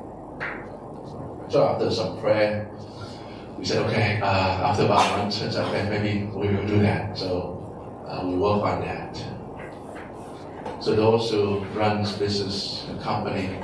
So 1.48 1.68
after 1.68 1.90
some 1.90 2.18
prayer, 2.20 2.68
we 3.56 3.64
said, 3.64 3.86
okay, 3.86 4.20
uh, 4.20 4.26
after 4.68 4.84
about 4.86 5.14
a 5.14 5.18
month, 5.18 5.40
okay, 5.42 5.88
maybe 5.88 6.26
we 6.26 6.48
will 6.48 6.66
do 6.66 6.80
that. 6.80 7.16
So 7.16 8.04
uh, 8.08 8.26
we 8.26 8.34
work 8.34 8.62
on 8.62 8.80
that. 8.80 9.16
So 10.82 10.96
those 10.96 11.30
who 11.30 11.60
runs 11.74 12.12
business 12.12 12.86
company, 13.02 13.62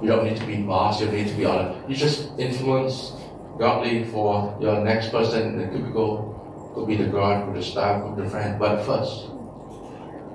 you 0.00 0.08
don't 0.08 0.24
need 0.24 0.38
to 0.38 0.46
be 0.46 0.62
boss, 0.62 1.00
you 1.00 1.06
don't 1.06 1.16
need 1.16 1.28
to 1.28 1.34
be 1.34 1.44
all 1.44 1.84
You 1.86 1.94
just 1.94 2.30
influence 2.38 3.12
godly 3.58 4.04
for 4.04 4.56
your 4.60 4.82
next 4.82 5.10
person, 5.10 5.58
the 5.58 5.66
typical 5.66 6.72
could 6.74 6.88
be 6.88 6.96
the 6.96 7.08
God, 7.08 7.44
could 7.44 7.56
the 7.56 7.62
staff, 7.62 8.02
could 8.02 8.24
the 8.24 8.28
friend. 8.28 8.58
But 8.58 8.84
first, 8.84 9.28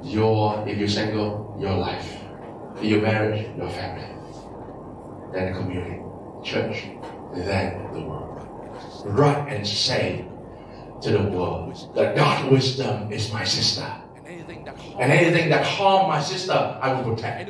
your 0.03 0.63
if 0.67 0.78
you're 0.78 0.88
single, 0.88 1.57
your 1.59 1.73
life 1.73 2.16
your 2.82 3.01
marriage, 3.01 3.47
your 3.57 3.69
family, 3.69 4.07
then 5.34 5.53
the 5.53 5.59
community, 5.59 6.01
church, 6.43 6.84
then 7.34 7.91
the 7.93 8.01
world. 8.01 8.47
Write 9.05 9.51
and 9.51 9.65
say 9.65 10.25
to 11.01 11.11
the 11.11 11.23
world 11.23 11.95
that 11.95 12.15
God's 12.15 12.51
wisdom 12.51 13.11
is 13.11 13.32
my 13.32 13.43
sister. 13.43 13.86
And 14.99 15.11
anything 15.11 15.49
that 15.49 15.63
harm 15.63 16.07
my 16.07 16.21
sister, 16.21 16.53
I 16.53 16.93
will 16.93 17.13
protect. 17.13 17.49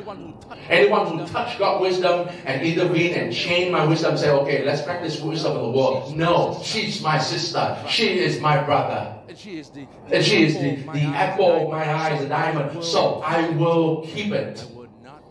Anyone 0.69 1.17
who 1.17 1.25
touch 1.27 1.57
God's 1.57 1.81
wisdom 1.81 2.27
and 2.45 2.61
intervene 2.61 3.13
and 3.13 3.33
change 3.33 3.71
my 3.71 3.85
wisdom, 3.85 4.17
say, 4.17 4.29
okay, 4.31 4.65
let's 4.65 4.81
practice 4.81 5.21
wisdom 5.21 5.55
of 5.55 5.61
the 5.61 5.69
world. 5.69 6.15
No, 6.15 6.59
she's 6.61 7.01
my 7.01 7.17
sister. 7.17 7.77
She 7.87 8.19
is 8.19 8.41
my 8.41 8.61
brother. 8.63 9.15
And 9.29 9.37
she 9.37 9.59
is 9.59 9.69
the, 9.69 9.87
and 10.11 10.23
she 10.23 10.43
is 10.43 10.55
the, 10.55 10.75
the 10.91 11.03
apple 11.15 11.63
of 11.63 11.69
my 11.71 11.89
eyes, 11.89 12.19
the 12.21 12.27
diamond. 12.27 12.83
So 12.83 13.21
I 13.21 13.49
will 13.51 14.01
keep 14.07 14.33
it. 14.33 14.65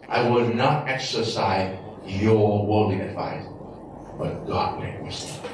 I 0.09 0.28
will 0.28 0.46
not 0.54 0.88
exercise 0.88 1.76
your 2.04 2.64
worldly 2.64 3.00
advice, 3.00 3.44
but 4.16 4.46
godly 4.46 4.94
wisdom. 5.02 5.50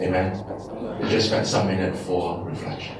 Amen. 0.00 1.00
We 1.00 1.08
just 1.08 1.28
spend 1.28 1.46
some 1.46 1.68
minute 1.68 1.96
for 1.96 2.44
reflection. 2.44 2.96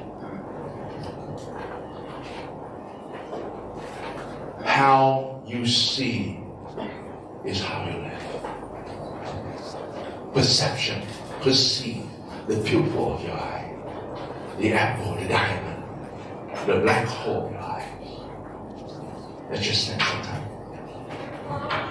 How 4.63 5.43
you 5.45 5.65
see 5.65 6.39
is 7.45 7.61
how 7.61 7.85
you 7.85 7.97
live. 7.97 8.23
Perception, 10.33 11.01
perceive 11.41 12.03
the 12.47 12.57
pupil 12.61 13.15
of 13.15 13.23
your 13.23 13.33
eye, 13.33 13.75
the 14.57 14.73
apple, 14.73 15.15
the 15.15 15.27
diamond, 15.27 15.83
the 16.65 16.79
black 16.79 17.05
hole 17.07 17.45
of 17.45 17.51
your 17.51 17.61
eyes. 17.61 17.83
Let's 19.49 19.63
just 19.63 19.85
spend 19.85 20.01
some 20.01 20.21
time. 20.21 20.46
Thank 21.59 21.73
you. 21.75 21.86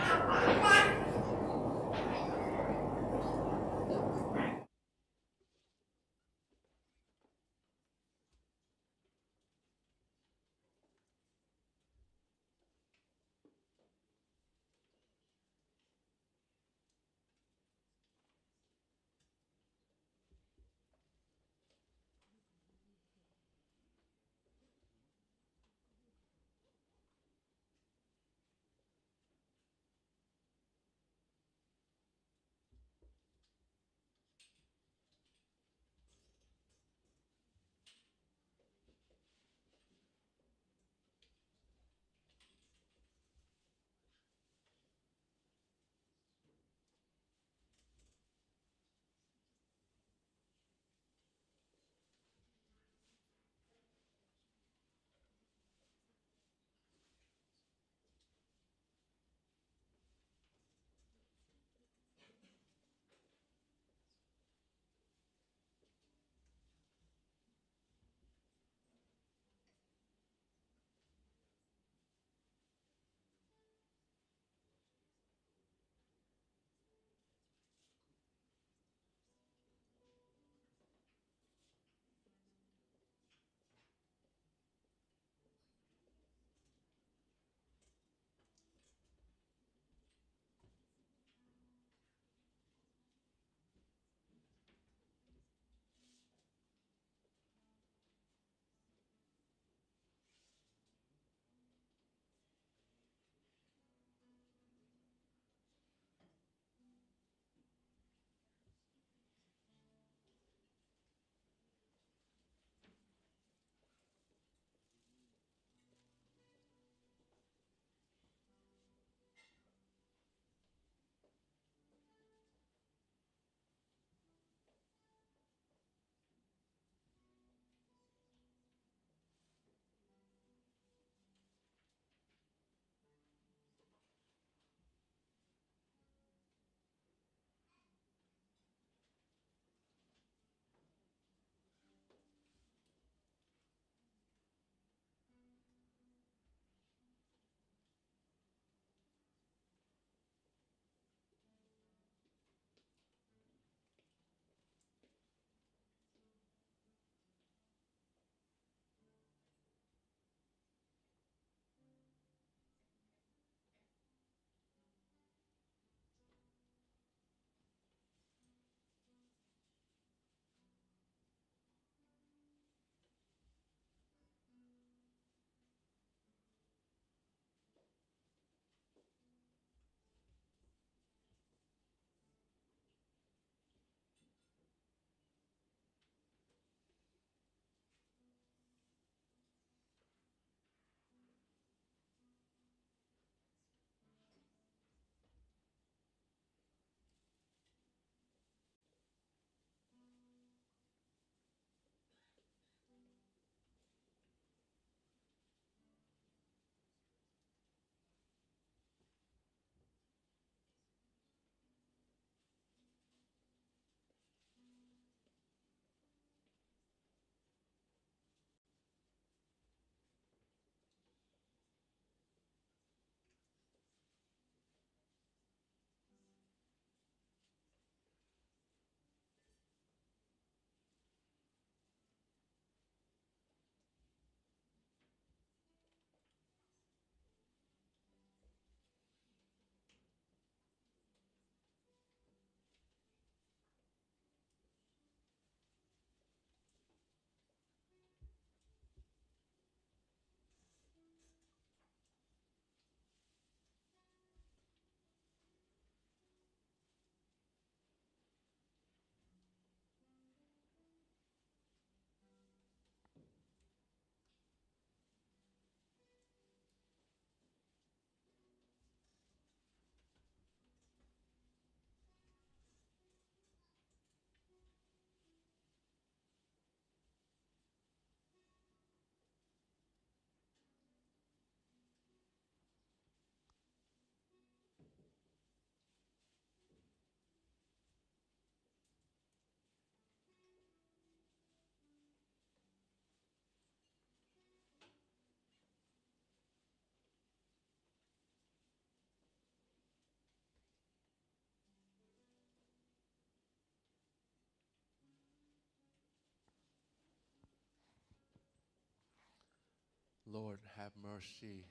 Lord, 310.37 310.59
have 310.77 310.93
mercy 311.03 311.65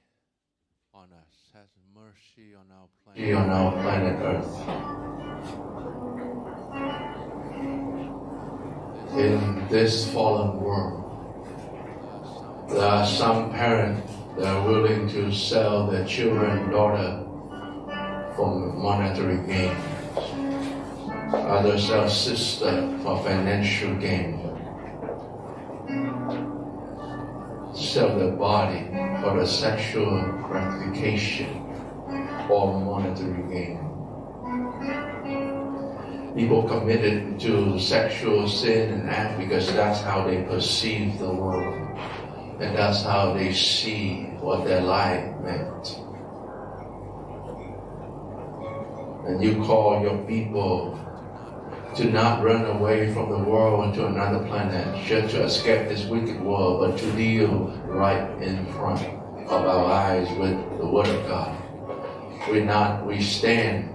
on 0.92 1.10
us. 1.14 1.52
Have 1.54 1.70
mercy 1.94 2.56
on 2.56 2.66
our 2.72 2.88
planet, 3.04 3.36
on 3.36 3.50
our 3.52 3.72
planet 3.84 4.18
Earth. 4.26 4.54
In 9.20 9.68
this 9.70 10.12
fallen 10.12 10.60
world, 10.60 11.48
there 12.70 12.88
are 12.88 13.06
some 13.06 13.52
parents 13.52 14.12
that 14.36 14.48
are 14.48 14.68
willing 14.68 15.10
to 15.10 15.32
sell 15.32 15.86
their 15.86 16.06
children, 16.08 16.72
daughter, 16.72 17.24
for 18.36 18.74
monetary 18.74 19.46
gain. 19.46 19.78
Others 21.32 21.86
sell 21.86 22.10
sister 22.10 22.98
for 23.04 23.24
financial 23.24 23.94
gain. 23.98 24.45
Sell 27.96 28.20
their 28.20 28.32
body 28.32 28.84
for 29.22 29.40
the 29.40 29.48
sexual 29.48 30.22
gratification 30.44 31.48
or 32.50 32.78
monetary 32.78 33.42
gain. 33.48 33.80
People 36.36 36.64
committed 36.64 37.40
to 37.40 37.80
sexual 37.80 38.50
sin 38.50 38.92
and 38.96 39.10
act 39.10 39.40
because 39.40 39.72
that's 39.72 40.02
how 40.02 40.28
they 40.28 40.44
perceive 40.44 41.20
the 41.20 41.34
world. 41.34 41.98
And 42.60 42.76
that's 42.76 43.02
how 43.02 43.32
they 43.34 43.54
see 43.54 44.24
what 44.42 44.66
their 44.66 44.82
life 44.82 45.34
meant. 45.40 45.98
And 49.26 49.42
you 49.42 49.64
call 49.64 50.02
your 50.02 50.18
people 50.26 51.00
to 51.96 52.12
not 52.12 52.44
run 52.44 52.66
away 52.66 53.14
from 53.14 53.30
the 53.32 53.38
world 53.38 53.86
into 53.86 54.06
another 54.06 54.46
planet 54.48 55.06
just 55.06 55.34
to 55.34 55.44
escape 55.44 55.88
this 55.88 56.04
wicked 56.08 56.42
world, 56.42 56.82
but 56.82 57.00
to 57.00 57.10
deal 57.14 57.72
right 57.96 58.42
in 58.42 58.66
front 58.74 59.02
of 59.48 59.66
our 59.66 59.86
eyes 59.86 60.30
with 60.38 60.58
the 60.78 60.86
Word 60.86 61.08
of 61.08 61.28
God. 61.28 61.62
We're 62.50 62.66
not, 62.66 63.06
we 63.06 63.22
stand. 63.22 63.90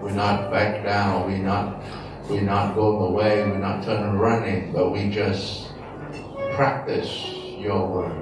We're 0.00 0.10
not 0.10 0.50
back 0.50 0.84
down. 0.84 1.30
We're 1.30 1.38
not, 1.38 1.82
we're 2.28 2.42
not 2.42 2.74
going 2.74 3.12
away. 3.12 3.44
We're 3.44 3.58
not 3.58 3.84
turning 3.84 4.18
running, 4.18 4.72
but 4.72 4.90
we 4.90 5.08
just 5.08 5.70
practice 6.54 7.24
your 7.58 7.86
word. 7.86 8.18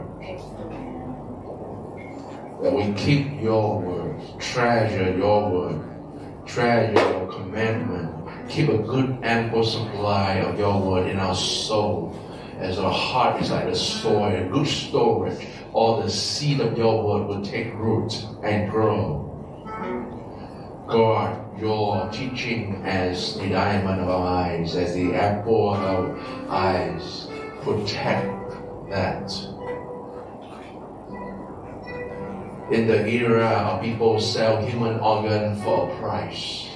That 2.63 2.73
we 2.73 2.93
keep 2.93 3.41
your 3.41 3.81
word, 3.81 4.21
treasure 4.39 5.17
your 5.17 5.51
word, 5.51 6.47
treasure 6.47 6.93
your 6.93 7.27
commandment, 7.33 8.49
keep 8.51 8.69
a 8.69 8.79
good 8.79 9.19
ample 9.23 9.65
supply 9.65 10.35
of 10.35 10.59
your 10.59 10.81
word 10.81 11.09
in 11.09 11.19
our 11.19 11.35
soul. 11.35 12.15
As 12.61 12.79
our 12.79 12.93
heart 12.93 13.41
is 13.41 13.51
like 13.51 13.65
the 13.65 13.75
soil, 13.75 14.47
good 14.53 14.67
storage, 14.67 15.47
all 15.73 16.03
the 16.03 16.11
seed 16.11 16.61
of 16.61 16.77
your 16.77 17.03
word 17.03 17.27
will 17.27 17.43
take 17.43 17.73
root 17.75 18.13
and 18.43 18.71
grow. 18.71 19.27
God, 20.87 21.59
your 21.59 22.11
teaching 22.11 22.83
as 22.85 23.39
the 23.39 23.49
diamond 23.49 24.03
of 24.03 24.11
our 24.11 24.27
eyes, 24.27 24.77
as 24.77 24.93
the 24.95 25.15
apple 25.15 25.73
of 25.73 25.81
our 25.81 26.19
eyes, 26.51 27.29
protect 27.63 28.29
that. 28.91 29.33
In 32.71 32.87
the 32.87 33.07
era 33.09 33.47
of 33.47 33.83
people 33.83 34.21
sell 34.21 34.63
human 34.63 35.01
organ 35.01 35.57
for 35.63 35.91
a 35.91 35.97
price. 35.99 36.69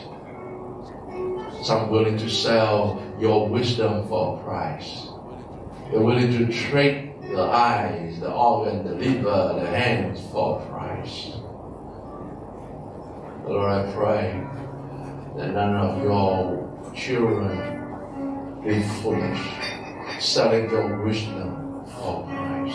Some 1.62 1.90
willing 1.90 2.16
to 2.18 2.30
sell 2.30 3.02
your 3.20 3.48
wisdom 3.48 4.08
for 4.08 4.38
a 4.38 4.42
price. 4.44 5.13
They're 5.94 6.02
willing 6.02 6.32
to 6.38 6.52
trade 6.52 7.22
the 7.22 7.40
eyes, 7.40 8.18
the 8.18 8.32
organ, 8.32 8.84
the 8.84 8.96
liver, 8.96 9.60
the 9.60 9.64
hands 9.64 10.20
for 10.32 10.60
a 10.60 10.66
price. 10.66 11.34
Lord, 13.46 13.70
I 13.70 13.92
pray 13.92 14.44
that 15.36 15.52
none 15.52 15.76
of 15.76 16.02
your 16.02 16.92
children 16.96 18.60
be 18.64 18.82
foolish, 18.82 19.40
selling 20.18 20.68
your 20.68 21.04
wisdom 21.06 21.84
for 21.86 22.24
price. 22.24 22.74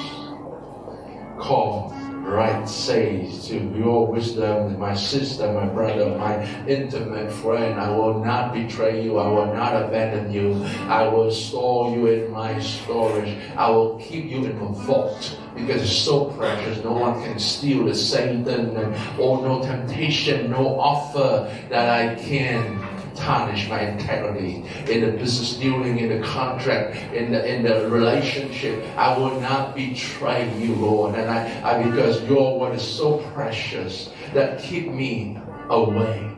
Call 1.46 1.90
right 2.30 2.68
says 2.70 3.48
to 3.48 3.58
your 3.76 4.08
wisdom, 4.08 4.78
my 4.78 4.94
sister, 4.94 5.52
my 5.52 5.66
brother, 5.66 6.16
my 6.18 6.46
intimate 6.68 7.32
friend, 7.32 7.80
I 7.80 7.90
will 7.90 8.24
not 8.24 8.54
betray 8.54 9.04
you, 9.04 9.18
I 9.18 9.28
will 9.28 9.54
not 9.54 9.76
abandon 9.76 10.32
you, 10.32 10.64
I 10.88 11.08
will 11.08 11.32
store 11.32 11.96
you 11.96 12.08
in 12.08 12.32
my 12.32 12.60
storage, 12.60 13.36
I 13.58 13.70
will 13.72 14.00
keep 14.00 14.26
you 14.26 14.46
in 14.46 14.58
a 14.58 14.66
vault 14.70 15.38
because 15.56 15.82
it's 15.82 15.92
so 15.92 16.26
precious. 16.26 16.84
No 16.84 16.94
one 16.94 17.22
can 17.24 17.40
steal 17.40 17.86
the 17.86 17.96
Satan 17.96 18.78
or 19.18 19.42
no 19.42 19.62
temptation, 19.62 20.52
no 20.52 20.80
offer 20.80 21.54
that 21.70 21.90
I 21.90 22.16
can 22.16 22.79
tarnish 23.20 23.68
my 23.70 23.82
integrity 23.82 24.64
in 24.88 25.02
the 25.02 25.12
business 25.18 25.56
dealing, 25.58 26.00
in 26.00 26.10
the 26.10 26.26
contract, 26.26 26.96
in 27.14 27.32
the 27.32 27.46
in 27.46 27.64
the 27.64 27.90
relationship. 27.90 28.84
I 28.98 29.18
will 29.18 29.40
not 29.40 29.76
betray 29.76 30.52
you, 30.58 30.76
Lord. 30.76 31.16
And 31.16 31.30
I, 31.30 31.42
I 31.64 31.84
because 31.84 32.22
your 32.24 32.60
word 32.60 32.76
is 32.76 32.82
so 32.82 33.20
precious 33.34 34.12
that 34.34 34.60
keep 34.60 34.92
me 34.92 35.40
away 35.70 36.36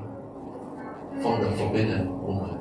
from 1.21 1.43
the 1.43 1.51
forbidden 1.57 2.19
woman, 2.21 2.59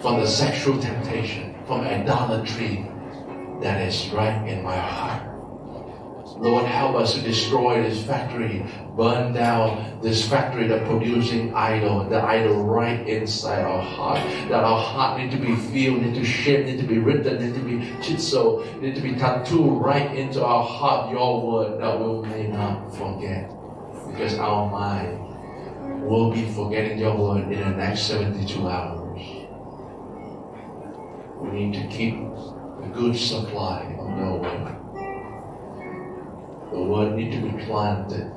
from 0.00 0.20
the 0.20 0.26
sexual 0.26 0.78
temptation, 0.80 1.54
from 1.66 1.80
idolatry 1.82 2.86
that 3.60 3.82
is 3.82 4.08
right 4.10 4.46
in 4.48 4.62
my 4.62 4.76
heart. 4.76 5.27
Lord, 6.40 6.66
help 6.66 6.94
us 6.94 7.14
to 7.14 7.20
destroy 7.20 7.82
this 7.82 8.04
factory, 8.04 8.64
burn 8.96 9.32
down 9.32 10.00
this 10.00 10.28
factory 10.28 10.68
that 10.68 10.86
producing 10.86 11.52
idol, 11.52 12.04
the 12.08 12.22
idol 12.22 12.62
right 12.62 13.08
inside 13.08 13.64
our 13.64 13.82
heart. 13.82 14.20
That 14.48 14.62
our 14.62 14.80
heart 14.80 15.20
need 15.20 15.32
to 15.32 15.36
be 15.36 15.56
filled, 15.56 16.02
need 16.02 16.14
to 16.14 16.24
shape, 16.24 16.66
need 16.66 16.78
to 16.78 16.86
be 16.86 16.98
written, 16.98 17.40
need 17.40 17.54
to 17.54 17.60
be 17.60 17.92
chiseled, 18.00 18.80
need 18.80 18.94
to 18.94 19.00
be 19.00 19.16
tattooed 19.16 19.82
right 19.82 20.14
into 20.16 20.44
our 20.44 20.62
heart, 20.62 21.10
your 21.10 21.44
word, 21.44 21.80
that 21.80 21.98
we 22.00 22.28
may 22.28 22.46
not 22.46 22.94
forget. 22.96 23.50
Because 24.08 24.38
our 24.38 24.70
mind 24.70 26.04
will 26.06 26.30
be 26.30 26.48
forgetting 26.52 26.98
your 26.98 27.16
word 27.16 27.50
in 27.50 27.58
the 27.58 27.76
next 27.76 28.02
72 28.02 28.68
hours. 28.68 29.20
We 31.40 31.50
need 31.50 31.74
to 31.74 31.88
keep 31.88 32.14
a 32.14 32.90
good 32.94 33.16
supply 33.16 33.96
of 33.98 34.18
your 34.18 34.38
word. 34.38 34.77
The 36.70 36.82
word 36.82 37.14
need 37.16 37.32
to 37.32 37.40
be 37.40 37.64
planted 37.64 38.30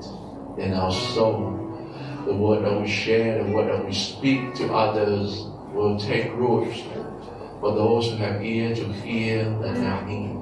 in 0.57 0.73
our 0.73 0.91
soul. 0.91 1.57
The 2.25 2.33
word 2.33 2.63
that 2.63 2.79
we 2.79 2.87
share, 2.87 3.43
the 3.43 3.51
word 3.51 3.67
that 3.67 3.85
we 3.85 3.93
speak 3.93 4.55
to 4.55 4.73
others 4.73 5.47
will 5.73 5.99
take 5.99 6.31
root. 6.35 6.73
For 7.59 7.75
those 7.75 8.09
who 8.09 8.15
have 8.15 8.41
ear 8.41 8.73
to 8.73 8.85
hear, 8.85 9.41
and 9.41 9.75
them 9.75 10.07
hear. 10.07 10.41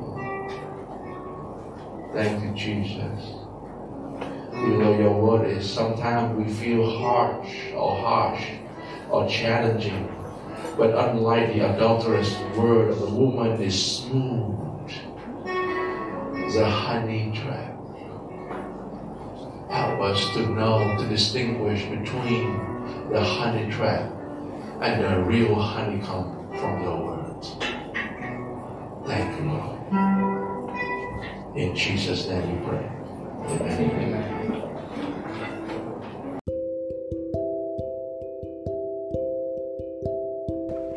Thank 2.14 2.44
you, 2.44 2.54
Jesus. 2.54 3.26
Even 4.54 4.80
though 4.80 5.00
your 5.00 5.20
word 5.20 5.48
is 5.48 5.68
sometimes 5.68 6.38
we 6.38 6.54
feel 6.54 6.98
harsh 7.00 7.72
or 7.74 7.98
harsh 7.98 8.46
or 9.10 9.28
challenging, 9.28 10.08
but 10.78 10.94
unlike 11.10 11.54
the 11.54 11.74
adulterous 11.74 12.38
word 12.56 12.90
of 12.90 13.00
the 13.00 13.10
woman 13.10 13.60
is 13.60 13.98
smooth. 13.98 14.60
It's 16.36 16.56
a 16.56 16.70
honey 16.70 17.32
trap 17.36 17.79
help 19.70 20.00
us 20.02 20.34
to 20.34 20.48
know, 20.48 20.98
to 20.98 21.08
distinguish 21.08 21.86
between 21.86 22.54
the 23.12 23.24
honey 23.24 23.72
trap 23.72 24.12
and 24.82 25.04
the 25.04 25.20
real 25.24 25.56
honeycomb 25.56 26.50
from 26.58 26.82
your 26.82 27.06
words. 27.06 27.56
Thank 29.06 29.40
you, 29.40 29.52
Lord. 29.52 29.80
In 31.56 31.76
Jesus' 31.76 32.28
name 32.28 32.60
we 32.60 32.68
pray. 32.68 32.90
Amen. 33.46 33.92
Amen. 33.92 34.40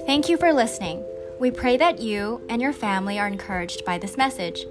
Thank 0.06 0.28
you 0.28 0.36
for 0.36 0.52
listening. 0.52 1.04
We 1.38 1.50
pray 1.50 1.76
that 1.78 2.00
you 2.00 2.42
and 2.48 2.60
your 2.60 2.72
family 2.72 3.18
are 3.18 3.26
encouraged 3.26 3.84
by 3.84 3.98
this 3.98 4.16
message. 4.16 4.66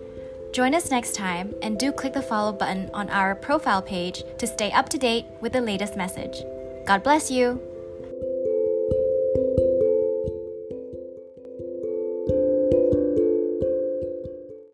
Join 0.51 0.75
us 0.75 0.91
next 0.91 1.15
time 1.15 1.55
and 1.61 1.79
do 1.79 1.93
click 1.93 2.11
the 2.13 2.21
follow 2.21 2.51
button 2.51 2.89
on 2.93 3.09
our 3.09 3.35
profile 3.35 3.81
page 3.81 4.23
to 4.37 4.45
stay 4.45 4.69
up 4.71 4.89
to 4.89 4.97
date 4.97 5.25
with 5.39 5.53
the 5.53 5.61
latest 5.61 5.95
message. 5.95 6.43
God 6.85 7.03
bless 7.03 7.31
you. 7.31 7.70